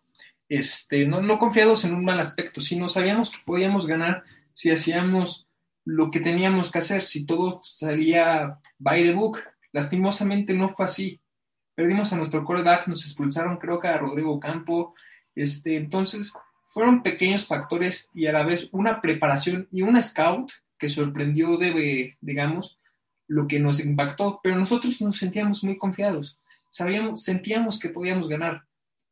este, 0.48 1.04
no, 1.04 1.20
no 1.20 1.38
confiados 1.38 1.84
en 1.84 1.94
un 1.94 2.06
mal 2.06 2.20
aspecto, 2.20 2.62
sino 2.62 2.88
sabíamos 2.88 3.32
que 3.32 3.38
podíamos 3.44 3.86
ganar 3.86 4.24
si 4.54 4.70
hacíamos 4.70 5.46
lo 5.84 6.10
que 6.10 6.20
teníamos 6.20 6.70
que 6.70 6.78
hacer, 6.78 7.02
si 7.02 7.26
todo 7.26 7.60
salía 7.62 8.60
by 8.78 9.04
the 9.04 9.12
book. 9.12 9.40
Lastimosamente 9.72 10.54
no 10.54 10.70
fue 10.70 10.86
así. 10.86 11.20
Perdimos 11.74 12.12
a 12.12 12.16
nuestro 12.16 12.44
coreback, 12.44 12.86
nos 12.86 13.02
expulsaron 13.02 13.56
creo 13.58 13.80
que 13.80 13.88
a 13.88 13.98
Rodrigo 13.98 14.38
Campo. 14.38 14.94
Este, 15.34 15.76
entonces, 15.76 16.32
fueron 16.66 17.02
pequeños 17.02 17.46
factores 17.46 18.10
y 18.14 18.26
a 18.26 18.32
la 18.32 18.42
vez 18.42 18.68
una 18.72 19.00
preparación 19.00 19.68
y 19.70 19.82
un 19.82 20.00
scout 20.02 20.52
que 20.78 20.88
sorprendió 20.88 21.56
de, 21.56 22.16
digamos, 22.20 22.78
lo 23.26 23.46
que 23.46 23.58
nos 23.58 23.80
impactó, 23.80 24.40
pero 24.42 24.56
nosotros 24.56 25.00
nos 25.00 25.16
sentíamos 25.16 25.64
muy 25.64 25.78
confiados. 25.78 26.38
Sabíamos, 26.68 27.22
sentíamos 27.22 27.78
que 27.78 27.88
podíamos 27.88 28.28
ganar. 28.28 28.64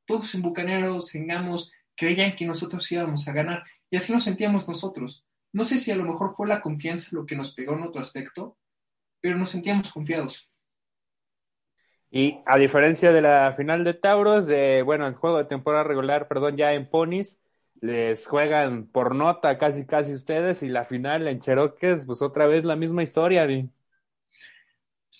Todos 0.06 0.34
en 0.34 0.42
Bucaneros, 0.42 1.14
en 1.14 1.28
Gamos, 1.28 1.70
creían 1.96 2.34
que 2.36 2.44
nosotros 2.44 2.90
íbamos 2.90 3.26
a 3.28 3.32
ganar 3.32 3.64
y 3.90 3.96
así 3.96 4.12
nos 4.12 4.24
sentíamos 4.24 4.66
nosotros. 4.66 5.24
No 5.52 5.64
sé 5.64 5.76
si 5.76 5.90
a 5.90 5.96
lo 5.96 6.04
mejor 6.04 6.34
fue 6.34 6.48
la 6.48 6.60
confianza 6.60 7.10
lo 7.12 7.26
que 7.26 7.36
nos 7.36 7.54
pegó 7.54 7.74
en 7.74 7.84
otro 7.84 8.00
aspecto, 8.00 8.58
pero 9.20 9.36
nos 9.36 9.50
sentíamos 9.50 9.92
confiados. 9.92 10.50
Y 12.14 12.36
a 12.44 12.58
diferencia 12.58 13.10
de 13.10 13.22
la 13.22 13.54
final 13.56 13.84
de 13.84 13.94
Tauros, 13.94 14.46
de, 14.46 14.82
bueno, 14.82 15.06
el 15.06 15.14
juego 15.14 15.38
de 15.38 15.46
temporada 15.46 15.82
regular, 15.82 16.28
perdón, 16.28 16.58
ya 16.58 16.74
en 16.74 16.86
Ponis, 16.86 17.38
les 17.80 18.26
juegan 18.26 18.86
por 18.86 19.14
nota 19.14 19.56
casi 19.56 19.86
casi 19.86 20.12
ustedes 20.12 20.62
y 20.62 20.68
la 20.68 20.84
final 20.84 21.26
en 21.26 21.40
Cherokees, 21.40 22.04
pues 22.04 22.20
otra 22.20 22.46
vez 22.46 22.64
la 22.64 22.76
misma 22.76 23.02
historia. 23.02 23.48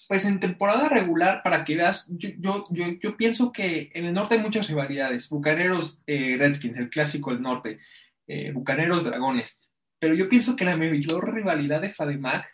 Pues 0.07 0.27
en 0.27 0.39
temporada 0.39 0.91
regular, 0.91 1.41
para 1.43 1.65
que 1.65 1.77
veas, 1.77 2.11
yo, 2.11 2.29
yo, 2.39 2.67
yo, 3.01 3.17
pienso 3.17 3.53
que 3.53 3.91
en 3.95 4.05
el 4.05 4.13
norte 4.13 4.35
hay 4.35 4.43
muchas 4.43 4.69
rivalidades. 4.69 5.31
Bucaneros 5.31 6.03
eh, 6.07 6.37
Redskins, 6.39 6.77
el 6.77 6.91
clásico 6.91 7.31
del 7.33 7.41
norte. 7.41 7.81
Eh, 8.27 8.53
Bucaneros 8.53 9.03
Dragones. 9.03 9.63
Pero 9.99 10.15
yo 10.15 10.29
pienso 10.29 10.57
que 10.57 10.67
la 10.67 10.77
mayor 10.77 11.33
rivalidad 11.33 11.81
de 11.81 11.95
Fademac 11.95 12.45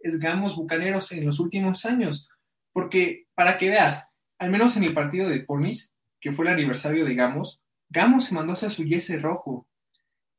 es 0.00 0.18
Gamos 0.18 0.56
Bucaneros 0.56 1.12
en 1.12 1.24
los 1.26 1.38
últimos 1.38 1.84
años. 1.84 2.28
Porque, 2.74 3.28
para 3.34 3.56
que 3.56 3.70
veas, 3.70 4.10
al 4.38 4.50
menos 4.50 4.76
en 4.76 4.82
el 4.82 4.92
partido 4.92 5.28
de 5.28 5.40
Ponis, 5.40 5.94
que 6.20 6.32
fue 6.32 6.44
el 6.44 6.52
aniversario 6.52 7.04
de 7.06 7.14
Gamos, 7.14 7.62
Gamos 7.88 8.26
se 8.26 8.34
mandó 8.34 8.52
hacia 8.52 8.68
su 8.68 8.84
yese 8.84 9.18
rojo. 9.18 9.68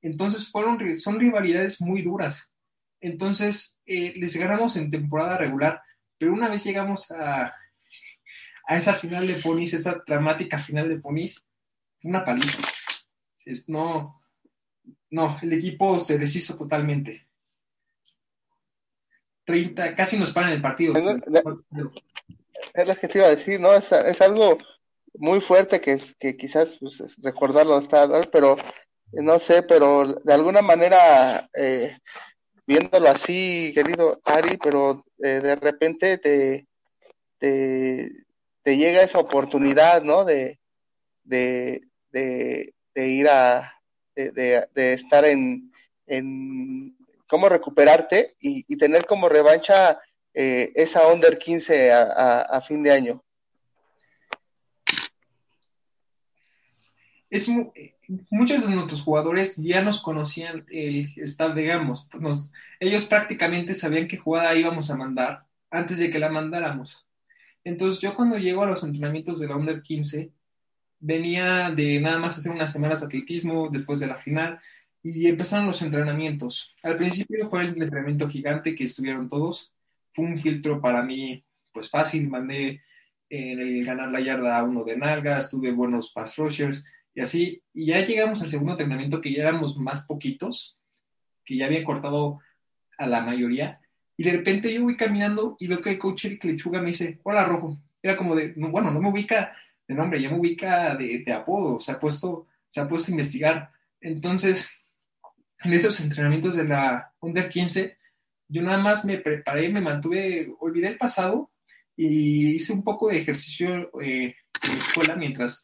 Entonces 0.02 0.52
fueron, 0.52 1.00
son 1.00 1.20
rivalidades 1.20 1.80
muy 1.80 2.02
duras. 2.02 2.52
Entonces 3.00 3.80
eh, 3.86 4.14
les 4.18 4.36
ganamos 4.36 4.76
en 4.76 4.90
temporada 4.90 5.38
regular, 5.38 5.82
pero 6.18 6.34
una 6.34 6.50
vez 6.50 6.64
llegamos 6.64 7.10
a, 7.12 7.56
a 8.66 8.76
esa 8.76 8.96
final 8.96 9.28
de 9.28 9.36
Ponis, 9.36 9.74
esa 9.74 10.04
dramática 10.06 10.58
final 10.58 10.90
de 10.90 11.00
Ponis, 11.00 11.48
una 12.04 12.26
paliza. 12.26 12.62
Es, 13.46 13.70
no, 13.70 14.22
no, 15.10 15.40
el 15.42 15.54
equipo 15.54 16.00
se 16.00 16.18
deshizo 16.18 16.58
totalmente. 16.58 17.26
30, 19.46 19.96
casi 19.96 20.18
nos 20.18 20.32
paran 20.32 20.52
el 20.52 20.62
partido. 20.62 20.94
Es 22.76 22.88
lo 22.88 22.96
que 22.96 23.08
te 23.08 23.20
iba 23.20 23.28
a 23.28 23.36
decir, 23.36 23.60
¿no? 23.60 23.74
Es, 23.74 23.92
algo 24.22 24.58
muy 25.14 25.42
fuerte 25.42 25.80
que, 25.82 26.00
que 26.20 26.36
quizás 26.36 26.78
pues, 26.80 27.16
recordarlo 27.22 27.80
está, 27.80 28.08
pero 28.32 28.58
no 29.12 29.40
sé, 29.40 29.64
pero 29.64 30.06
de 30.06 30.34
alguna 30.34 30.62
manera, 30.62 31.50
eh, 31.54 31.98
viéndolo 32.68 33.10
así, 33.10 33.72
querido 33.74 34.20
Ari, 34.26 34.58
pero 34.58 35.06
eh, 35.24 35.40
de 35.42 35.56
repente 35.56 36.18
te, 36.18 36.68
te, 37.40 38.78
llega 38.78 39.04
esa 39.04 39.20
oportunidad, 39.20 40.04
¿no? 40.04 40.26
de, 40.26 40.60
de, 41.24 41.82
de 42.12 43.08
ir 43.08 43.28
a, 43.30 43.74
de, 44.16 44.94
estar 44.94 45.26
en, 45.26 45.72
en, 46.08 46.96
cómo 47.28 47.50
recuperarte 47.50 48.36
y, 48.40 48.78
tener 48.78 49.06
como 49.06 49.30
revancha 49.30 50.00
eh, 50.36 50.74
esa 50.76 51.08
Under 51.08 51.38
15 51.38 51.94
a, 51.94 52.62
fin 52.62 52.84
de 52.84 52.92
año. 52.92 53.24
Es 57.30 57.48
muchos 58.30 58.68
de 58.68 58.76
nuestros 58.76 59.02
jugadores 59.02 59.56
ya 59.56 59.82
nos 59.82 60.02
conocían 60.02 60.66
el 60.70 61.12
staff 61.24 61.56
de 61.56 61.72
ellos 62.80 63.06
prácticamente 63.06 63.74
sabían 63.74 64.08
qué 64.08 64.18
jugada 64.18 64.56
íbamos 64.56 64.92
a 64.92 64.98
mandar 64.98 65.46
antes 65.72 66.00
de 66.00 66.12
que 66.12 66.20
la 66.20 66.30
mandáramos. 66.30 67.06
Entonces 67.64 68.02
yo 68.02 68.14
cuando 68.16 68.38
llego 68.38 68.64
a 68.64 68.68
los 68.68 68.84
entrenamientos 68.84 69.40
de 69.40 69.48
la 69.48 69.56
Under 69.56 69.82
15, 69.82 70.32
venía 71.00 71.72
de 71.72 72.00
nada 72.00 72.20
más 72.20 72.38
hacer 72.38 72.52
unas 72.52 72.72
semanas 72.72 73.00
de 73.00 73.08
atletismo 73.08 73.70
después 73.70 74.00
de 74.00 74.08
la 74.08 74.16
final 74.18 74.60
y 75.02 75.28
empezaron 75.28 75.68
los 75.68 75.82
entrenamientos. 75.82 76.76
Al 76.84 76.98
principio 76.98 77.50
fue 77.50 77.62
el 77.62 77.82
entrenamiento 77.82 78.28
gigante 78.28 78.76
que 78.76 78.84
estuvieron 78.84 79.30
todos. 79.30 79.75
Fue 80.16 80.26
un 80.26 80.38
filtro 80.38 80.80
para 80.80 81.04
mí, 81.04 81.44
pues 81.74 81.90
fácil. 81.90 82.30
Mandé 82.30 82.82
en 83.30 83.60
el 83.60 83.86
ganar 83.86 84.10
la 84.12 84.22
yarda 84.22 84.58
a 84.58 84.64
uno 84.64 84.86
de 84.86 84.96
nalgas, 84.96 85.52
tuve 85.52 85.72
buenos 85.72 86.12
pass 86.12 86.38
rushers 86.38 86.84
y 87.14 87.22
así. 87.22 87.62
Y 87.74 87.88
ya 87.88 88.06
llegamos 88.06 88.42
al 88.42 88.50
segundo 88.50 88.72
entrenamiento 88.72 89.20
que 89.20 89.34
ya 89.34 89.44
éramos 89.44 89.78
más 89.78 90.06
poquitos, 90.06 90.78
que 91.44 91.58
ya 91.58 91.66
había 91.66 91.84
cortado 91.84 92.40
a 92.98 93.08
la 93.08 93.22
mayoría. 93.22 93.82
Y 94.18 94.24
de 94.24 94.32
repente 94.32 94.74
yo 94.74 94.84
voy 94.84 94.96
caminando 94.96 95.58
y 95.60 95.68
veo 95.68 95.82
que 95.82 95.92
el 95.92 96.00
coach 96.00 96.26
Eric 96.26 96.46
Lechuga 96.46 96.80
me 96.80 96.88
dice, 96.88 97.20
hola 97.24 97.44
Rojo. 97.44 97.78
Era 98.02 98.16
como 98.16 98.36
de, 98.36 98.54
bueno, 98.56 98.92
no 98.92 99.02
me 99.02 99.10
ubica 99.10 99.56
de 99.88 99.96
nombre, 99.96 100.22
ya 100.22 100.30
me 100.30 100.40
ubica 100.40 100.96
de, 100.96 101.20
de 101.26 101.34
apodo, 101.34 101.80
se 101.80 101.92
ha, 101.92 102.00
puesto, 102.00 102.48
se 102.68 102.80
ha 102.80 102.88
puesto 102.88 103.12
a 103.12 103.12
investigar. 103.12 103.72
Entonces, 104.00 104.70
en 105.64 105.74
esos 105.74 106.00
entrenamientos 106.00 106.56
de 106.56 106.66
la 106.66 107.12
Under 107.20 107.50
15, 107.50 107.98
yo 108.48 108.62
nada 108.62 108.78
más 108.78 109.06
me 109.06 109.18
preparé, 109.18 109.70
me 109.70 109.82
mantuve, 109.82 110.54
olvidé 110.60 110.90
el 110.90 110.98
pasado 110.98 111.52
y 111.96 112.56
hice 112.56 112.74
un 112.74 112.84
poco 112.84 113.10
de 113.10 113.20
ejercicio 113.20 113.90
eh, 114.02 114.36
en 114.64 114.72
la 114.72 114.78
escuela 114.78 115.16
mientras 115.16 115.64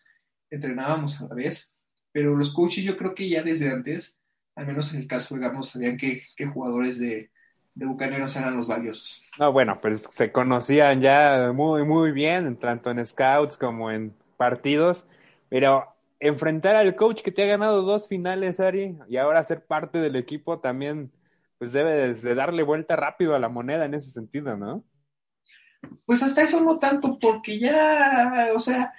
entrenábamos 0.49 1.21
a 1.21 1.27
la 1.27 1.35
vez. 1.35 1.71
Pero 2.11 2.35
los 2.35 2.53
coaches 2.53 2.83
yo 2.83 2.97
creo 2.97 3.15
que 3.15 3.29
ya 3.29 3.41
desde 3.41 3.71
antes, 3.71 4.19
al 4.55 4.67
menos 4.67 4.93
en 4.93 5.01
el 5.01 5.07
caso, 5.07 5.35
digamos, 5.35 5.69
sabían 5.69 5.97
qué 5.97 6.45
jugadores 6.53 6.99
de, 6.99 7.31
de 7.73 7.85
Bucaneros 7.85 8.35
eran 8.35 8.55
los 8.55 8.67
valiosos. 8.67 9.21
No, 9.39 9.51
bueno, 9.51 9.79
pues 9.81 10.07
se 10.09 10.31
conocían 10.31 11.01
ya 11.01 11.51
muy, 11.53 11.83
muy 11.83 12.11
bien, 12.11 12.57
tanto 12.57 12.91
en 12.91 13.05
scouts 13.05 13.57
como 13.57 13.91
en 13.91 14.13
partidos, 14.37 15.05
pero 15.49 15.87
enfrentar 16.19 16.75
al 16.75 16.95
coach 16.95 17.21
que 17.21 17.31
te 17.31 17.43
ha 17.43 17.47
ganado 17.47 17.81
dos 17.83 18.07
finales, 18.07 18.59
Ari, 18.59 18.97
y 19.07 19.17
ahora 19.17 19.43
ser 19.43 19.63
parte 19.63 19.99
del 19.99 20.15
equipo 20.15 20.59
también, 20.59 21.11
pues 21.61 21.73
debes 21.73 22.23
de 22.23 22.33
darle 22.33 22.63
vuelta 22.63 22.95
rápido 22.95 23.35
a 23.35 23.39
la 23.39 23.47
moneda 23.47 23.85
en 23.85 23.93
ese 23.93 24.09
sentido, 24.09 24.57
¿no? 24.57 24.83
Pues 26.07 26.23
hasta 26.23 26.41
eso 26.41 26.59
no 26.59 26.79
tanto, 26.79 27.19
porque 27.19 27.59
ya, 27.59 28.47
o 28.55 28.59
sea, 28.59 28.91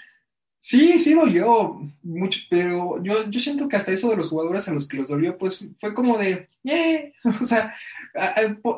Sí, 0.64 0.96
sí 1.00 1.12
dolió 1.12 1.80
mucho, 2.04 2.38
pero 2.48 3.02
yo, 3.02 3.28
yo 3.28 3.40
siento 3.40 3.66
que 3.66 3.74
hasta 3.74 3.90
eso 3.90 4.10
de 4.10 4.16
los 4.16 4.28
jugadores 4.28 4.68
a 4.68 4.72
los 4.72 4.86
que 4.86 4.96
los 4.96 5.08
dolió, 5.08 5.36
pues 5.36 5.66
fue 5.80 5.92
como 5.92 6.16
de, 6.16 6.48
yeah, 6.62 7.10
o 7.42 7.44
sea, 7.44 7.74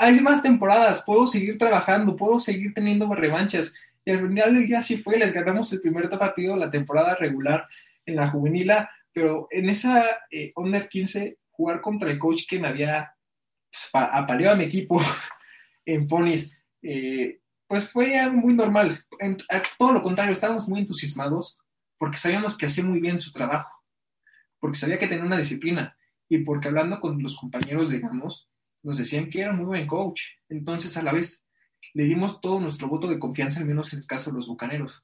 hay 0.01 0.21
más 0.21 0.43
temporadas, 0.43 1.03
puedo 1.05 1.27
seguir 1.27 1.59
trabajando, 1.59 2.17
puedo 2.17 2.41
seguir 2.41 2.73
teniendo 2.73 3.15
revanchas. 3.15 3.75
Y 4.03 4.13
al 4.13 4.27
final 4.27 4.55
del 4.55 4.67
día 4.67 4.81
sí 4.81 4.97
fue, 4.97 5.19
les 5.19 5.35
ganamos 5.35 5.71
el 5.75 5.83
primer 5.83 6.09
partido 6.09 6.55
de 6.55 6.61
la 6.61 6.71
temporada 6.71 7.17
regular 7.17 7.69
en 8.07 8.17
la 8.17 8.31
juvenila, 8.31 8.89
pero 9.13 9.47
en 9.51 9.69
esa 9.69 10.07
eh, 10.31 10.53
Under 10.57 10.89
15, 10.89 11.37
jugar 11.51 11.83
contra 11.83 12.11
el 12.11 12.19
coach 12.19 12.47
que 12.49 12.59
me 12.59 12.69
había 12.69 13.14
apaleado 13.93 14.55
a 14.55 14.59
mi 14.59 14.65
equipo 14.65 15.01
en 15.87 16.07
Ponis, 16.07 16.57
eh, 16.83 17.41
pues 17.67 17.89
fue 17.91 18.19
algo 18.19 18.37
muy 18.37 18.55
normal. 18.55 19.05
todo 19.79 19.93
lo 19.93 20.03
contrario, 20.03 20.33
estábamos 20.33 20.69
muy 20.69 20.81
entusiasmados 20.81 21.59
porque 21.99 22.19
sabíamos 22.19 22.57
que 22.57 22.67
hacía 22.67 22.85
muy 22.85 23.01
bien 23.01 23.21
su 23.21 23.33
trabajo, 23.33 23.71
porque 24.61 24.79
sabía 24.79 24.99
que 24.99 25.09
tenía 25.09 25.25
una 25.25 25.37
disciplina 25.37 25.97
y 26.29 26.39
porque 26.39 26.69
hablando 26.69 27.01
con 27.01 27.23
los 27.23 27.37
compañeros, 27.37 27.91
digamos, 27.91 28.49
nos 28.83 28.99
decían 28.99 29.31
que 29.31 29.41
era 29.41 29.53
muy 29.53 29.65
buen 29.65 29.87
coach. 29.87 30.21
Entonces, 30.49 30.97
a 30.97 31.03
la 31.03 31.13
vez, 31.13 31.45
le 31.95 32.05
dimos 32.05 32.41
todo 32.41 32.61
nuestro 32.61 32.89
voto 32.89 33.09
de 33.09 33.19
confianza, 33.19 33.61
al 33.61 33.67
menos 33.67 33.93
en 33.93 34.01
el 34.01 34.07
caso 34.07 34.31
de 34.31 34.37
los 34.37 34.47
Bucaneros. 34.47 35.03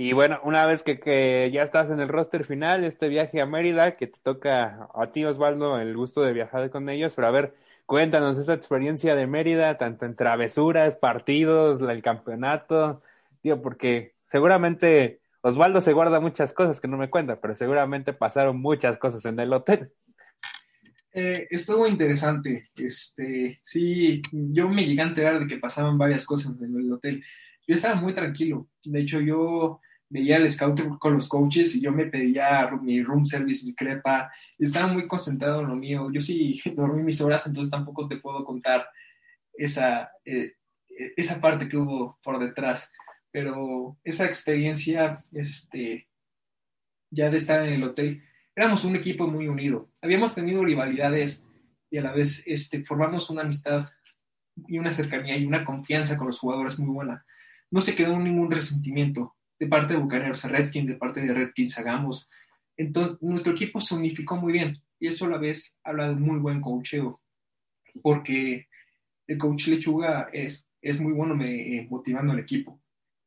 Y 0.00 0.12
bueno, 0.12 0.38
una 0.44 0.64
vez 0.64 0.84
que, 0.84 1.00
que, 1.00 1.50
ya 1.52 1.64
estás 1.64 1.90
en 1.90 1.98
el 1.98 2.06
roster 2.06 2.44
final, 2.44 2.84
este 2.84 3.08
viaje 3.08 3.40
a 3.40 3.46
Mérida, 3.46 3.96
que 3.96 4.06
te 4.06 4.20
toca 4.22 4.88
a 4.94 5.10
ti, 5.10 5.24
Osvaldo, 5.24 5.76
el 5.80 5.96
gusto 5.96 6.22
de 6.22 6.32
viajar 6.32 6.70
con 6.70 6.88
ellos, 6.88 7.14
pero 7.16 7.26
a 7.26 7.32
ver, 7.32 7.52
cuéntanos 7.84 8.38
esa 8.38 8.54
experiencia 8.54 9.16
de 9.16 9.26
Mérida, 9.26 9.76
tanto 9.76 10.06
en 10.06 10.14
travesuras, 10.14 10.96
partidos, 10.96 11.80
el 11.80 12.00
campeonato, 12.00 13.02
tío, 13.42 13.60
porque 13.60 14.14
seguramente 14.20 15.18
Osvaldo 15.40 15.80
se 15.80 15.94
guarda 15.94 16.20
muchas 16.20 16.52
cosas 16.52 16.80
que 16.80 16.86
no 16.86 16.96
me 16.96 17.08
cuenta, 17.08 17.40
pero 17.40 17.56
seguramente 17.56 18.12
pasaron 18.12 18.60
muchas 18.60 18.98
cosas 18.98 19.24
en 19.24 19.40
el 19.40 19.52
hotel. 19.52 19.90
Eh, 21.12 21.48
estuvo 21.50 21.88
interesante. 21.88 22.70
Este, 22.76 23.58
sí, 23.64 24.22
yo 24.30 24.68
me 24.68 24.86
llegué 24.86 25.02
a 25.02 25.06
enterar 25.06 25.40
de 25.40 25.48
que 25.48 25.58
pasaban 25.58 25.98
varias 25.98 26.24
cosas 26.24 26.54
en 26.62 26.78
el 26.78 26.92
hotel. 26.92 27.20
Yo 27.66 27.74
estaba 27.74 27.96
muy 27.96 28.14
tranquilo. 28.14 28.68
De 28.84 29.00
hecho, 29.00 29.20
yo 29.20 29.80
veía 30.10 30.36
el 30.36 30.48
scout 30.48 30.98
con 30.98 31.14
los 31.14 31.28
coaches 31.28 31.74
y 31.74 31.80
yo 31.80 31.92
me 31.92 32.06
pedía 32.06 32.70
mi 32.82 33.02
room 33.02 33.26
service, 33.26 33.64
mi 33.64 33.74
crepa, 33.74 34.32
estaba 34.58 34.92
muy 34.92 35.06
concentrado 35.06 35.60
en 35.60 35.68
lo 35.68 35.76
mío. 35.76 36.08
Yo 36.10 36.20
sí 36.20 36.60
dormí 36.74 37.02
mis 37.02 37.20
horas, 37.20 37.46
entonces 37.46 37.70
tampoco 37.70 38.08
te 38.08 38.16
puedo 38.16 38.44
contar 38.44 38.88
esa, 39.54 40.10
eh, 40.24 40.54
esa 41.16 41.40
parte 41.40 41.68
que 41.68 41.76
hubo 41.76 42.18
por 42.22 42.38
detrás. 42.38 42.90
Pero 43.30 43.98
esa 44.04 44.24
experiencia, 44.24 45.22
este, 45.32 46.08
ya 47.10 47.30
de 47.30 47.36
estar 47.36 47.64
en 47.64 47.74
el 47.74 47.84
hotel, 47.84 48.22
éramos 48.56 48.84
un 48.84 48.96
equipo 48.96 49.26
muy 49.26 49.48
unido. 49.48 49.90
Habíamos 50.00 50.34
tenido 50.34 50.64
rivalidades 50.64 51.46
y 51.90 51.98
a 51.98 52.02
la 52.02 52.12
vez 52.12 52.42
este, 52.46 52.84
formamos 52.84 53.28
una 53.28 53.42
amistad 53.42 53.86
y 54.66 54.78
una 54.78 54.92
cercanía 54.92 55.36
y 55.36 55.46
una 55.46 55.64
confianza 55.64 56.16
con 56.16 56.26
los 56.26 56.38
jugadores 56.38 56.78
muy 56.78 56.92
buena. 56.92 57.24
No 57.70 57.82
se 57.82 57.94
quedó 57.94 58.18
ningún 58.18 58.50
resentimiento 58.50 59.36
de 59.58 59.66
parte 59.66 59.94
de 59.94 60.00
Bucaneros 60.00 60.44
a 60.44 60.48
Redskins, 60.48 60.88
de 60.88 60.96
parte 60.96 61.20
de 61.20 61.34
Redskins 61.34 61.78
hagamos 61.78 62.28
Entonces, 62.76 63.18
nuestro 63.20 63.52
equipo 63.52 63.80
se 63.80 63.94
unificó 63.94 64.36
muy 64.36 64.52
bien 64.52 64.80
y 65.00 65.08
eso 65.08 65.26
a 65.26 65.30
la 65.30 65.38
vez 65.38 65.78
habla 65.84 66.08
de 66.08 66.16
muy 66.16 66.38
buen 66.38 66.60
coacheo, 66.60 67.20
porque 68.02 68.68
el 69.26 69.38
coach 69.38 69.68
Lechuga 69.68 70.28
es, 70.32 70.66
es 70.80 71.00
muy 71.00 71.12
bueno 71.12 71.40
eh, 71.44 71.86
motivando 71.90 72.32
al 72.32 72.38
equipo 72.40 72.80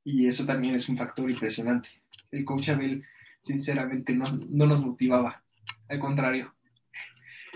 y 0.03 0.27
eso 0.27 0.45
también 0.45 0.75
es 0.75 0.89
un 0.89 0.97
factor 0.97 1.29
impresionante. 1.29 1.89
El 2.31 2.43
coach 2.43 2.69
Abel, 2.69 3.03
sinceramente, 3.41 4.13
no, 4.13 4.25
no 4.49 4.65
nos 4.65 4.83
motivaba, 4.83 5.43
al 5.87 5.99
contrario. 5.99 6.53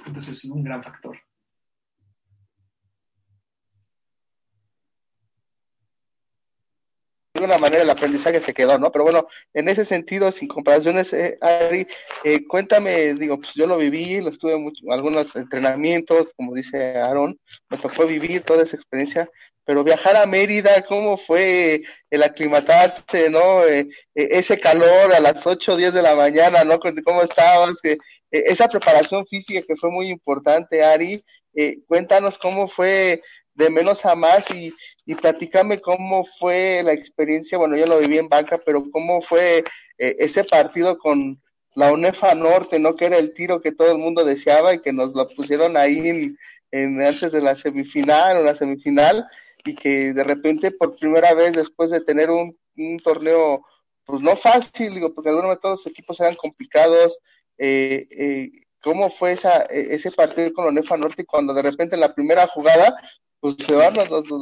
Entonces 0.05 0.43
es 0.43 0.45
un 0.45 0.63
gran 0.63 0.83
factor. 0.83 1.17
de 7.24 7.24
alguna 7.35 7.57
manera 7.57 7.83
el 7.83 7.89
aprendizaje 7.89 8.39
se 8.39 8.53
quedó, 8.53 8.79
¿no? 8.79 8.91
Pero 8.91 9.03
bueno, 9.03 9.27
en 9.53 9.67
ese 9.69 9.85
sentido, 9.85 10.31
sin 10.31 10.47
comparaciones, 10.47 11.11
eh, 11.13 11.37
Ari, 11.41 11.87
eh, 12.23 12.47
cuéntame, 12.47 13.13
digo, 13.13 13.37
pues 13.37 13.51
yo 13.55 13.67
lo 13.67 13.77
viví, 13.77 14.21
lo 14.21 14.29
estuve 14.29 14.57
mucho, 14.57 14.81
algunos 14.91 15.35
entrenamientos, 15.35 16.27
como 16.35 16.53
dice 16.53 16.97
Aaron, 16.97 17.39
me 17.69 17.77
tocó 17.77 18.05
vivir 18.05 18.43
toda 18.43 18.63
esa 18.63 18.77
experiencia, 18.77 19.29
pero 19.65 19.83
viajar 19.83 20.15
a 20.15 20.25
Mérida, 20.25 20.85
¿cómo 20.85 21.17
fue 21.17 21.83
el 22.09 22.23
aclimatarse, 22.23 23.29
¿no? 23.29 23.65
Eh, 23.65 23.89
ese 24.13 24.59
calor 24.59 25.13
a 25.13 25.19
las 25.19 25.45
8 25.45 25.73
o 25.73 25.77
10 25.77 25.93
de 25.93 26.01
la 26.01 26.15
mañana, 26.15 26.63
¿no? 26.63 26.79
¿Cómo 26.79 27.21
estabas? 27.21 27.79
esa 28.31 28.67
preparación 28.67 29.25
física 29.27 29.61
que 29.65 29.77
fue 29.77 29.89
muy 29.89 30.09
importante, 30.09 30.83
Ari, 30.83 31.23
cuéntanos 31.87 32.37
cómo 32.37 32.67
fue 32.67 33.21
de 33.55 33.69
menos 33.69 34.05
a 34.05 34.15
más 34.15 34.49
y, 34.51 34.73
y 35.05 35.15
platícame 35.15 35.81
cómo 35.81 36.25
fue 36.39 36.81
la 36.83 36.93
experiencia, 36.93 37.57
bueno, 37.57 37.75
yo 37.77 37.87
lo 37.87 37.99
viví 37.99 38.17
en 38.17 38.29
banca, 38.29 38.59
pero 38.63 38.83
cómo 38.91 39.21
fue 39.21 39.63
eh, 39.97 40.15
ese 40.19 40.43
partido 40.43 40.97
con 40.97 41.41
la 41.75 41.91
UNEFA 41.91 42.35
Norte, 42.35 42.79
¿no? 42.79 42.95
Que 42.95 43.05
era 43.05 43.17
el 43.17 43.33
tiro 43.33 43.61
que 43.61 43.71
todo 43.71 43.91
el 43.91 43.97
mundo 43.97 44.23
deseaba 44.23 44.73
y 44.73 44.81
que 44.81 44.93
nos 44.93 45.13
lo 45.13 45.27
pusieron 45.29 45.77
ahí 45.77 46.35
en, 46.71 47.01
antes 47.01 47.31
de 47.31 47.41
la 47.41 47.55
semifinal 47.55 48.37
o 48.37 48.43
la 48.43 48.55
semifinal 48.55 49.25
y 49.63 49.75
que 49.75 50.13
de 50.13 50.23
repente 50.23 50.71
por 50.71 50.97
primera 50.97 51.33
vez 51.33 51.53
después 51.53 51.89
de 51.91 52.01
tener 52.01 52.29
un, 52.29 52.57
un 52.77 52.99
torneo 52.99 53.65
pues 54.05 54.21
no 54.21 54.35
fácil, 54.37 54.93
digo, 54.93 55.13
porque 55.13 55.29
algunos 55.29 55.51
de 55.51 55.57
todos 55.57 55.79
los 55.79 55.87
equipos 55.87 56.19
eran 56.19 56.35
complicados, 56.35 57.17
eh, 57.57 58.07
eh, 58.11 58.51
¿cómo 58.83 59.09
fue 59.09 59.31
esa, 59.31 59.63
e, 59.63 59.95
ese 59.95 60.11
partido 60.11 60.53
con 60.53 60.65
la 60.65 60.71
UNEFA 60.71 60.97
Norte 60.97 61.25
cuando 61.25 61.53
de 61.53 61.63
repente 61.63 61.95
en 61.95 62.01
la 62.01 62.13
primera 62.13 62.47
jugada 62.47 62.95
pues 63.45 63.57
se 63.63 63.75
van, 63.75 63.93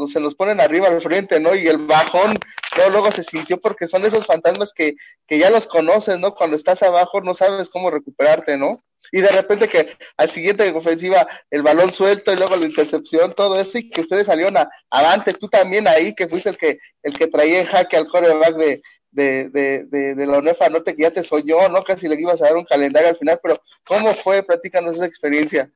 se 0.07 0.19
nos 0.21 0.33
ponen 0.33 0.61
arriba 0.61 0.87
al 0.87 1.01
frente, 1.01 1.37
¿no? 1.37 1.53
Y 1.53 1.67
el 1.67 1.77
bajón 1.79 2.35
luego, 2.77 2.89
luego 2.89 3.11
se 3.11 3.21
sintió 3.21 3.59
porque 3.59 3.85
son 3.85 4.05
esos 4.05 4.25
fantasmas 4.25 4.71
que, 4.71 4.95
que 5.27 5.37
ya 5.37 5.49
los 5.49 5.67
conoces, 5.67 6.17
¿no? 6.19 6.33
Cuando 6.33 6.55
estás 6.55 6.81
abajo 6.83 7.19
no 7.19 7.33
sabes 7.33 7.67
cómo 7.67 7.91
recuperarte, 7.91 8.55
¿no? 8.55 8.81
Y 9.11 9.19
de 9.19 9.27
repente 9.27 9.67
que 9.67 9.97
al 10.15 10.31
siguiente 10.31 10.71
ofensiva 10.71 11.27
el 11.51 11.63
balón 11.63 11.91
suelto 11.91 12.31
y 12.31 12.37
luego 12.37 12.55
la 12.55 12.65
intercepción, 12.65 13.33
todo 13.35 13.59
eso, 13.59 13.77
y 13.77 13.89
que 13.89 13.99
ustedes 13.99 14.27
salieron 14.27 14.55
a, 14.55 14.69
avante, 14.89 15.33
tú 15.33 15.49
también 15.49 15.85
ahí, 15.85 16.15
que 16.15 16.29
fuiste 16.29 16.51
el 16.51 16.57
que, 16.57 16.79
el 17.01 17.17
que 17.17 17.27
traía 17.27 17.59
en 17.59 17.67
jaque 17.67 17.97
al 17.97 18.07
coreback 18.07 18.55
de, 18.55 18.81
de, 19.11 19.49
de, 19.49 19.83
de, 19.83 20.15
de 20.15 20.25
la 20.25 20.37
UNEFA 20.37 20.69
Norte, 20.69 20.95
que 20.95 21.01
ya 21.01 21.11
te 21.11 21.25
soñó, 21.25 21.67
¿no? 21.67 21.83
Casi 21.83 22.07
le 22.07 22.15
ibas 22.15 22.41
a 22.41 22.45
dar 22.45 22.55
un 22.55 22.63
calendario 22.63 23.09
al 23.09 23.17
final, 23.17 23.37
pero 23.43 23.61
¿cómo 23.85 24.15
fue? 24.15 24.43
Platícanos 24.43 24.95
esa 24.95 25.05
experiencia. 25.05 25.69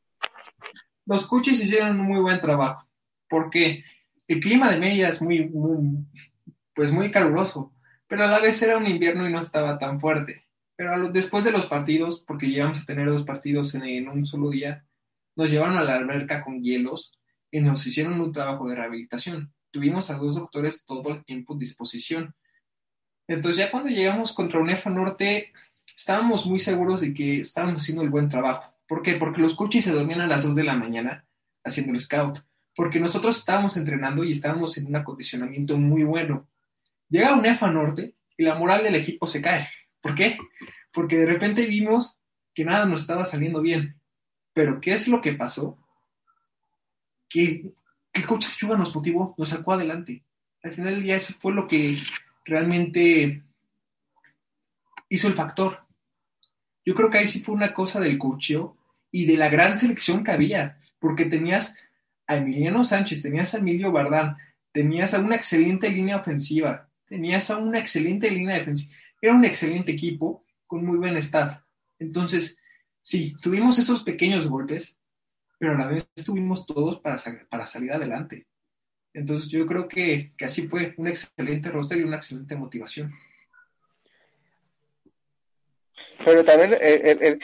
Los 1.05 1.28
coaches 1.28 1.61
hicieron 1.61 1.99
un 1.99 2.05
muy 2.05 2.21
buen 2.21 2.39
trabajo 2.39 2.88
porque 3.30 3.84
el 4.28 4.39
clima 4.39 4.69
de 4.69 4.80
Mérida 4.80 5.09
es 5.09 5.21
muy, 5.21 5.49
pues 6.73 6.91
muy 6.91 7.11
caluroso, 7.11 7.73
pero 8.07 8.23
a 8.23 8.28
la 8.28 8.39
vez 8.39 8.61
era 8.61 8.78
un 8.78 8.88
invierno 8.88 9.28
y 9.28 9.32
no 9.32 9.39
estaba 9.39 9.78
tan 9.78 9.99
fuerte. 9.99 10.45
Pero 10.75 11.09
después 11.09 11.43
de 11.43 11.51
los 11.51 11.65
partidos, 11.65 12.23
porque 12.28 12.47
llegamos 12.47 12.82
a 12.82 12.86
tener 12.86 13.09
dos 13.09 13.23
partidos 13.23 13.73
en, 13.73 14.07
un 14.07 14.25
solo 14.25 14.49
día, 14.49 14.86
nos 15.36 15.49
llevaron 15.49 15.78
a 15.78 15.84
la 15.84 15.95
alberca 15.95 16.43
con 16.43 16.61
hielos 16.61 17.17
y 17.51 17.59
nos 17.61 17.86
hicieron 17.88 18.19
un 18.19 18.32
trabajo 18.32 18.67
de 18.67 18.75
rehabilitación. 18.75 19.53
Tuvimos 19.71 20.09
a 20.09 20.17
dos 20.17 20.36
doctores 20.36 20.86
todo 20.86 21.09
el 21.13 21.25
tiempo 21.25 21.55
a 21.55 21.57
disposición. 21.57 22.36
Entonces 23.28 23.57
ya 23.57 23.71
cuando 23.71 23.89
llegamos 23.89 24.34
contra 24.34 24.59
UNEFA 24.59 24.89
Norte, 24.89 25.51
estábamos 25.95 26.45
muy 26.45 26.59
seguros 26.59 27.01
de 27.01 27.13
que 27.13 27.39
estábamos 27.39 27.80
haciendo 27.80 28.03
el 28.03 28.09
buen 28.09 28.30
trabajo. 28.30 28.73
¿Por 28.88 29.01
qué? 29.01 29.15
Porque 29.15 29.41
los 29.41 29.55
coches 29.55 29.84
se 29.84 29.91
dormían 29.91 30.21
a 30.21 30.28
las 30.28 30.43
2 30.43 30.55
de 30.55 30.63
la 30.63 30.75
mañana 30.75 31.25
haciendo 31.63 31.91
el 31.91 31.99
scout 31.99 32.39
porque 32.78 32.99
nosotros 32.99 33.39
estábamos 33.39 33.75
entrenando 33.75 34.23
y 34.23 34.34
estábamos 34.34 34.78
en 34.78 34.86
un 34.86 34.95
acondicionamiento 34.95 35.80
muy 35.80 36.03
bueno. 36.03 36.47
Llega 37.09 37.34
un 37.34 37.43
EFA 37.43 37.71
Norte 37.71 38.13
y 38.38 38.43
la 38.43 38.53
moral 38.53 38.84
del 38.84 38.93
equipo 38.93 39.25
se 39.25 39.41
cae. 39.41 39.67
¿Por 39.99 40.13
qué? 40.13 40.38
Porque 40.93 41.17
de 41.17 41.25
repente 41.25 41.65
vimos 41.65 42.19
que 42.53 42.63
nada 42.63 42.86
nos 42.86 43.01
estaba 43.01 43.25
saliendo 43.25 43.61
bien. 43.61 43.99
Pero 44.53 44.80
¿qué 44.80 44.93
es 44.93 45.07
lo 45.07 45.21
que 45.21 45.34
pasó? 45.34 45.80
Que, 47.28 47.65
el 48.13 48.28
coach 48.28 48.45
Chuga 48.55 48.78
nos 48.78 48.93
motivó, 48.93 49.34
nos 49.39 49.49
sacó 49.49 49.73
adelante. 49.73 50.23
Al 50.61 50.73
final 50.73 50.93
del 50.93 51.03
día 51.03 51.15
eso 51.15 51.34
fue 51.39 51.53
lo 51.53 51.65
que 51.65 51.97
realmente 52.45 53.41
hizo 55.09 55.28
el 55.28 55.34
factor. 55.34 55.80
Yo 56.86 56.93
creo 56.93 57.09
que 57.09 57.17
ahí 57.17 57.28
sí 57.28 57.41
fue 57.41 57.55
una 57.55 57.73
cosa 57.73 57.99
del 57.99 58.19
coacheo 58.19 58.78
y 59.09 59.25
de 59.25 59.36
la 59.36 59.49
gran 59.49 59.75
selección 59.78 60.23
que 60.23 60.30
había, 60.30 60.80
porque 60.99 61.25
tenías 61.25 61.73
a 62.28 62.36
Emiliano 62.36 62.84
Sánchez, 62.84 63.21
tenías 63.21 63.53
a 63.53 63.57
Emilio 63.57 63.91
Bardán, 63.91 64.38
tenías 64.71 65.13
a 65.13 65.19
una 65.19 65.36
excelente 65.36 65.89
línea 65.89 66.17
ofensiva, 66.17 66.89
tenías 67.05 67.49
a 67.49 67.57
una 67.57 67.80
excelente 67.80 68.30
línea 68.30 68.57
defensiva. 68.57 68.93
Era 69.21 69.34
un 69.34 69.45
excelente 69.45 69.93
equipo 69.93 70.45
con 70.67 70.86
muy 70.86 70.97
buen 70.97 71.15
staff. 71.17 71.61
Entonces, 71.97 72.59
sí, 73.01 73.36
tuvimos 73.41 73.80
esos 73.80 74.03
pequeños 74.03 74.47
golpes, 74.47 74.99
pero 75.57 75.71
a 75.71 75.78
la 75.78 75.88
vez 75.88 76.07
estuvimos 76.15 76.65
todos 76.65 76.99
para, 76.99 77.17
para 77.49 77.65
salir 77.65 77.91
adelante. 77.91 78.45
Entonces, 79.13 79.49
yo 79.49 79.65
creo 79.65 79.88
que, 79.88 80.34
así 80.41 80.67
fue 80.67 80.93
un 80.97 81.07
excelente 81.07 81.69
roster 81.69 81.97
y 81.97 82.03
una 82.03 82.17
excelente 82.17 82.55
motivación. 82.55 83.11
Pero 86.23 86.43
también 86.43 86.78
eh, 86.80 87.39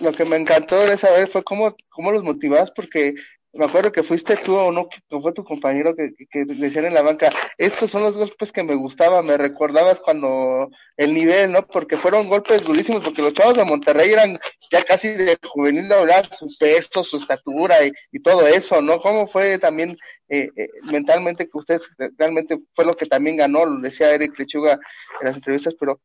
lo 0.00 0.12
que 0.12 0.24
me 0.24 0.36
encantó 0.36 0.80
de 0.86 0.96
saber 0.96 1.28
fue 1.28 1.44
cómo, 1.44 1.76
cómo 1.90 2.12
los 2.12 2.22
motivabas, 2.22 2.70
porque 2.70 3.14
me 3.52 3.64
acuerdo 3.64 3.92
que 3.92 4.02
fuiste 4.02 4.36
tú 4.36 4.54
o 4.56 4.70
no, 4.70 4.88
que 4.88 5.20
fue 5.20 5.32
tu 5.32 5.42
compañero 5.42 5.94
que, 5.96 6.12
que, 6.30 6.44
decían 6.44 6.84
en 6.84 6.94
la 6.94 7.02
banca, 7.02 7.32
estos 7.56 7.90
son 7.90 8.02
los 8.02 8.16
golpes 8.16 8.52
que 8.52 8.62
me 8.62 8.74
gustaban, 8.74 9.24
me 9.24 9.36
recordabas 9.36 10.00
cuando 10.00 10.68
el 10.96 11.14
nivel, 11.14 11.52
¿no? 11.52 11.66
Porque 11.66 11.96
fueron 11.96 12.28
golpes 12.28 12.62
durísimos, 12.62 13.02
porque 13.02 13.22
los 13.22 13.32
chavos 13.32 13.56
de 13.56 13.64
Monterrey 13.64 14.12
eran 14.12 14.38
ya 14.70 14.84
casi 14.84 15.08
de 15.08 15.38
juvenil 15.48 15.88
de 15.88 15.94
hablar, 15.94 16.28
su 16.34 16.48
peso, 16.58 17.02
su 17.02 17.16
estatura 17.16 17.76
y, 17.84 17.92
todo 18.20 18.46
eso, 18.46 18.82
¿no? 18.82 19.00
¿Cómo 19.00 19.28
fue 19.28 19.58
también 19.58 19.96
eh, 20.28 20.50
eh, 20.56 20.68
mentalmente 20.84 21.48
que 21.48 21.58
ustedes 21.58 21.88
realmente 22.18 22.58
fue 22.74 22.84
lo 22.84 22.94
que 22.94 23.06
también 23.06 23.36
ganó, 23.36 23.64
lo 23.64 23.80
decía 23.80 24.12
Eric 24.12 24.38
Lechuga 24.38 24.72
en 25.20 25.26
las 25.26 25.36
entrevistas, 25.36 25.74
pero 25.78 26.00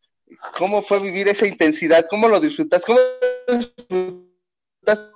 ¿cómo 0.58 0.82
fue 0.82 1.00
vivir 1.00 1.28
esa 1.28 1.48
intensidad? 1.48 2.06
¿Cómo 2.10 2.30
lo 2.30 2.40
disfrutas? 2.40 2.86
¿Cómo 2.86 3.00
disfrutas 3.48 5.13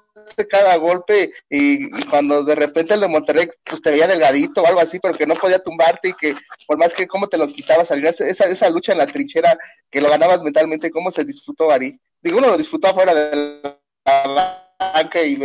cada 0.49 0.75
golpe 0.77 1.33
y, 1.49 1.89
cuando 2.05 2.43
de 2.43 2.55
repente 2.55 2.93
el 2.93 3.01
de 3.01 3.07
Monterrey 3.07 3.49
pues 3.63 3.81
te 3.81 3.91
veía 3.91 4.07
delgadito 4.07 4.61
o 4.61 4.67
algo 4.67 4.79
así, 4.79 4.99
pero 4.99 5.17
que 5.17 5.27
no 5.27 5.35
podía 5.35 5.59
tumbarte 5.59 6.09
y 6.09 6.13
que 6.13 6.35
por 6.65 6.77
más 6.77 6.93
que 6.93 7.07
cómo 7.07 7.27
te 7.27 7.37
lo 7.37 7.47
quitabas, 7.47 7.91
esa, 7.91 8.45
esa 8.45 8.69
lucha 8.69 8.91
en 8.91 8.99
la 8.99 9.07
trinchera 9.07 9.57
que 9.89 10.01
lo 10.01 10.09
ganabas 10.09 10.41
mentalmente, 10.41 10.91
¿cómo 10.91 11.11
se 11.11 11.23
disfrutó 11.23 11.71
Ari? 11.71 11.99
Digo, 12.21 12.37
uno 12.37 12.49
lo 12.49 12.57
disfrutó 12.57 12.87
afuera 12.87 13.13
de 13.13 13.61
la 14.03 14.71
banca 14.93 15.21
y 15.21 15.37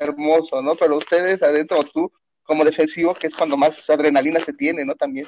hermoso, 0.00 0.62
¿no? 0.62 0.76
Pero 0.76 0.96
ustedes 0.96 1.42
adentro, 1.42 1.82
tú 1.84 2.12
como 2.44 2.64
defensivo, 2.64 3.14
que 3.14 3.26
es 3.26 3.34
cuando 3.34 3.56
más 3.56 3.88
adrenalina 3.90 4.40
se 4.40 4.52
tiene, 4.52 4.84
¿no? 4.84 4.94
También. 4.94 5.26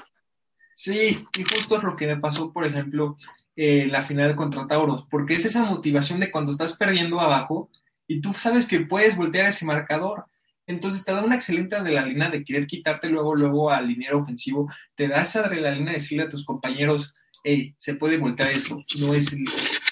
Sí, 0.74 1.26
y 1.36 1.42
justo 1.42 1.78
es 1.78 1.82
lo 1.82 1.97
que 1.97 2.07
me 2.07 2.18
pasó, 2.18 2.53
por 2.53 2.66
ejemplo, 2.66 3.16
eh, 3.57 3.86
la 3.86 4.03
final 4.03 4.36
contra 4.36 4.66
Tauros, 4.66 5.07
porque 5.11 5.34
es 5.34 5.47
esa 5.47 5.64
motivación 5.64 6.20
de 6.20 6.30
cuando 6.30 6.53
estás 6.53 6.76
perdiendo 6.76 7.20
abajo 7.20 7.70
y 8.07 8.20
tú 8.20 8.32
sabes 8.34 8.66
que 8.66 8.80
puedes 8.80 9.16
voltear 9.16 9.46
ese 9.46 9.64
marcador. 9.64 10.26
Entonces 10.66 11.04
te 11.04 11.12
da 11.12 11.22
una 11.22 11.36
excelente 11.36 11.76
adrenalina 11.76 12.28
de 12.28 12.44
querer 12.44 12.66
quitarte 12.66 13.09
luego, 13.09 13.34
luego 13.36 13.70
al 13.70 13.88
liniero 13.88 14.18
ofensivo, 14.18 14.70
te 14.94 15.09
da 15.09 15.22
esa 15.22 15.40
adrenalina 15.40 15.92
de 15.92 15.98
decirle 15.98 16.24
a 16.24 16.28
tus 16.28 16.44
compañeros, 16.44 17.14
hey, 17.44 17.74
se 17.78 17.94
puede 17.94 18.16
voltear 18.16 18.50
esto, 18.50 18.84
no 18.98 19.14
es, 19.14 19.36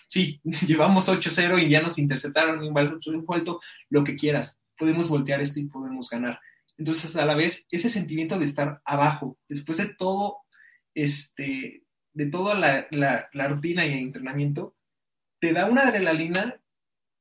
sí, 0.08 0.40
llevamos 0.66 1.08
8-0 1.08 1.64
y 1.64 1.70
ya 1.70 1.80
nos 1.80 1.98
interceptaron 1.98 2.62
un 2.62 2.74
balón 2.74 3.00
suelto, 3.00 3.60
lo 3.90 4.02
que 4.02 4.16
quieras, 4.16 4.58
podemos 4.76 5.08
voltear 5.08 5.40
esto 5.40 5.60
y 5.60 5.66
podemos 5.66 6.10
ganar. 6.10 6.40
Entonces, 6.76 7.14
a 7.16 7.24
la 7.24 7.34
vez, 7.34 7.66
ese 7.70 7.88
sentimiento 7.88 8.38
de 8.38 8.44
estar 8.44 8.80
abajo, 8.84 9.38
después 9.48 9.78
de 9.78 9.94
todo, 9.94 10.38
este, 10.94 11.84
de 12.12 12.26
toda 12.26 12.54
la, 12.54 13.48
rutina 13.48 13.86
y 13.86 13.92
el 13.92 13.98
entrenamiento, 13.98 14.76
te 15.40 15.52
da 15.52 15.66
una 15.66 15.82
adrenalina 15.82 16.60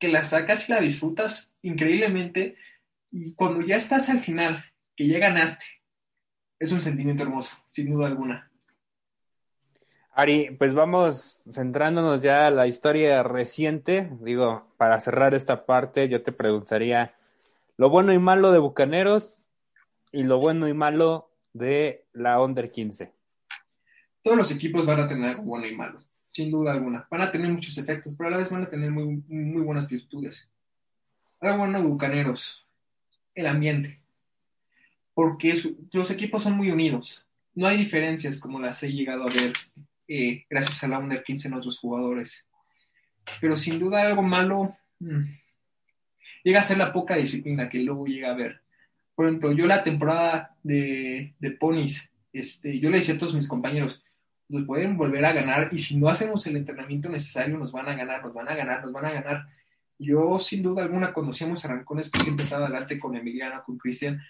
que 0.04 0.10
la 0.10 0.26
sacas 0.26 0.68
y 0.68 0.74
la 0.74 0.82
disfrutas 0.82 1.56
increíblemente 1.62 2.58
y 3.10 3.32
cuando 3.36 3.66
ya 3.66 3.78
estás 3.78 4.10
al 4.10 4.20
final, 4.20 4.62
que 4.98 5.08
ya 5.08 5.18
ganaste, 5.18 5.64
es 6.60 6.74
un 6.74 6.82
sentimiento 6.82 7.24
hermoso, 7.24 7.56
sin 7.64 7.90
duda 7.90 8.08
alguna. 8.08 8.52
Ari, 10.12 10.58
pues 10.60 10.74
vamos 10.74 11.44
centrándonos 11.50 12.22
ya 12.22 12.48
a 12.48 12.52
la 12.52 12.68
historia 12.68 13.24
reciente. 13.24 14.10
Digo, 14.20 14.68
para 14.76 15.00
cerrar 15.00 15.34
esta 15.34 15.66
parte, 15.66 16.10
yo 16.10 16.22
te 16.22 16.34
preguntaría 16.34 17.16
lo 17.78 17.90
bueno 17.90 18.12
y 18.12 18.20
malo 18.20 18.52
de 18.52 18.60
Bucaneros 18.60 19.46
y 20.12 20.24
lo 20.24 20.38
bueno 20.38 20.68
y 20.68 20.74
malo 20.74 21.30
de 21.54 22.04
la 22.12 22.42
Under 22.42 22.70
15 22.70 23.14
todos 24.24 24.38
los 24.38 24.52
equipos 24.52 24.86
van 24.86 25.02
a 25.02 25.08
tener 25.08 25.32
algo 25.32 25.44
bueno 25.44 25.68
y 25.68 25.76
malo, 25.76 26.00
sin 26.34 26.50
duda 26.50 26.72
alguna. 26.72 27.08
Van 27.12 27.22
a 27.22 27.32
tener 27.32 27.52
muchos 27.52 27.78
efectos, 27.78 28.16
pero 28.18 28.28
a 28.28 28.32
la 28.32 28.38
vez 28.38 28.50
van 28.50 28.64
a 28.64 28.70
tener 28.70 28.90
muy, 28.90 29.24
muy 29.28 29.62
buenas 29.62 29.88
virtudes. 29.88 30.52
Algo 31.40 31.60
bueno, 31.60 31.84
Bucaneros, 31.84 32.66
el 33.36 33.46
ambiente. 33.46 34.00
Porque 35.14 35.54
los 35.92 36.10
equipos 36.10 36.42
son 36.42 36.58
muy 36.58 36.72
unidos. 36.72 37.28
No 37.54 37.68
hay 37.68 37.78
diferencias 37.78 38.40
como 38.40 38.60
las 38.60 38.82
he 38.82 38.92
llegado 38.92 39.24
a 39.24 39.28
ver 39.28 39.54
eh, 40.08 40.44
gracias 40.50 40.84
a 40.84 40.88
la 40.88 40.98
Under 40.98 41.24
15 41.24 41.50
en 41.50 41.54
otros 41.54 41.78
jugadores. 41.78 42.48
Pero 43.40 43.56
sin 43.56 43.78
duda 43.78 44.02
algo 44.02 44.24
malo 44.24 44.76
mm, 45.00 45.22
llega 46.44 46.62
a 46.62 46.64
ser 46.64 46.80
la 46.80 46.92
poca 46.92 47.16
disciplina 47.16 47.70
que 47.70 47.78
luego 47.78 48.08
llega 48.08 48.32
a 48.32 48.36
ver. 48.36 48.60
Por 49.14 49.28
ejemplo, 49.28 49.52
yo 49.52 49.68
la 49.68 49.84
temporada 49.84 50.56
de, 50.64 51.36
de 51.38 51.52
Ponis, 51.52 52.10
este, 52.32 52.80
yo 52.80 52.90
le 52.90 52.98
decía 52.98 53.14
a 53.14 53.18
todos 53.20 53.36
mis 53.36 53.48
compañeros, 53.48 54.04
nos 54.50 54.66
pueden 54.66 54.98
volver 54.98 55.26
a 55.26 55.34
ganar 55.34 55.70
y 55.72 55.80
si 55.80 55.98
no 55.98 56.10
hacemos 56.10 56.46
el 56.48 56.58
entrenamiento 56.58 57.10
necesario 57.10 57.58
nos 57.58 57.72
van 57.72 57.90
a 57.90 57.96
ganar, 57.96 58.22
nos 58.22 58.34
van 58.34 58.50
a 58.50 58.56
ganar, 58.56 58.82
nos 58.82 58.92
van 58.92 59.06
a 59.06 59.12
ganar. 59.12 59.48
Yo 59.98 60.38
sin 60.40 60.64
duda 60.64 60.84
alguna 60.84 61.14
conocíamos 61.14 61.64
a 61.64 61.70
Rancones 61.70 62.12
que 62.12 62.20
siempre 62.20 62.44
estaba 62.44 62.66
adelante 62.66 63.00
con 63.00 63.16
Emiliano, 63.16 63.64
con 63.64 63.78
Cristian 63.78 64.22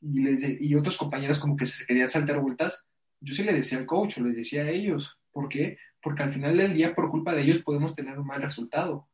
y, 0.00 0.22
les 0.22 0.60
y 0.60 0.74
otros 0.74 0.96
compañeros 0.96 1.38
como 1.38 1.56
que 1.56 1.66
se 1.66 1.86
querían 1.86 2.08
saltar 2.08 2.40
vueltas. 2.40 2.86
Yo 3.20 3.34
sí 3.34 3.42
le 3.42 3.54
decía 3.54 3.78
al 3.78 3.86
coach, 3.86 4.18
les 4.18 4.36
decía 4.36 4.62
a 4.62 4.70
ellos. 4.70 5.18
¿Por 5.32 5.48
qué? 5.48 5.78
Porque 6.02 6.22
al 6.22 6.32
final 6.32 6.56
del 6.56 6.74
día 6.74 6.94
por 6.94 7.10
culpa 7.10 7.32
de 7.32 7.42
ellos 7.42 7.60
podemos 7.60 7.94
tener 7.94 8.18
un 8.18 8.26
mal 8.26 8.42
resultado. 8.42 9.08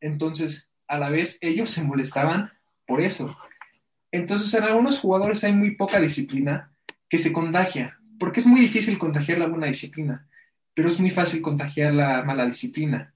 Entonces, 0.00 0.70
a 0.88 0.98
la 0.98 1.10
vez 1.10 1.38
ellos 1.42 1.70
se 1.70 1.84
molestaban 1.84 2.50
por 2.86 3.00
eso. 3.00 3.36
Entonces, 4.10 4.52
en 4.54 4.64
algunos 4.64 4.98
jugadores 4.98 5.44
hay 5.44 5.52
muy 5.52 5.76
poca 5.76 6.00
disciplina 6.00 6.72
que 7.08 7.18
se 7.18 7.32
contagia 7.32 7.99
porque 8.20 8.40
es 8.40 8.46
muy 8.46 8.60
difícil 8.60 8.98
contagiar 8.98 9.38
la 9.38 9.46
buena 9.46 9.66
disciplina, 9.66 10.28
pero 10.74 10.88
es 10.88 11.00
muy 11.00 11.10
fácil 11.10 11.40
contagiar 11.40 11.94
la 11.94 12.22
mala 12.22 12.44
disciplina. 12.44 13.14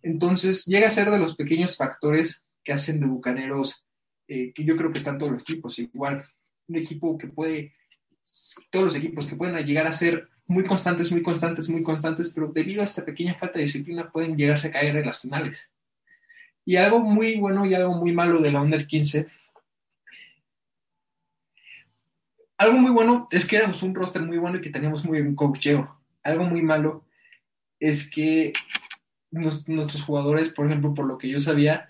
Entonces, 0.00 0.64
llega 0.64 0.86
a 0.86 0.90
ser 0.90 1.10
de 1.10 1.18
los 1.18 1.34
pequeños 1.34 1.76
factores 1.76 2.44
que 2.62 2.72
hacen 2.72 3.00
de 3.00 3.06
Bucaneros, 3.06 3.84
eh, 4.28 4.52
que 4.54 4.64
yo 4.64 4.76
creo 4.76 4.92
que 4.92 4.98
están 4.98 5.18
todos 5.18 5.32
los 5.32 5.42
equipos, 5.42 5.78
igual, 5.80 6.24
un 6.68 6.76
equipo 6.76 7.18
que 7.18 7.26
puede, 7.26 7.74
todos 8.70 8.84
los 8.84 8.94
equipos 8.94 9.26
que 9.26 9.34
pueden 9.34 9.56
llegar 9.66 9.88
a 9.88 9.92
ser 9.92 10.28
muy 10.46 10.62
constantes, 10.62 11.10
muy 11.10 11.22
constantes, 11.22 11.68
muy 11.68 11.82
constantes, 11.82 12.30
pero 12.30 12.52
debido 12.52 12.80
a 12.80 12.84
esta 12.84 13.04
pequeña 13.04 13.34
falta 13.34 13.58
de 13.58 13.64
disciplina 13.64 14.08
pueden 14.12 14.36
llegarse 14.36 14.68
a 14.68 14.72
caer 14.72 14.96
en 14.96 15.06
las 15.06 15.20
finales. 15.20 15.72
Y 16.64 16.76
algo 16.76 17.00
muy 17.00 17.40
bueno 17.40 17.66
y 17.66 17.74
algo 17.74 17.94
muy 17.94 18.12
malo 18.12 18.40
de 18.40 18.52
la 18.52 18.62
Under 18.62 18.86
15 18.86 19.26
algo 22.56 22.78
muy 22.78 22.90
bueno 22.90 23.28
es 23.30 23.46
que 23.46 23.56
éramos 23.56 23.82
un 23.82 23.94
roster 23.94 24.22
muy 24.22 24.38
bueno 24.38 24.58
y 24.58 24.60
que 24.60 24.70
teníamos 24.70 25.04
muy 25.04 25.20
buen 25.20 25.34
coacheo. 25.34 26.00
Algo 26.22 26.44
muy 26.44 26.62
malo 26.62 27.04
es 27.80 28.08
que 28.08 28.52
nuestros 29.30 30.02
jugadores, 30.04 30.50
por 30.50 30.66
ejemplo, 30.66 30.94
por 30.94 31.06
lo 31.06 31.18
que 31.18 31.28
yo 31.28 31.40
sabía, 31.40 31.88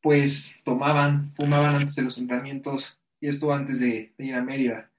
pues 0.00 0.56
tomaban, 0.64 1.34
fumaban 1.34 1.74
antes 1.74 1.96
de 1.96 2.02
los 2.02 2.18
entrenamientos, 2.18 3.00
y 3.20 3.28
esto 3.28 3.52
antes 3.52 3.80
de, 3.80 4.14
ir 4.18 4.34
a 4.34 4.42
Mérida. 4.42 4.90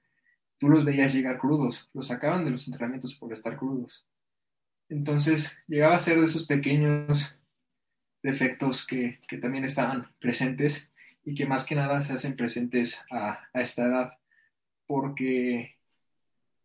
Tú 0.58 0.68
los 0.68 0.84
veías 0.84 1.14
llegar 1.14 1.38
crudos, 1.38 1.88
los 1.92 2.08
sacaban 2.08 2.44
de 2.44 2.50
los 2.50 2.66
entrenamientos 2.66 3.14
por 3.14 3.32
estar 3.32 3.56
crudos. 3.56 4.06
Entonces, 4.88 5.56
llegaba 5.66 5.94
a 5.94 5.98
ser 5.98 6.18
de 6.20 6.26
esos 6.26 6.46
pequeños 6.46 7.34
defectos 8.22 8.86
que 8.86 9.18
también 9.40 9.64
estaban 9.64 10.08
presentes 10.20 10.90
y 11.28 11.34
que 11.34 11.44
más 11.44 11.66
que 11.66 11.74
nada 11.74 12.00
se 12.00 12.14
hacen 12.14 12.36
presentes 12.36 13.04
a, 13.10 13.38
esta 13.52 13.84
edad, 13.84 14.12
porque 14.86 15.76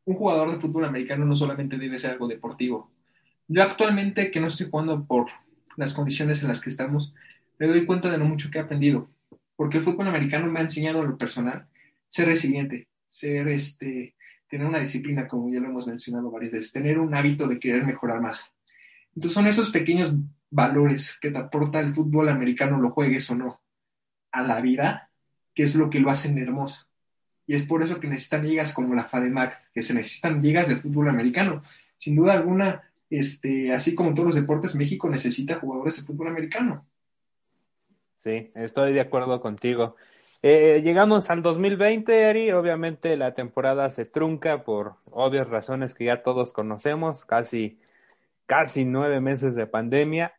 un 0.06 0.16
jugador 0.16 0.54
de 0.54 0.62
fútbol 0.62 0.86
americano 0.86 1.26
no 1.26 1.36
solamente 1.36 1.78
debe 1.78 2.00
ser 2.00 2.12
algo 2.12 2.30
deportivo. 2.30 2.90
Yo 3.50 3.62
actualmente, 3.62 4.32
que 4.32 4.40
no 4.40 4.48
estoy 4.48 4.70
jugando 4.70 5.06
por 5.06 5.28
las 5.76 5.94
condiciones 5.94 6.42
en 6.42 6.48
las 6.48 6.62
que 6.62 6.70
estamos, 6.70 7.14
me 7.60 7.68
doy 7.68 7.86
cuenta 7.86 8.10
de 8.10 8.18
lo 8.18 8.24
mucho 8.24 8.50
que 8.50 8.58
he 8.58 8.62
aprendido, 8.62 9.10
porque 9.58 9.80
el 9.80 9.84
fútbol 9.84 10.08
americano 10.08 10.50
me 10.50 10.62
ha 10.62 10.64
enseñado 10.64 11.02
a 11.02 11.06
lo 11.06 11.18
personal 11.18 11.68
ser 12.08 12.28
resiliente, 12.28 12.88
ser 13.06 13.50
este, 13.50 14.16
tener 14.48 14.66
una 14.66 14.80
disciplina, 14.80 15.28
como 15.28 15.50
ya 15.50 15.60
lo 15.60 15.68
hemos 15.68 15.88
mencionado 15.88 16.32
varias 16.32 16.54
veces, 16.54 16.72
tener 16.72 17.00
un 17.00 17.14
hábito 17.14 17.50
de 17.50 17.60
querer 17.60 17.86
mejorar 17.86 18.22
más. 18.22 18.50
Entonces 19.14 19.34
son 19.34 19.46
esos 19.46 19.72
pequeños 19.72 20.14
valores 20.50 21.18
que 21.22 21.32
te 21.32 21.38
aporta 21.38 21.82
el 21.82 21.94
fútbol 21.94 22.30
americano, 22.30 22.80
lo 22.80 22.92
juegues 22.92 23.30
o 23.30 23.36
no 23.36 23.63
a 24.34 24.42
la 24.42 24.60
vida, 24.60 25.10
que 25.54 25.64
es 25.64 25.76
lo 25.76 25.90
que 25.90 26.00
lo 26.00 26.10
hacen 26.10 26.38
hermoso. 26.38 26.88
Y 27.48 27.56
es 27.56 27.64
por 27.64 27.84
eso 27.84 28.00
que 28.00 28.08
necesitan 28.08 28.46
ligas 28.46 28.74
como 28.74 28.96
la 28.96 29.06
FADEMAC, 29.06 29.72
que 29.72 29.82
se 29.82 29.94
necesitan 29.94 30.42
ligas 30.42 30.68
de 30.68 30.78
fútbol 30.78 31.10
americano. 31.10 31.64
Sin 31.98 32.16
duda 32.16 32.34
alguna, 32.34 32.84
este, 33.10 33.72
así 33.72 33.96
como 33.96 34.14
todos 34.14 34.28
los 34.28 34.36
deportes, 34.36 34.76
México 34.76 35.10
necesita 35.10 35.60
jugadores 35.60 35.98
de 35.98 36.04
fútbol 36.04 36.28
americano. 36.28 36.86
Sí, 38.18 38.52
estoy 38.56 38.94
de 38.94 39.02
acuerdo 39.02 39.40
contigo. 39.42 39.96
Eh, 40.42 40.82
llegamos 40.84 41.30
al 41.30 41.42
2020, 41.42 42.26
Ari. 42.26 42.52
Obviamente 42.52 43.16
la 43.18 43.34
temporada 43.34 43.90
se 43.90 44.06
trunca 44.06 44.64
por 44.64 44.96
obvias 45.12 45.50
razones 45.50 45.94
que 45.94 46.06
ya 46.06 46.24
todos 46.24 46.54
conocemos, 46.54 47.26
casi, 47.26 47.80
casi 48.46 48.86
nueve 48.86 49.22
meses 49.22 49.56
de 49.56 49.68
pandemia. 49.68 50.34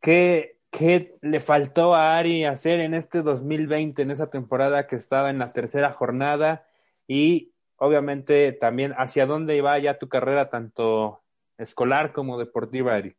¿Qué, 0.00 0.58
¿Qué 0.72 1.18
le 1.20 1.38
faltó 1.38 1.94
a 1.94 2.16
Ari 2.16 2.44
hacer 2.44 2.80
en 2.80 2.94
este 2.94 3.20
2020, 3.20 4.00
en 4.00 4.10
esa 4.10 4.30
temporada 4.30 4.86
que 4.86 4.96
estaba 4.96 5.28
en 5.28 5.38
la 5.38 5.52
tercera 5.52 5.92
jornada? 5.92 6.66
Y 7.06 7.52
obviamente 7.76 8.52
también 8.52 8.94
hacia 8.96 9.26
dónde 9.26 9.54
iba 9.54 9.78
ya 9.78 9.98
tu 9.98 10.08
carrera, 10.08 10.48
tanto 10.48 11.22
escolar 11.58 12.14
como 12.14 12.38
deportiva, 12.38 12.94
Ari. 12.94 13.14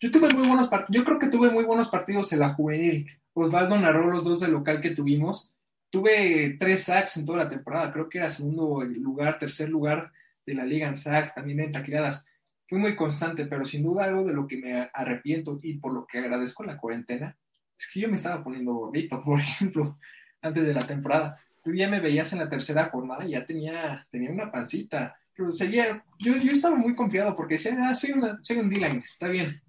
Yo 0.00 0.10
tuve 0.10 0.32
muy 0.32 0.48
buenos 0.48 0.68
partidos, 0.68 0.96
yo 0.96 1.04
creo 1.04 1.18
que 1.18 1.28
tuve 1.28 1.50
muy 1.50 1.64
buenos 1.64 1.88
partidos 1.90 2.32
en 2.32 2.40
la 2.40 2.54
juvenil, 2.54 3.06
Osvaldo 3.34 3.78
narró 3.78 4.10
los 4.10 4.24
dos 4.24 4.40
de 4.40 4.48
local 4.48 4.80
que 4.80 4.92
tuvimos. 4.92 5.54
Tuve 5.90 6.56
tres 6.58 6.84
sacks 6.84 7.18
en 7.18 7.26
toda 7.26 7.44
la 7.44 7.48
temporada, 7.48 7.92
creo 7.92 8.08
que 8.08 8.16
era 8.16 8.30
segundo 8.30 8.82
lugar, 8.82 9.38
tercer 9.38 9.68
lugar 9.68 10.10
de 10.46 10.54
la 10.54 10.64
liga 10.64 10.88
en 10.88 10.96
sacks, 10.96 11.34
también 11.34 11.60
en 11.60 11.72
tacleadas. 11.72 12.24
Fui 12.68 12.78
muy 12.78 12.96
constante, 12.96 13.46
pero 13.46 13.64
sin 13.64 13.82
duda 13.82 14.04
algo 14.04 14.24
de 14.24 14.32
lo 14.32 14.46
que 14.46 14.56
me 14.56 14.90
arrepiento 14.92 15.60
y 15.62 15.78
por 15.78 15.92
lo 15.92 16.06
que 16.06 16.18
agradezco 16.18 16.64
la 16.64 16.76
cuarentena 16.76 17.36
es 17.78 17.90
que 17.92 18.00
yo 18.00 18.08
me 18.08 18.16
estaba 18.16 18.42
poniendo 18.42 18.74
gordito, 18.74 19.22
por 19.24 19.40
ejemplo, 19.40 19.98
antes 20.40 20.64
de 20.64 20.74
la 20.74 20.86
temporada. 20.86 21.38
Tú 21.62 21.74
ya 21.74 21.88
me 21.88 22.00
veías 22.00 22.32
en 22.32 22.38
la 22.38 22.48
tercera 22.48 22.88
jornada 22.90 23.24
y 23.24 23.30
ya 23.30 23.44
tenía, 23.44 24.06
tenía 24.10 24.30
una 24.30 24.50
pancita. 24.50 25.16
Pero 25.34 25.52
seguía, 25.52 26.04
yo, 26.18 26.36
yo 26.36 26.52
estaba 26.52 26.76
muy 26.76 26.94
confiado 26.94 27.34
porque 27.34 27.54
decía, 27.54 27.76
ah, 27.82 27.94
soy, 27.94 28.12
una, 28.12 28.38
soy 28.40 28.58
un 28.58 28.70
D-line, 28.70 28.98
está 29.04 29.28
bien. 29.28 29.60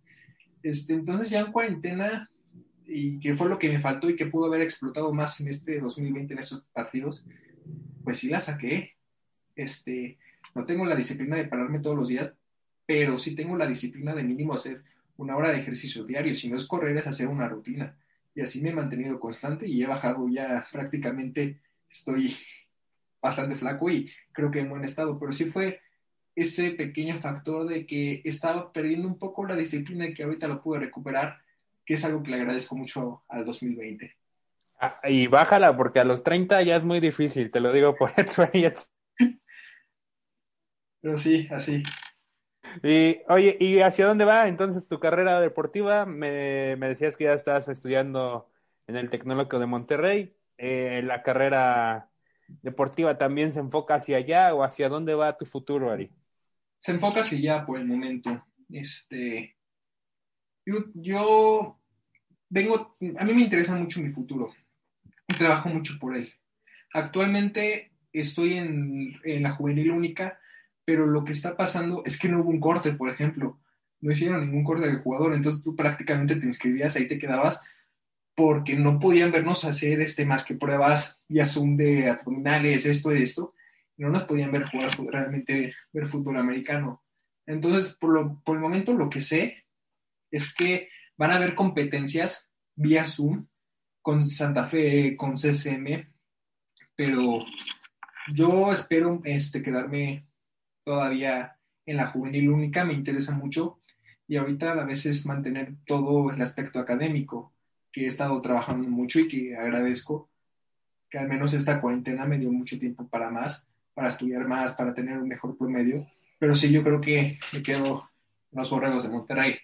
Este, 0.63 0.93
entonces 0.93 1.29
ya 1.29 1.41
en 1.41 1.51
cuarentena, 1.51 2.29
y 2.85 3.19
que 3.19 3.35
fue 3.35 3.49
lo 3.49 3.59
que 3.59 3.69
me 3.69 3.79
faltó 3.79 4.09
y 4.09 4.15
que 4.15 4.27
pudo 4.27 4.45
haber 4.45 4.61
explotado 4.61 5.13
más 5.13 5.39
en 5.41 5.49
este 5.49 5.79
2020 5.79 6.33
en 6.33 6.39
esos 6.39 6.63
partidos, 6.73 7.25
pues 8.03 8.19
sí 8.19 8.29
la 8.29 8.39
saqué. 8.39 8.93
Este, 9.55 10.17
no 10.55 10.65
tengo 10.65 10.85
la 10.85 10.95
disciplina 10.95 11.35
de 11.35 11.45
pararme 11.45 11.79
todos 11.79 11.97
los 11.97 12.07
días, 12.07 12.33
pero 12.87 13.17
sí 13.17 13.35
tengo 13.35 13.55
la 13.55 13.67
disciplina 13.67 14.15
de 14.15 14.23
mínimo 14.23 14.53
hacer 14.53 14.81
una 15.17 15.35
hora 15.35 15.49
de 15.49 15.59
ejercicio 15.59 16.05
diario. 16.05 16.35
Si 16.35 16.49
no 16.49 16.55
es 16.55 16.65
correr, 16.65 16.97
es 16.97 17.05
hacer 17.05 17.27
una 17.27 17.49
rutina. 17.49 17.95
Y 18.33 18.41
así 18.41 18.61
me 18.61 18.69
he 18.69 18.73
mantenido 18.73 19.19
constante 19.19 19.67
y 19.67 19.83
he 19.83 19.87
bajado 19.87 20.27
ya 20.29 20.65
prácticamente, 20.71 21.59
estoy 21.89 22.35
bastante 23.21 23.55
flaco 23.55 23.89
y 23.89 24.09
creo 24.31 24.49
que 24.49 24.59
en 24.59 24.69
buen 24.69 24.85
estado, 24.85 25.19
pero 25.19 25.33
sí 25.33 25.45
fue 25.45 25.81
ese 26.35 26.71
pequeño 26.71 27.19
factor 27.19 27.67
de 27.67 27.85
que 27.85 28.21
estaba 28.23 28.71
perdiendo 28.71 29.07
un 29.07 29.17
poco 29.17 29.45
la 29.45 29.55
disciplina 29.55 30.07
y 30.07 30.13
que 30.13 30.23
ahorita 30.23 30.47
lo 30.47 30.61
pude 30.61 30.79
recuperar, 30.79 31.41
que 31.83 31.95
es 31.95 32.05
algo 32.05 32.23
que 32.23 32.31
le 32.31 32.37
agradezco 32.37 32.77
mucho 32.77 33.23
al 33.27 33.43
2020. 33.43 34.15
Ah, 34.79 35.01
y 35.09 35.25
bájala, 35.27 35.75
porque 35.75 35.99
a 35.99 36.03
los 36.03 36.23
30 36.23 36.61
ya 36.61 36.75
es 36.75 36.83
muy 36.83 36.99
difícil, 36.99 37.49
te 37.49 37.59
lo 37.59 37.73
digo 37.73 37.95
por 37.95 38.11
experiencia. 38.17 38.87
Pero 41.01 41.17
sí, 41.17 41.47
así. 41.49 41.83
Y 42.83 43.21
oye, 43.27 43.57
¿y 43.59 43.79
hacia 43.79 44.05
dónde 44.05 44.25
va 44.25 44.47
entonces 44.47 44.87
tu 44.87 44.99
carrera 44.99 45.39
deportiva? 45.39 46.05
Me, 46.05 46.75
me 46.77 46.89
decías 46.89 47.17
que 47.17 47.25
ya 47.25 47.33
estás 47.33 47.67
estudiando 47.69 48.49
en 48.87 48.95
el 48.95 49.09
Tecnológico 49.09 49.59
de 49.59 49.65
Monterrey. 49.65 50.35
Eh, 50.57 51.01
¿La 51.03 51.23
carrera 51.23 52.09
deportiva 52.47 53.17
también 53.17 53.51
se 53.51 53.59
enfoca 53.59 53.95
hacia 53.95 54.17
allá 54.17 54.53
o 54.53 54.63
hacia 54.63 54.89
dónde 54.89 55.13
va 55.13 55.37
tu 55.37 55.45
futuro, 55.45 55.91
Ari? 55.91 56.11
Se 56.77 56.91
enfoca 56.91 57.21
hacia 57.21 57.37
allá 57.37 57.65
por 57.65 57.79
el 57.79 57.85
momento. 57.85 58.45
Este, 58.69 59.55
yo, 60.65 60.85
yo 60.93 61.79
vengo, 62.49 62.97
a 63.17 63.23
mí 63.25 63.33
me 63.33 63.41
interesa 63.41 63.75
mucho 63.75 64.01
mi 64.01 64.11
futuro 64.11 64.53
y 65.27 65.33
trabajo 65.35 65.69
mucho 65.69 65.93
por 65.99 66.15
él. 66.15 66.31
Actualmente 66.93 67.91
estoy 68.13 68.57
en, 68.57 69.19
en 69.23 69.43
la 69.43 69.51
juvenil 69.51 69.91
única 69.91 70.39
pero 70.87 71.05
lo 71.05 71.25
que 71.25 71.33
está 71.33 71.57
pasando 71.57 72.01
es 72.05 72.17
que 72.17 72.29
no 72.29 72.39
hubo 72.39 72.49
un 72.49 72.61
corte, 72.61 72.93
por 72.93 73.09
ejemplo. 73.09 73.59
No 73.99 74.09
hicieron 74.09 74.39
ningún 74.39 74.63
corte 74.63 74.87
de 74.87 74.95
jugador, 74.95 75.33
entonces 75.33 75.61
tú 75.61 75.75
prácticamente 75.75 76.37
te 76.37 76.45
inscribías, 76.45 76.95
ahí 76.95 77.09
te 77.09 77.19
quedabas, 77.19 77.59
porque 78.33 78.73
no 78.77 78.97
podían 78.97 79.33
vernos 79.33 79.65
hacer 79.65 79.99
este 79.99 80.25
más 80.25 80.45
que 80.45 80.55
pruebas 80.55 81.19
y 81.27 81.41
Zoom 81.41 81.75
de 81.75 82.09
abdominales, 82.09 82.85
esto 82.85 83.13
y 83.13 83.23
esto, 83.23 83.53
no 83.97 84.07
nos 84.07 84.23
podían 84.23 84.49
ver 84.49 84.63
jugar 84.69 84.91
realmente, 85.11 85.73
ver 85.91 86.07
fútbol 86.07 86.37
americano. 86.37 87.03
Entonces, 87.45 87.93
por, 87.93 88.11
lo, 88.11 88.41
por 88.45 88.55
el 88.55 88.61
momento, 88.61 88.93
lo 88.93 89.09
que 89.09 89.19
sé 89.19 89.65
es 90.31 90.53
que 90.53 90.87
van 91.17 91.31
a 91.31 91.35
haber 91.35 91.53
competencias 91.53 92.49
vía 92.75 93.03
Zoom 93.03 93.45
con 94.01 94.23
Santa 94.23 94.69
Fe, 94.69 95.17
con 95.17 95.35
CCM, 95.35 96.07
pero 96.95 97.43
yo 98.33 98.71
espero 98.71 99.19
este, 99.25 99.61
quedarme 99.61 100.26
todavía 100.87 101.57
en 101.85 101.97
la 101.97 102.07
juvenil 102.07 102.49
única, 102.49 102.85
me 102.85 102.93
interesa 102.93 103.33
mucho 103.33 103.79
y 104.25 104.37
ahorita 104.37 104.71
a 104.71 104.85
veces 104.85 105.25
mantener 105.25 105.73
todo 105.85 106.31
el 106.31 106.41
aspecto 106.41 106.79
académico, 106.79 107.51
que 107.91 108.05
he 108.05 108.07
estado 108.07 108.39
trabajando 108.41 108.87
mucho 108.87 109.19
y 109.19 109.27
que 109.27 109.57
agradezco 109.57 110.29
que 111.09 111.17
al 111.17 111.27
menos 111.27 111.51
esta 111.51 111.81
cuarentena 111.81 112.23
me 112.23 112.37
dio 112.37 112.53
mucho 112.53 112.79
tiempo 112.79 113.05
para 113.05 113.29
más, 113.29 113.67
para 113.93 114.07
estudiar 114.07 114.47
más, 114.47 114.71
para 114.73 114.93
tener 114.93 115.17
un 115.17 115.27
mejor 115.27 115.57
promedio, 115.57 116.07
pero 116.39 116.55
sí 116.55 116.71
yo 116.71 116.81
creo 116.83 117.01
que 117.01 117.37
me 117.51 117.61
quedo 117.61 118.09
en 118.53 118.57
los 118.57 118.69
borregos 118.69 119.03
de 119.03 119.09
Monterrey. 119.09 119.57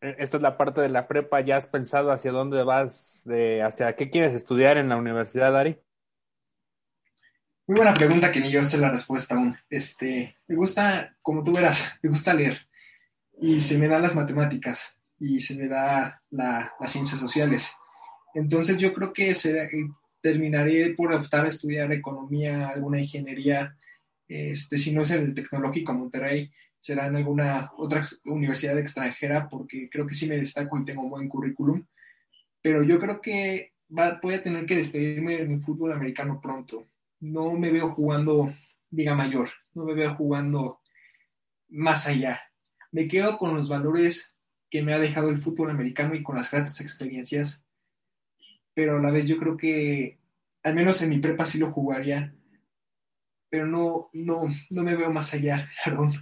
Eh, 0.00 0.16
esta 0.18 0.38
es 0.38 0.42
la 0.42 0.56
parte 0.56 0.80
de 0.80 0.88
la 0.88 1.06
prepa, 1.06 1.40
¿ya 1.40 1.56
has 1.56 1.68
pensado 1.68 2.10
hacia 2.10 2.32
dónde 2.32 2.64
vas, 2.64 3.22
de, 3.24 3.62
hacia 3.62 3.94
qué 3.94 4.10
quieres 4.10 4.32
estudiar 4.32 4.76
en 4.76 4.88
la 4.88 4.96
universidad, 4.96 5.56
Ari? 5.56 5.78
Muy 7.68 7.76
buena 7.76 7.92
pregunta 7.92 8.32
que 8.32 8.40
ni 8.40 8.50
yo 8.50 8.64
sé 8.64 8.78
la 8.78 8.90
respuesta 8.90 9.34
aún. 9.34 9.54
Este, 9.68 10.38
me 10.46 10.56
gusta, 10.56 11.14
como 11.20 11.42
tú 11.42 11.52
verás, 11.52 11.92
me 12.02 12.08
gusta 12.08 12.32
leer 12.32 12.66
y 13.42 13.60
se 13.60 13.76
me 13.76 13.88
dan 13.88 14.00
las 14.00 14.14
matemáticas 14.14 14.98
y 15.20 15.38
se 15.40 15.54
me 15.54 15.68
da 15.68 16.22
las 16.30 16.90
ciencias 16.90 17.20
sociales. 17.20 17.70
Entonces 18.32 18.78
yo 18.78 18.94
creo 18.94 19.12
que 19.12 19.36
terminaré 20.22 20.94
por 20.94 21.12
optar 21.12 21.44
a 21.44 21.48
estudiar 21.48 21.92
economía, 21.92 22.70
alguna 22.70 23.00
ingeniería, 23.00 23.76
este, 24.26 24.78
si 24.78 24.94
no 24.94 25.02
es 25.02 25.10
en 25.10 25.26
el 25.26 25.34
Tecnológico 25.34 25.92
Monterrey, 25.92 26.50
será 26.80 27.06
en 27.06 27.16
alguna 27.16 27.70
otra 27.76 28.02
universidad 28.24 28.78
extranjera 28.78 29.46
porque 29.46 29.90
creo 29.90 30.06
que 30.06 30.14
sí 30.14 30.26
me 30.26 30.38
destaco 30.38 30.78
y 30.78 30.86
tengo 30.86 31.02
un 31.02 31.10
buen 31.10 31.28
currículum. 31.28 31.84
Pero 32.62 32.82
yo 32.82 32.98
creo 32.98 33.20
que 33.20 33.74
voy 33.90 34.34
a 34.34 34.42
tener 34.42 34.64
que 34.64 34.76
despedirme 34.76 35.36
de 35.36 35.44
mi 35.44 35.60
fútbol 35.60 35.92
americano 35.92 36.40
pronto 36.40 36.86
no 37.20 37.52
me 37.52 37.70
veo 37.70 37.90
jugando 37.90 38.52
Liga 38.90 39.14
Mayor, 39.14 39.50
no 39.74 39.84
me 39.84 39.94
veo 39.94 40.14
jugando 40.14 40.80
más 41.68 42.06
allá. 42.06 42.40
Me 42.92 43.08
quedo 43.08 43.36
con 43.38 43.54
los 43.54 43.68
valores 43.68 44.36
que 44.70 44.82
me 44.82 44.94
ha 44.94 44.98
dejado 44.98 45.30
el 45.30 45.38
fútbol 45.38 45.70
americano 45.70 46.14
y 46.14 46.22
con 46.22 46.36
las 46.36 46.50
grandes 46.50 46.80
experiencias, 46.80 47.66
pero 48.74 48.98
a 48.98 49.00
la 49.00 49.10
vez 49.10 49.26
yo 49.26 49.38
creo 49.38 49.56
que 49.56 50.18
al 50.62 50.74
menos 50.74 51.00
en 51.02 51.10
mi 51.10 51.18
prepa 51.18 51.44
sí 51.44 51.58
lo 51.58 51.72
jugaría, 51.72 52.34
pero 53.50 53.66
no, 53.66 54.10
no, 54.12 54.48
no 54.70 54.82
me 54.82 54.96
veo 54.96 55.10
más 55.10 55.32
allá, 55.34 55.70
Aaron. 55.84 56.12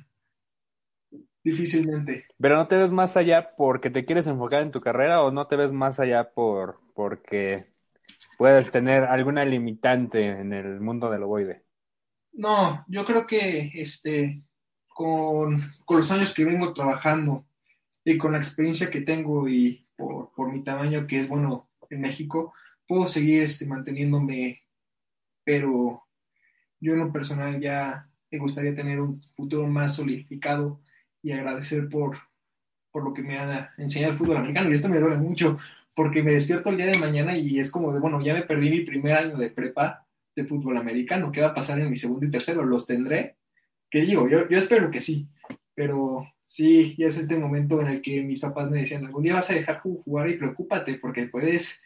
Difícilmente. 1.43 2.27
Pero 2.39 2.57
no 2.57 2.67
te 2.67 2.77
ves 2.77 2.91
más 2.91 3.17
allá 3.17 3.51
porque 3.57 3.89
te 3.89 4.05
quieres 4.05 4.27
enfocar 4.27 4.63
en 4.63 4.73
tu 4.73 4.81
carrera 4.81 5.23
o 5.23 5.31
no 5.31 5.47
te 5.47 5.55
ves 5.55 5.71
más 5.71 6.01
allá 6.01 6.33
por 6.33 6.81
porque 6.93 7.67
puedes 8.37 8.71
tener 8.71 9.05
alguna 9.05 9.45
limitante 9.45 10.27
en 10.27 10.53
el 10.53 10.81
mundo 10.81 11.11
del 11.11 11.23
ovoide. 11.23 11.65
No, 12.33 12.85
yo 12.89 13.05
creo 13.05 13.27
que 13.27 13.73
este, 13.75 14.43
con, 14.89 15.73
los 15.89 16.11
años 16.11 16.35
que 16.35 16.45
vengo 16.45 16.73
trabajando 16.73 17.45
y 18.05 18.19
con 18.19 18.33
la 18.33 18.39
experiencia 18.39 18.91
que 18.91 19.01
tengo 19.01 19.49
y 19.49 19.87
por, 19.97 20.53
mi 20.53 20.63
tamaño 20.63 21.07
que 21.07 21.21
es 21.21 21.29
bueno 21.29 21.71
en 21.89 22.03
México, 22.03 22.53
puedo 22.87 23.07
seguir 23.07 23.43
este, 23.43 23.67
manteniéndome, 23.67 24.63
pero 25.45 26.05
yo 26.79 26.93
en 26.93 26.99
lo 26.99 27.13
personal 27.13 27.59
ya 27.61 28.09
me 28.31 28.39
gustaría 28.39 28.75
tener 28.75 29.01
un 29.01 29.17
futuro 29.35 29.67
más 29.67 29.97
solidificado 29.97 30.81
y 31.23 31.33
agradecer 31.33 31.89
por, 31.89 32.19
por 32.93 33.03
lo 33.03 33.15
que 33.15 33.23
me 33.23 33.39
ha 33.39 33.73
enseñado 33.79 34.13
el 34.13 34.19
fútbol 34.19 34.37
americano. 34.37 34.71
Y 34.71 34.75
esto 34.75 34.89
me 34.89 35.01
duele 35.01 35.17
mucho 35.17 35.57
porque 35.97 36.23
me 36.23 36.33
despierto 36.33 36.69
el 36.69 36.77
día 36.77 36.87
de 36.87 36.99
mañana 36.99 37.37
y 37.37 37.59
es 37.59 37.71
como 37.71 37.91
de, 37.91 38.01
bueno, 38.01 38.21
ya 38.21 38.35
me 38.35 38.43
perdí 38.43 38.69
mi 38.69 38.83
primer 38.83 39.15
año 39.15 39.39
de 39.39 39.49
prepa 39.49 40.07
de 40.37 40.45
fútbol 40.45 40.77
americano, 40.77 41.33
¿qué 41.33 41.41
va 41.41 41.49
a 41.49 41.55
pasar 41.55 41.81
en 41.81 41.89
mi 41.89 41.97
segundo 41.97 42.27
y 42.27 42.31
tercero? 42.31 42.63
¿Los 42.63 42.87
tendré? 42.87 43.37
¿Qué 43.91 44.03
digo? 44.03 44.29
Yo, 44.29 44.47
yo 44.47 44.59
espero 44.59 44.91
que 44.91 45.01
sí, 45.01 45.27
pero 45.75 46.27
sí, 46.41 46.95
ya 46.99 47.07
es 47.07 47.17
este 47.17 47.37
momento 47.37 47.81
en 47.81 47.87
el 47.87 48.03
que 48.03 48.23
mis 48.23 48.41
papás 48.41 48.71
me 48.71 48.81
decían, 48.81 49.07
algún 49.07 49.23
día 49.23 49.33
vas 49.33 49.51
a 49.51 49.55
dejar 49.55 49.81
jugar 49.81 50.29
y 50.29 50.37
preocúpate 50.37 50.99
porque 50.99 51.29
puedes 51.29 51.81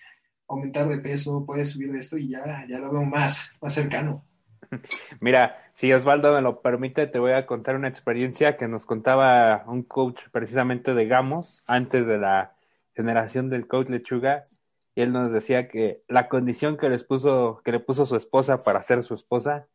aumentar 0.48 0.88
de 0.88 0.98
peso, 0.98 1.46
puedes 1.46 1.70
subir 1.70 1.92
de 1.92 1.98
esto 1.98 2.18
y 2.18 2.30
ya, 2.30 2.66
ya 2.68 2.80
lo 2.80 2.90
veo 2.90 3.04
más, 3.04 3.52
más 3.62 3.72
cercano. 3.72 4.24
Mira, 5.20 5.56
si 5.70 5.92
Osvaldo 5.92 6.34
me 6.34 6.42
lo 6.42 6.61
permite, 6.61 7.06
te 7.06 7.20
voy 7.20 7.32
a 7.32 7.46
contar 7.46 7.76
una 7.76 7.86
experiencia 7.86 8.56
que 8.56 8.66
nos 8.66 8.86
contaba 8.86 9.62
un 9.68 9.84
coach 9.84 10.22
precisamente 10.32 10.94
de 10.94 11.06
Gamos 11.06 11.62
antes 11.68 12.08
de 12.08 12.18
la 12.18 12.56
generación 13.01 13.48
del 13.48 13.66
coach 13.66 13.88
Lechuga, 13.88 14.42
y 14.94 15.03
él 15.03 15.12
nos 15.12 15.32
decía 15.32 15.68
que 15.68 16.03
la 16.09 16.28
condición 16.28 16.76
que 16.76 16.88
les 16.88 17.05
puso, 17.05 17.62
que 17.64 17.72
le 17.72 17.80
puso 17.80 18.05
su 18.05 18.16
esposa 18.16 18.59
para 18.59 18.82
ser 18.82 19.03
su 19.03 19.14
esposa, 19.14 19.66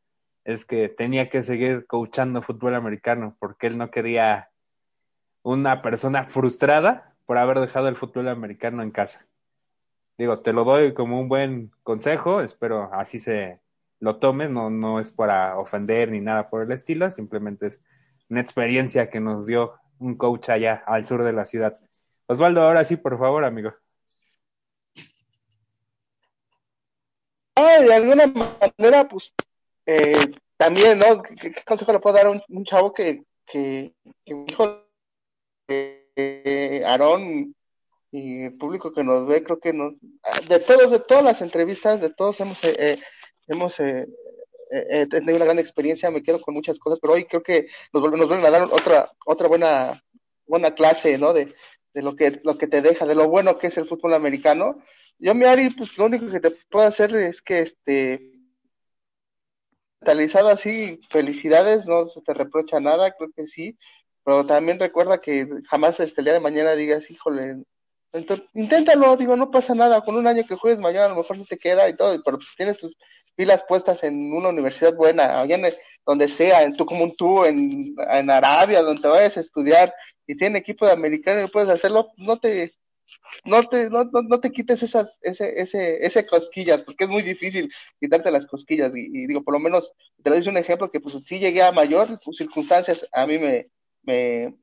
es 0.44 0.64
que 0.66 0.90
tenía 0.90 1.26
que 1.28 1.42
seguir 1.42 1.88
coachando 1.88 2.44
fútbol 2.44 2.76
americano, 2.76 3.36
porque 3.40 3.68
él 3.68 3.78
no 3.78 3.90
quería 3.90 4.52
una 5.42 5.82
persona 5.82 6.26
frustrada 6.26 7.16
por 7.26 7.40
haber 7.40 7.60
dejado 7.60 7.88
el 7.88 7.96
fútbol 7.96 8.28
americano 8.28 8.84
en 8.84 8.92
casa. 8.92 9.28
Digo, 10.18 10.40
te 10.40 10.54
lo 10.54 10.64
doy 10.64 10.94
como 10.94 11.20
un 11.20 11.28
buen 11.28 11.72
consejo, 11.84 12.42
espero 12.42 12.94
así 12.94 13.20
se 13.20 13.60
lo 14.00 14.18
tomes, 14.18 14.52
no, 14.52 14.70
no 14.70 15.00
es 15.00 15.12
para 15.12 15.58
ofender 15.58 16.12
ni 16.12 16.20
nada 16.20 16.50
por 16.50 16.62
el 16.62 16.72
estilo, 16.72 17.10
simplemente 17.10 17.68
es 17.68 17.82
una 18.30 18.42
experiencia 18.42 19.10
que 19.10 19.20
nos 19.20 19.48
dio 19.48 19.74
un 19.98 20.16
coach 20.16 20.50
allá 20.50 20.84
al 20.86 21.06
sur 21.06 21.24
de 21.24 21.34
la 21.34 21.46
ciudad. 21.46 21.74
Osvaldo, 22.28 22.62
ahora 22.62 22.84
sí, 22.84 22.98
por 22.98 23.18
favor, 23.18 23.44
amigo. 23.46 23.74
de 27.56 27.94
alguna 27.94 28.28
manera, 28.28 29.08
pues, 29.08 29.34
eh, 29.86 30.32
también, 30.58 31.00
¿no? 31.00 31.22
¿Qué, 31.22 31.54
consejo 31.66 31.94
le 31.94 32.00
puedo 32.00 32.16
dar 32.16 32.28
a 32.28 32.30
un, 32.32 32.66
chavo 32.66 32.94
que, 32.94 33.24
que, 33.46 33.94
que 34.26 34.46
hijo, 34.48 34.82
Aarón 36.86 37.56
y 38.12 38.44
el 38.46 38.58
público 38.58 38.94
que 38.94 39.04
nos 39.04 39.28
ve, 39.28 39.44
creo 39.44 39.60
que 39.60 39.74
nos, 39.74 39.94
de 40.48 40.60
todos, 40.60 40.92
de 40.92 41.00
todas 41.00 41.24
las 41.24 41.42
entrevistas, 41.42 42.02
de 42.02 42.10
todos 42.10 42.40
hemos, 42.40 42.64
eh, 42.64 42.76
eh 42.78 43.00
hemos 43.48 43.80
eh, 43.80 44.08
tenido 45.10 45.36
una 45.36 45.46
gran 45.46 45.60
experiencia, 45.60 46.10
me 46.10 46.24
quedo 46.24 46.42
con 46.42 46.54
muchas 46.54 46.80
cosas, 46.80 47.00
pero 47.02 47.14
hoy 47.14 47.26
creo 47.26 47.44
que 47.44 47.68
nos 47.94 48.02
vuelven, 48.02 48.20
nos 48.20 48.30
vuelven 48.30 48.46
a 48.46 48.52
dar 48.52 48.64
otra, 48.72 49.12
otra 49.26 49.48
buena, 49.48 50.04
buena 50.48 50.74
clase, 50.74 51.18
¿no? 51.18 51.34
De, 51.34 51.54
de 51.96 52.02
lo 52.02 52.16
que, 52.16 52.42
lo 52.44 52.58
que 52.58 52.68
te 52.68 52.82
deja, 52.82 53.06
de 53.06 53.16
lo 53.16 53.30
bueno 53.30 53.58
que 53.58 53.68
es 53.68 53.78
el 53.78 53.88
fútbol 53.88 54.14
americano. 54.14 54.84
Yo, 55.18 55.34
mi 55.34 55.46
Ari, 55.46 55.70
pues 55.70 55.98
lo 55.98 56.06
único 56.06 56.30
que 56.30 56.42
te 56.42 56.52
puedo 56.52 56.86
hacer 56.86 57.16
es 57.16 57.42
que, 57.42 57.60
este, 57.60 58.34
mentalizado 60.02 60.50
así, 60.50 61.00
felicidades, 61.10 61.88
no 61.88 62.06
se 62.06 62.22
te 62.22 62.34
reprocha 62.34 62.82
nada, 62.82 63.16
creo 63.16 63.32
que 63.34 63.48
sí, 63.48 63.78
pero 64.26 64.46
también 64.46 64.78
recuerda 64.78 65.22
que 65.22 65.48
jamás 65.70 66.00
este, 66.02 66.20
el 66.20 66.26
día 66.26 66.34
de 66.34 66.42
mañana 66.42 66.76
digas, 66.76 67.10
híjole, 67.10 67.64
inténtalo, 68.54 69.16
digo, 69.16 69.38
no 69.38 69.50
pasa 69.50 69.74
nada, 69.74 70.02
con 70.02 70.18
un 70.18 70.28
año 70.28 70.46
que 70.46 70.58
juegues 70.58 70.82
mañana 70.82 71.06
a 71.06 71.10
lo 71.10 71.16
mejor 71.16 71.38
se 71.38 71.46
te 71.46 71.58
queda 71.58 71.88
y 71.88 71.96
todo, 71.96 72.22
pero 72.26 72.38
pues 72.38 72.50
tienes 72.58 72.78
tus 72.78 72.98
pilas 73.36 73.64
puestas 73.68 74.04
en 74.04 74.34
una 74.34 74.50
universidad 74.50 74.94
buena, 74.96 75.40
allá 75.40 75.58
donde 76.06 76.28
sea, 76.28 76.64
en 76.64 76.76
tú 76.76 76.86
como 76.86 77.14
tú, 77.14 77.46
en, 77.46 77.96
en 78.10 78.30
Arabia, 78.30 78.82
donde 78.82 79.02
te 79.02 79.08
vayas 79.08 79.38
a 79.38 79.40
estudiar, 79.40 79.94
y 80.28 80.36
tiene 80.36 80.60
equipo 80.60 80.86
de 80.86 80.94
americano 80.94 81.44
y 81.44 81.50
puedes 81.50 81.70
hacerlo, 81.70 82.12
no 82.18 82.40
te, 82.40 82.74
no 83.44 83.68
te, 83.68 83.90
no, 83.90 84.04
no, 84.06 84.40
te 84.40 84.52
quites 84.52 84.84
esas, 84.84 85.20
ese, 85.22 85.60
ese, 85.60 86.06
ese 86.06 86.26
cosquillas, 86.26 86.82
porque 86.84 87.04
es 87.04 87.10
muy 87.10 87.22
difícil 87.22 87.72
quitarte 88.00 88.32
las 88.32 88.46
cosquillas. 88.46 88.92
Y, 88.96 89.28
digo, 89.28 89.44
por 89.44 89.54
lo 89.54 89.60
menos, 89.60 89.92
te 90.24 90.30
lo 90.30 90.36
doy 90.36 90.48
un 90.48 90.58
ejemplo 90.58 90.90
que 90.90 91.00
pues 91.00 91.16
sí 91.26 91.40
llegué 91.40 91.62
a 91.62 91.72
mayor, 91.72 92.20
pues, 92.24 92.38
circunstancias 92.38 93.08
a 93.12 93.28
mí 93.28 93.38
me, 93.38 93.70
me, 94.04 94.56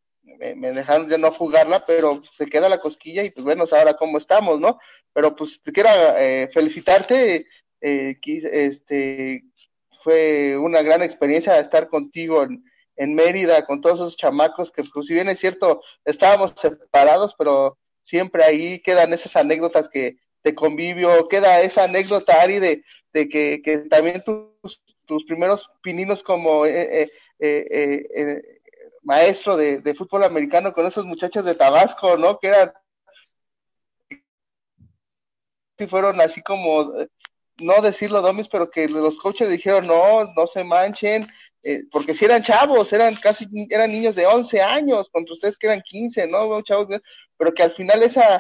me, 0.57 0.73
dejaron 0.73 1.09
ya 1.09 1.19
no 1.19 1.33
jugarla, 1.33 1.85
pero 1.87 2.23
se 2.37 2.47
queda 2.47 2.69
la 2.69 2.81
cosquilla 2.81 3.23
y 3.23 3.31
pues 3.31 3.45
bueno, 3.45 3.65
ahora 3.71 3.95
cómo 3.95 4.19
estamos, 4.19 4.61
¿no? 4.61 4.79
Pero 5.13 5.37
pues 5.37 5.61
te 5.63 5.73
quiero 5.73 5.91
eh, 6.17 6.49
felicitarte, 6.53 7.47
eh, 7.81 8.19
este, 8.25 9.45
fue 10.03 10.57
una 10.57 10.83
gran 10.83 11.03
experiencia 11.03 11.59
estar 11.59 11.89
contigo 11.89 12.43
en, 12.43 12.65
en 12.97 13.15
Mérida 13.15 13.65
con 13.65 13.81
todos 13.81 14.01
esos 14.01 14.17
chamacos 14.17 14.71
que, 14.71 14.85
pues, 14.85 15.07
si 15.07 15.15
bien 15.15 15.29
es 15.29 15.39
cierto, 15.39 15.83
estábamos 16.05 16.53
separados, 16.57 17.35
pero 17.37 17.79
siempre 18.01 18.45
ahí 18.45 18.81
quedan 18.81 19.13
esas 19.13 19.37
anécdotas 19.37 19.89
que 19.89 20.17
de 20.43 20.55
convivio, 20.55 21.29
queda 21.29 21.61
esa 21.61 21.85
anécdota, 21.85 22.43
Ari, 22.43 22.59
de, 22.59 22.85
de 23.13 23.29
que, 23.29 23.63
que 23.63 23.79
también 23.79 24.23
tus, 24.25 24.83
tus 25.07 25.25
primeros 25.25 25.71
pininos 25.83 26.23
como 26.23 26.67
eh, 26.67 27.11
eh, 27.39 28.07
eh, 28.15 28.61
maestro 29.03 29.57
de, 29.57 29.79
de, 29.79 29.95
fútbol 29.95 30.25
americano 30.25 30.73
con 30.73 30.87
esos 30.87 31.05
muchachos 31.05 31.45
de 31.45 31.55
Tabasco, 31.55 32.17
¿no? 32.17 32.39
Que 32.39 32.49
eran, 32.49 32.73
si 35.79 35.87
fueron 35.87 36.21
así 36.21 36.43
como, 36.43 36.93
no 37.59 37.83
decirlo 37.83 38.21
domis, 38.21 38.49
pero 38.49 38.71
que 38.71 38.89
los 38.89 39.19
coaches 39.19 39.49
dijeron, 39.49 39.87
no, 39.87 40.33
no 40.35 40.47
se 40.47 40.65
manchen, 40.65 41.29
eh, 41.63 41.85
porque 41.91 42.15
si 42.15 42.25
eran 42.25 42.43
chavos, 42.43 42.93
eran 42.93 43.15
casi, 43.17 43.47
eran 43.71 43.93
niños 43.93 44.15
de 44.17 44.27
11 44.27 44.61
años, 44.61 45.09
contra 45.11 45.35
ustedes 45.35 45.57
que 45.57 45.69
eran 45.69 45.83
15, 45.83 46.27
¿no? 46.27 46.61
Chavos, 46.63 46.89
pero 47.37 47.55
que 47.55 47.63
al 47.63 47.73
final 47.73 48.03
esa, 48.03 48.37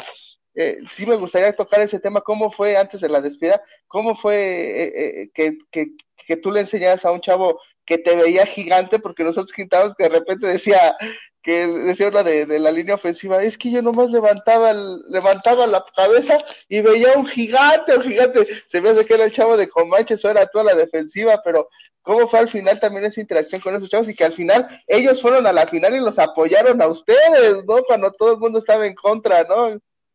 eh, 0.55 0.79
sí 0.91 1.07
me 1.07 1.17
gustaría 1.17 1.55
tocar 1.55 1.81
ese 1.81 2.01
tema, 2.01 2.21
cómo 2.21 2.51
fue 2.51 2.77
antes 2.77 3.01
de 3.01 3.09
la 3.09 3.21
despedida, 3.21 3.63
cómo 3.87 4.17
fue 4.17 5.23
eh, 5.23 5.31
que, 5.35 5.59
que, 5.71 5.93
que, 6.27 6.37
tú 6.37 6.51
le 6.51 6.61
enseñaras 6.61 7.05
a 7.05 7.13
un 7.13 7.21
chavo 7.21 7.61
que 7.85 7.99
te 7.99 8.17
veía 8.17 8.45
gigante, 8.47 8.99
porque 8.99 9.25
nosotros 9.25 9.53
quintábamos 9.53 9.95
que 9.95 10.05
de 10.05 10.11
repente 10.11 10.47
decía, 10.47 10.97
que 11.43 11.67
decía 11.67 12.09
una 12.09 12.23
de, 12.23 12.47
de, 12.47 12.59
la 12.59 12.71
línea 12.71 12.95
ofensiva, 12.95 13.43
es 13.43 13.59
que 13.59 13.71
yo 13.71 13.83
nomás 13.83 14.11
levantaba 14.11 14.71
el, 14.71 15.03
levantaba 15.09 15.67
la 15.67 15.85
cabeza 15.95 16.39
y 16.69 16.81
veía 16.81 17.13
un 17.17 17.27
gigante, 17.27 17.97
un 17.97 18.03
gigante, 18.05 18.47
se 18.67 18.81
me 18.81 18.91
hace 18.91 19.05
que 19.05 19.15
era 19.15 19.25
el 19.25 19.33
chavo 19.33 19.57
de 19.57 19.69
Comanche, 19.69 20.15
eso 20.15 20.31
era 20.31 20.47
toda 20.47 20.65
la 20.65 20.75
defensiva, 20.75 21.41
pero 21.45 21.69
cómo 22.03 22.29
fue 22.29 22.41
al 22.41 22.49
final 22.49 22.79
también 22.81 23.05
esa 23.05 23.21
interacción 23.21 23.61
con 23.61 23.75
esos 23.75 23.89
chavos 23.89 24.09
y 24.09 24.15
que 24.15 24.25
al 24.25 24.35
final 24.35 24.83
ellos 24.87 25.23
fueron 25.23 25.47
a 25.47 25.53
la 25.53 25.67
final 25.67 25.95
y 25.95 26.01
los 26.01 26.19
apoyaron 26.19 26.81
a 26.83 26.89
ustedes, 26.89 27.65
¿no? 27.67 27.83
Cuando 27.85 28.13
todo 28.13 28.33
el 28.33 28.39
mundo 28.39 28.59
estaba 28.59 28.87
en 28.87 28.95
contra, 28.95 29.45
¿no? 29.45 29.69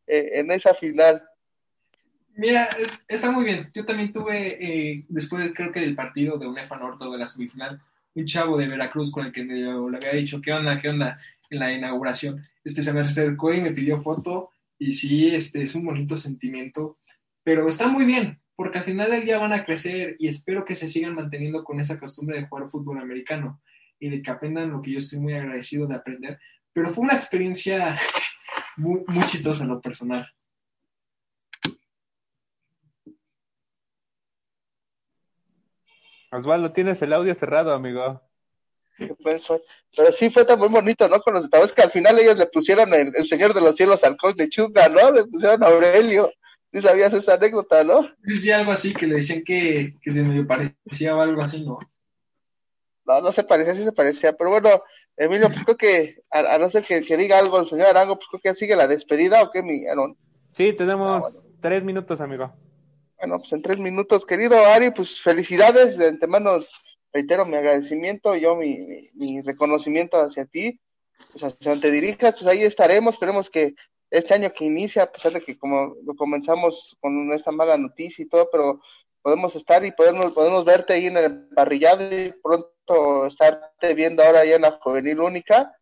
Eh, 0.05 0.39
en 0.39 0.51
esa 0.51 0.73
final. 0.73 1.23
Mira, 2.35 2.69
está 3.07 3.31
muy 3.31 3.43
bien. 3.43 3.69
Yo 3.73 3.85
también 3.85 4.11
tuve, 4.11 4.57
eh, 4.63 5.05
después 5.09 5.51
creo 5.55 5.71
que 5.71 5.79
del 5.79 5.95
partido 5.95 6.37
de 6.37 6.47
UNEFA 6.47 6.77
Norte 6.77 7.05
de 7.05 7.17
la 7.17 7.27
semifinal, 7.27 7.81
un 8.13 8.25
chavo 8.25 8.57
de 8.57 8.67
Veracruz 8.67 9.11
con 9.11 9.25
el 9.25 9.31
que 9.31 9.43
me, 9.43 9.55
le 9.55 9.97
había 9.97 10.13
dicho, 10.13 10.41
¿qué 10.41 10.53
onda, 10.53 10.79
qué 10.79 10.89
onda? 10.89 11.19
En 11.49 11.59
la 11.59 11.71
inauguración. 11.71 12.45
Este 12.63 12.83
se 12.83 12.93
me 12.93 13.01
acercó 13.01 13.53
y 13.53 13.61
me 13.61 13.71
pidió 13.71 14.01
foto 14.01 14.51
y 14.77 14.93
sí, 14.93 15.33
este 15.33 15.61
es 15.61 15.73
un 15.75 15.85
bonito 15.85 16.17
sentimiento, 16.17 16.97
pero 17.43 17.67
está 17.67 17.87
muy 17.87 18.05
bien, 18.05 18.39
porque 18.57 18.79
al 18.79 18.85
final 18.85 19.11
del 19.11 19.23
día 19.23 19.37
van 19.37 19.53
a 19.53 19.63
crecer 19.63 20.15
y 20.17 20.27
espero 20.27 20.65
que 20.65 20.73
se 20.73 20.87
sigan 20.87 21.13
manteniendo 21.13 21.63
con 21.63 21.79
esa 21.79 21.99
costumbre 21.99 22.39
de 22.39 22.47
jugar 22.47 22.71
fútbol 22.71 22.97
americano 22.97 23.61
y 23.99 24.09
de 24.09 24.19
que 24.19 24.31
aprendan 24.31 24.71
lo 24.71 24.81
que 24.81 24.93
yo 24.93 24.97
estoy 24.97 25.19
muy 25.19 25.33
agradecido 25.33 25.85
de 25.85 25.93
aprender. 25.93 26.39
Pero 26.73 26.91
fue 26.91 27.03
una 27.03 27.13
experiencia 27.13 27.99
muy, 28.77 29.03
muy 29.05 29.23
chistosa 29.27 29.63
en 29.63 29.69
lo 29.69 29.79
personal. 29.79 30.27
Osvaldo, 36.31 36.73
tienes 36.73 36.99
el 37.03 37.13
audio 37.13 37.35
cerrado, 37.35 37.73
amigo. 37.73 38.23
Pero 38.97 40.11
sí 40.11 40.31
fue 40.31 40.45
tan 40.45 40.57
muy 40.57 40.69
bonito, 40.69 41.07
¿no? 41.07 41.21
Con 41.21 41.35
los 41.35 41.43
estados 41.43 41.71
que 41.73 41.83
al 41.83 41.91
final 41.91 42.17
ellos 42.17 42.37
le 42.37 42.47
pusieron 42.47 42.91
el, 42.91 43.27
Señor 43.27 43.53
de 43.53 43.61
los 43.61 43.75
Cielos 43.75 44.03
al 44.03 44.17
coach 44.17 44.35
de 44.35 44.49
Chunga, 44.49 44.89
¿no? 44.89 45.11
Le 45.11 45.25
pusieron 45.25 45.63
a 45.63 45.67
Aurelio. 45.67 46.31
¿Sí 46.77 46.83
sabías 46.83 47.11
esa 47.11 47.33
anécdota, 47.33 47.83
no? 47.83 48.07
Sí, 48.27 48.37
sí, 48.37 48.51
algo 48.51 48.71
así, 48.71 48.93
que 48.93 49.07
le 49.07 49.15
decían 49.15 49.43
que, 49.43 49.95
que 49.99 50.11
se 50.11 50.21
medio 50.21 50.45
parecía 50.45 51.15
o 51.15 51.21
algo 51.21 51.41
así, 51.41 51.65
¿no? 51.65 51.79
No, 53.03 53.19
no 53.19 53.31
se 53.31 53.43
parecía, 53.43 53.73
sí 53.73 53.83
se 53.83 53.91
parecía, 53.91 54.33
pero 54.33 54.51
bueno, 54.51 54.83
Emilio, 55.15 55.49
pues 55.49 55.63
creo 55.63 55.75
que, 55.75 56.21
a, 56.29 56.59
no 56.59 56.69
ser 56.69 56.83
que, 56.83 57.01
diga 57.17 57.39
algo 57.39 57.59
el 57.59 57.67
señor 57.67 57.87
Arango, 57.87 58.17
pues 58.17 58.27
creo 58.29 58.41
que 58.41 58.59
sigue 58.59 58.75
la 58.75 58.87
despedida, 58.87 59.41
¿o 59.41 59.49
qué, 59.49 59.63
mi 59.63 59.87
Aaron? 59.87 60.15
Sí, 60.53 60.71
tenemos 60.71 61.23
ah, 61.25 61.49
tres 61.61 61.83
minutos, 61.83 62.21
amigo. 62.21 62.53
Bueno, 63.17 63.39
pues 63.39 63.51
en 63.53 63.63
tres 63.63 63.79
minutos, 63.79 64.23
querido 64.23 64.63
Ari, 64.63 64.91
pues 64.91 65.19
felicidades, 65.19 65.97
de 65.97 66.09
antemano 66.09 66.59
reitero 67.11 67.43
mi 67.47 67.55
agradecimiento, 67.55 68.35
yo 68.35 68.55
mi, 68.55 69.09
mi, 69.15 69.41
reconocimiento 69.41 70.21
hacia 70.21 70.45
ti, 70.45 70.79
pues 71.31 71.43
hacia 71.43 71.71
donde 71.71 71.89
te 71.89 71.91
dirijas, 71.91 72.35
pues 72.35 72.45
ahí 72.45 72.61
estaremos, 72.61 73.15
esperemos 73.15 73.49
que 73.49 73.73
este 74.09 74.33
año 74.33 74.53
que 74.53 74.65
inicia, 74.65 75.03
a 75.03 75.11
pesar 75.11 75.33
de 75.33 75.41
que 75.41 75.57
como 75.57 75.95
comenzamos 76.17 76.97
con 77.01 77.31
esta 77.33 77.51
mala 77.51 77.77
noticia 77.77 78.23
y 78.23 78.27
todo, 78.27 78.49
pero 78.51 78.81
podemos 79.21 79.55
estar 79.55 79.83
y 79.85 79.91
podemos, 79.91 80.33
podemos 80.33 80.63
verte 80.63 80.93
ahí 80.93 81.07
en 81.07 81.17
el 81.17 81.49
parrillado 81.49 82.03
y 82.03 82.33
pronto 82.41 83.25
estarte 83.25 83.93
viendo 83.93 84.23
ahora 84.23 84.45
ya 84.45 84.55
en 84.55 84.61
la 84.61 84.79
juvenil 84.81 85.19
única. 85.19 85.75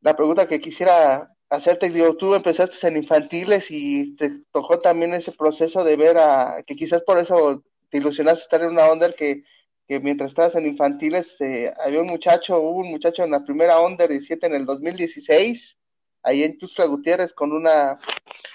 La 0.00 0.16
pregunta 0.16 0.48
que 0.48 0.60
quisiera 0.60 1.30
hacerte, 1.50 1.90
digo, 1.90 2.16
tú 2.16 2.34
empezaste 2.34 2.88
en 2.88 2.96
infantiles 2.96 3.70
y 3.70 4.16
te 4.16 4.40
tocó 4.52 4.80
también 4.80 5.14
ese 5.14 5.32
proceso 5.32 5.84
de 5.84 5.96
ver 5.96 6.18
a, 6.18 6.62
que 6.66 6.76
quizás 6.76 7.02
por 7.02 7.18
eso 7.18 7.62
te 7.90 7.98
ilusionaste 7.98 8.42
estar 8.42 8.62
en 8.62 8.70
una 8.70 8.90
under 8.90 9.14
que, 9.14 9.44
que 9.86 10.00
mientras 10.00 10.30
estabas 10.30 10.54
en 10.54 10.66
infantiles 10.66 11.40
eh, 11.40 11.72
había 11.84 12.00
un 12.00 12.06
muchacho, 12.06 12.58
hubo 12.58 12.78
un 12.78 12.90
muchacho 12.90 13.22
en 13.22 13.30
la 13.30 13.44
primera 13.44 13.80
under 13.80 14.08
17 14.08 14.46
en 14.46 14.54
el 14.54 14.66
2016 14.66 15.78
ahí 16.24 16.42
en 16.42 16.58
Tuxtla 16.58 16.86
Gutiérrez 16.86 17.32
con 17.32 17.52
una, 17.52 17.98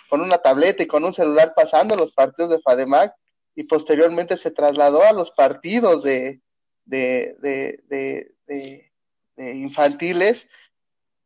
con 0.09 0.21
una 0.21 0.39
tableta 0.39 0.83
y 0.83 0.87
con 0.87 1.05
un 1.05 1.13
celular 1.13 1.53
pasando 1.55 1.95
los 1.95 2.11
partidos 2.11 2.49
de 2.49 2.59
FADEMAC 2.59 3.13
y 3.55 3.63
posteriormente 3.63 4.35
se 4.37 4.51
trasladó 4.51 5.03
a 5.03 5.13
los 5.13 5.31
partidos 5.31 6.03
de, 6.03 6.41
de, 6.85 7.35
de, 7.39 8.31
de, 8.47 8.91
infantiles 9.37 10.47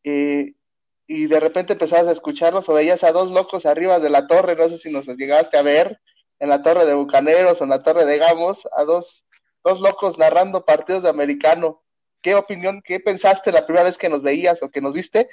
eh, 0.03 0.53
y 1.07 1.27
de 1.27 1.39
repente 1.39 1.73
empezabas 1.73 2.07
a 2.07 2.11
escucharlos 2.11 2.69
o 2.69 2.73
veías 2.73 3.03
a 3.03 3.11
dos 3.11 3.31
locos 3.31 3.65
arriba 3.65 3.99
de 3.99 4.09
la 4.09 4.27
torre, 4.27 4.55
no 4.55 4.69
sé 4.69 4.77
si 4.77 4.91
nos 4.91 5.07
llegaste 5.07 5.57
a 5.57 5.63
ver 5.63 5.99
en 6.39 6.49
la 6.49 6.61
torre 6.61 6.85
de 6.85 6.93
Bucaneros 6.93 7.59
o 7.59 7.63
en 7.63 7.69
la 7.69 7.83
torre 7.83 8.05
de 8.05 8.17
Gamos, 8.17 8.67
a 8.75 8.83
dos, 8.83 9.25
dos 9.63 9.79
locos 9.79 10.17
narrando 10.17 10.65
partidos 10.65 11.03
de 11.03 11.09
americano. 11.09 11.81
¿Qué 12.21 12.35
opinión, 12.35 12.81
qué 12.83 12.99
pensaste 12.99 13.51
la 13.51 13.65
primera 13.65 13.85
vez 13.85 13.97
que 13.97 14.09
nos 14.09 14.21
veías 14.21 14.61
o 14.61 14.69
que 14.69 14.81
nos 14.81 14.93
viste? 14.93 15.29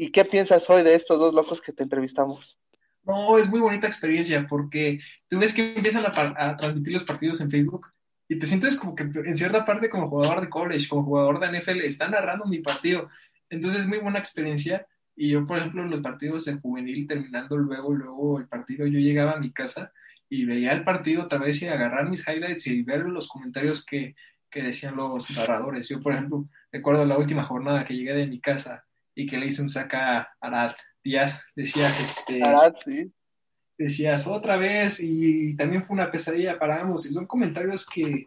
¿Y 0.00 0.12
qué 0.12 0.24
piensas 0.24 0.70
hoy 0.70 0.84
de 0.84 0.94
estos 0.94 1.18
dos 1.18 1.34
locos 1.34 1.60
que 1.60 1.72
te 1.72 1.82
entrevistamos? 1.82 2.56
No, 3.02 3.36
es 3.36 3.50
muy 3.50 3.58
bonita 3.58 3.88
experiencia 3.88 4.46
porque 4.48 5.00
tú 5.28 5.40
ves 5.40 5.52
que 5.52 5.74
empiezan 5.74 6.06
a, 6.06 6.56
transmitir 6.56 6.92
los 6.92 7.02
partidos 7.02 7.40
en 7.40 7.50
Facebook 7.50 7.88
y 8.28 8.38
te 8.38 8.46
sientes 8.46 8.76
como 8.76 8.94
que 8.94 9.02
en 9.02 9.36
cierta 9.36 9.64
parte 9.64 9.90
como 9.90 10.08
jugador 10.08 10.40
de 10.40 10.48
college, 10.48 10.86
como 10.88 11.02
jugador 11.02 11.40
de 11.40 11.58
NFL, 11.58 11.80
están 11.80 12.12
narrando 12.12 12.46
mi 12.46 12.60
partido. 12.60 13.10
Entonces 13.50 13.80
es 13.80 13.86
muy 13.88 13.98
buena 13.98 14.20
experiencia. 14.20 14.86
Y 15.16 15.30
yo, 15.30 15.44
por 15.44 15.58
ejemplo, 15.58 15.82
en 15.82 15.90
los 15.90 16.00
partidos 16.00 16.44
de 16.44 16.54
juvenil, 16.54 17.08
terminando 17.08 17.56
luego, 17.56 17.92
luego 17.92 18.38
el 18.38 18.46
partido, 18.46 18.86
yo 18.86 19.00
llegaba 19.00 19.32
a 19.32 19.40
mi 19.40 19.50
casa 19.50 19.92
y 20.28 20.44
veía 20.44 20.74
el 20.74 20.84
partido 20.84 21.24
otra 21.24 21.38
vez 21.38 21.60
y 21.62 21.66
agarrar 21.66 22.08
mis 22.08 22.24
highlights 22.28 22.68
y 22.68 22.84
ver 22.84 23.00
los 23.00 23.26
comentarios 23.26 23.84
que, 23.84 24.14
que 24.48 24.62
decían 24.62 24.94
los 24.94 25.28
narradores. 25.36 25.88
Yo, 25.88 26.00
por 26.00 26.12
ejemplo, 26.12 26.46
recuerdo 26.70 27.04
la 27.04 27.18
última 27.18 27.42
jornada 27.42 27.84
que 27.84 27.94
llegué 27.96 28.12
de 28.12 28.28
mi 28.28 28.40
casa 28.40 28.84
y 29.18 29.26
que 29.26 29.36
le 29.36 29.46
hice 29.46 29.62
un 29.62 29.68
saca 29.68 30.20
a 30.20 30.28
Arad 30.40 30.76
Díaz, 31.02 31.40
decías, 31.56 31.98
este... 32.00 32.40
Arad, 32.40 32.74
sí. 32.84 33.12
Decías 33.76 34.28
otra 34.28 34.56
vez 34.56 35.00
y 35.00 35.56
también 35.56 35.84
fue 35.84 35.94
una 35.94 36.10
pesadilla 36.10 36.56
para 36.58 36.80
ambos 36.80 37.04
y 37.04 37.12
son 37.12 37.26
comentarios 37.26 37.84
que, 37.84 38.26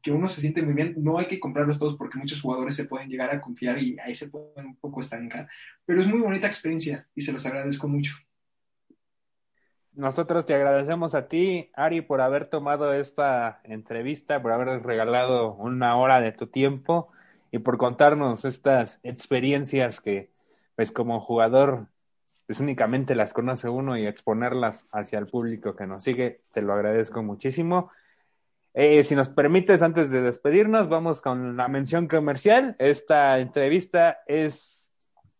que 0.00 0.12
uno 0.12 0.28
se 0.28 0.40
siente 0.40 0.62
muy 0.62 0.74
bien. 0.74 0.94
No 0.98 1.18
hay 1.18 1.26
que 1.26 1.40
comprarlos 1.40 1.78
todos 1.78 1.96
porque 1.96 2.18
muchos 2.18 2.40
jugadores 2.40 2.76
se 2.76 2.84
pueden 2.84 3.08
llegar 3.08 3.34
a 3.34 3.40
confiar 3.40 3.78
y 3.78 3.98
ahí 3.98 4.14
se 4.14 4.28
pueden 4.28 4.66
un 4.66 4.76
poco 4.76 5.00
estancar. 5.00 5.48
Pero 5.84 6.00
es 6.00 6.06
muy 6.06 6.20
bonita 6.20 6.46
experiencia 6.46 7.08
y 7.14 7.20
se 7.22 7.32
los 7.32 7.44
agradezco 7.44 7.88
mucho. 7.88 8.14
Nosotros 9.92 10.46
te 10.46 10.54
agradecemos 10.54 11.16
a 11.16 11.26
ti, 11.26 11.70
Ari, 11.74 12.00
por 12.00 12.20
haber 12.20 12.46
tomado 12.46 12.92
esta 12.92 13.60
entrevista, 13.64 14.40
por 14.40 14.52
haber 14.52 14.84
regalado 14.84 15.54
una 15.54 15.96
hora 15.96 16.20
de 16.20 16.32
tu 16.32 16.46
tiempo 16.46 17.08
y 17.50 17.58
por 17.58 17.78
contarnos 17.78 18.44
estas 18.44 19.00
experiencias 19.02 20.00
que, 20.00 20.30
pues 20.74 20.92
como 20.92 21.20
jugador, 21.20 21.88
pues 22.46 22.60
únicamente 22.60 23.14
las 23.14 23.32
conoce 23.32 23.68
uno 23.68 23.96
y 23.96 24.06
exponerlas 24.06 24.88
hacia 24.92 25.18
el 25.18 25.26
público 25.26 25.74
que 25.74 25.86
nos 25.86 26.02
sigue. 26.02 26.38
Te 26.52 26.62
lo 26.62 26.72
agradezco 26.72 27.22
muchísimo. 27.22 27.88
Eh, 28.74 29.04
si 29.04 29.14
nos 29.14 29.28
permites, 29.28 29.82
antes 29.82 30.10
de 30.10 30.20
despedirnos, 30.20 30.88
vamos 30.88 31.22
con 31.22 31.56
la 31.56 31.68
mención 31.68 32.08
comercial. 32.08 32.76
Esta 32.78 33.38
entrevista 33.38 34.18
es 34.26 34.92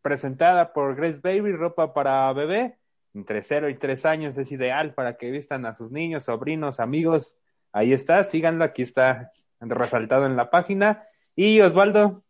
presentada 0.02 0.72
por 0.72 0.94
Grace 0.96 1.20
Baby, 1.22 1.52
ropa 1.52 1.92
para 1.92 2.32
bebé 2.32 2.78
entre 3.16 3.40
0 3.40 3.70
y 3.70 3.74
3 3.74 4.04
años 4.04 4.36
es 4.36 4.52
ideal 4.52 4.92
para 4.92 5.16
que 5.16 5.30
vistan 5.30 5.64
a 5.64 5.74
sus 5.74 5.90
niños, 5.90 6.24
sobrinos, 6.24 6.80
amigos. 6.80 7.38
Ahí 7.72 7.92
está, 7.94 8.22
síganlo, 8.24 8.62
aquí 8.62 8.82
está 8.82 9.30
resaltado 9.58 10.26
en 10.26 10.36
la 10.36 10.50
página. 10.50 11.04
Y 11.36 11.60
Osvaldo. 11.60 12.22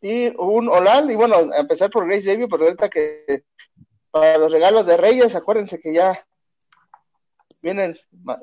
Y 0.00 0.28
un 0.38 0.68
hola, 0.68 1.04
y 1.10 1.14
bueno, 1.14 1.50
a 1.52 1.58
empezar 1.58 1.90
por 1.90 2.06
Grace 2.06 2.26
Baby, 2.26 2.46
pero 2.48 2.64
ahorita 2.64 2.88
que 2.88 3.44
para 4.10 4.38
los 4.38 4.50
regalos 4.50 4.86
de 4.86 4.96
Reyes, 4.96 5.34
acuérdense 5.34 5.78
que 5.78 5.92
ya 5.92 6.26
vienen, 7.62 7.98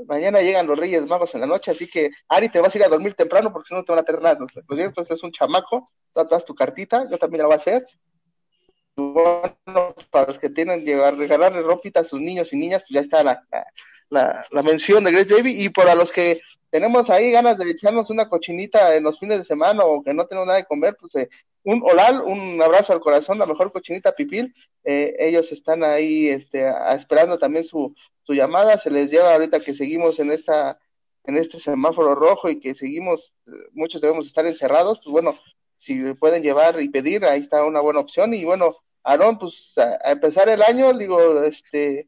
mañana 0.05 0.41
llegan 0.41 0.67
los 0.67 0.77
Reyes 0.77 1.05
Magos 1.07 1.33
en 1.33 1.41
la 1.41 1.47
noche, 1.47 1.71
así 1.71 1.89
que 1.89 2.11
Ari, 2.27 2.49
te 2.49 2.61
vas 2.61 2.75
a 2.75 2.77
ir 2.77 2.83
a 2.83 2.89
dormir 2.89 3.15
temprano 3.15 3.51
porque 3.51 3.69
si 3.69 3.73
no 3.73 3.83
te 3.83 3.91
van 3.91 3.99
a 3.99 4.03
tener 4.03 4.21
nada. 4.21 4.37
Entonces 4.69 5.17
es 5.17 5.23
un 5.23 5.31
chamaco, 5.31 5.89
tú 6.13 6.23
das 6.29 6.45
tu 6.45 6.53
cartita, 6.53 7.09
yo 7.09 7.17
también 7.17 7.41
la 7.41 7.47
voy 7.47 7.53
a 7.53 7.57
hacer, 7.57 7.85
para 10.11 10.27
los 10.27 10.39
que 10.39 10.49
tienen 10.49 10.83
llevar, 10.83 11.17
regalarle 11.17 11.61
ropita 11.61 12.01
a 12.01 12.03
sus 12.03 12.19
niños 12.19 12.51
y 12.51 12.57
niñas, 12.57 12.81
pues 12.81 12.95
ya 12.95 13.01
está 13.01 13.23
la, 13.23 13.43
la, 14.09 14.45
la, 14.49 14.63
mención 14.63 15.03
de 15.03 15.11
Grace 15.11 15.33
Baby. 15.33 15.63
Y 15.63 15.69
para 15.69 15.93
los 15.93 16.11
que 16.11 16.41
tenemos 16.69 17.09
ahí 17.09 17.31
ganas 17.31 17.57
de 17.57 17.69
echarnos 17.69 18.09
una 18.09 18.29
cochinita 18.29 18.95
en 18.95 19.03
los 19.03 19.19
fines 19.19 19.37
de 19.39 19.43
semana 19.43 19.83
o 19.85 20.03
que 20.03 20.13
no 20.13 20.25
tenemos 20.25 20.47
nada 20.47 20.59
de 20.59 20.65
comer, 20.65 20.95
pues 20.99 21.15
eh, 21.15 21.29
un 21.63 21.81
olal, 21.83 22.21
un 22.21 22.61
abrazo 22.61 22.93
al 22.93 23.01
corazón, 23.01 23.39
la 23.39 23.45
mejor 23.45 23.71
cochinita 23.71 24.13
pipil. 24.13 24.53
Eh, 24.83 25.15
ellos 25.19 25.51
están 25.51 25.83
ahí 25.83 26.29
este, 26.29 26.71
esperando 26.95 27.37
también 27.37 27.65
su, 27.65 27.93
su 28.23 28.33
llamada. 28.33 28.79
Se 28.79 28.89
les 28.89 29.11
lleva 29.11 29.33
ahorita 29.33 29.59
que 29.59 29.73
seguimos 29.73 30.19
en 30.19 30.31
esta 30.31 30.79
en 31.27 31.37
este 31.37 31.59
semáforo 31.59 32.15
rojo 32.15 32.49
y 32.49 32.59
que 32.59 32.73
seguimos, 32.73 33.33
muchos 33.73 34.01
debemos 34.01 34.25
estar 34.25 34.47
encerrados, 34.47 34.99
pues 35.03 35.11
bueno, 35.11 35.37
si 35.77 36.13
pueden 36.15 36.41
llevar 36.41 36.81
y 36.81 36.89
pedir, 36.89 37.25
ahí 37.25 37.41
está 37.41 37.63
una 37.65 37.81
buena 37.81 37.99
opción. 37.99 38.33
Y 38.33 38.45
bueno, 38.45 38.77
Aarón, 39.03 39.37
pues 39.37 39.73
a, 39.77 40.11
empezar 40.11 40.47
el 40.49 40.61
año, 40.61 40.93
digo, 40.93 41.43
este, 41.43 42.07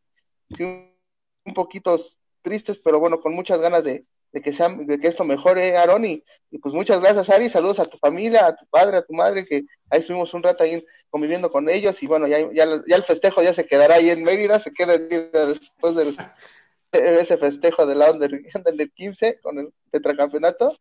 un 0.58 1.54
poquito 1.54 2.00
tristes, 2.42 2.80
pero 2.80 3.00
bueno, 3.00 3.20
con 3.20 3.34
muchas 3.34 3.60
ganas 3.60 3.84
de, 3.84 4.06
que 4.32 4.54
sea, 4.54 4.70
de 4.70 5.00
que 5.00 5.08
esto 5.08 5.24
mejore, 5.24 5.78
Aarón, 5.78 6.06
y, 6.06 6.24
pues 6.62 6.74
muchas 6.74 7.00
gracias, 7.00 7.30
Ari, 7.30 7.50
saludos 7.50 7.80
a 7.80 7.86
tu 7.86 7.98
familia, 7.98 8.48
a 8.48 8.56
tu 8.56 8.66
padre, 8.68 8.98
a 8.98 9.02
tu 9.02 9.14
madre, 9.14 9.46
que 9.46 9.64
ahí 9.90 10.00
estuvimos 10.00 10.34
un 10.34 10.44
rato 10.44 10.64
ahí 10.64 10.86
conviviendo 11.10 11.50
con 11.50 11.70
ellos, 11.70 12.02
y 12.04 12.08
bueno, 12.08 12.28
ya, 12.28 12.40
ya, 12.54 12.66
ya 12.88 12.96
el 12.96 13.04
festejo 13.04 13.42
ya 13.42 13.54
se 13.54 13.66
quedará 13.66 13.96
ahí 13.96 14.10
en 14.10 14.24
Mérida, 14.24 14.60
se 14.60 14.72
queda 14.72 14.98
después 14.98 15.96
del 15.96 16.16
ese 16.92 17.38
festejo 17.38 17.86
de 17.86 17.96
la 17.96 18.12
Under, 18.12 18.32
del 18.76 18.92
15 18.92 19.40
con 19.42 19.60
el 19.60 19.74
tetracampeonato, 19.92 20.78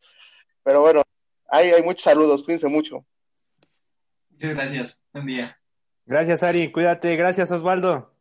pero 0.63 0.81
bueno, 0.83 1.03
ahí 1.49 1.71
hay 1.71 1.83
muchos 1.83 2.03
saludos, 2.03 2.43
cuídense 2.43 2.69
mucho. 2.69 3.05
Muchas 4.31 4.55
gracias, 4.55 5.01
buen 5.13 5.27
día. 5.27 5.59
Gracias, 6.09 6.43
Ari. 6.43 6.73
Cuídate. 6.73 7.17
Gracias, 7.17 7.53
Osvaldo. 7.53 8.18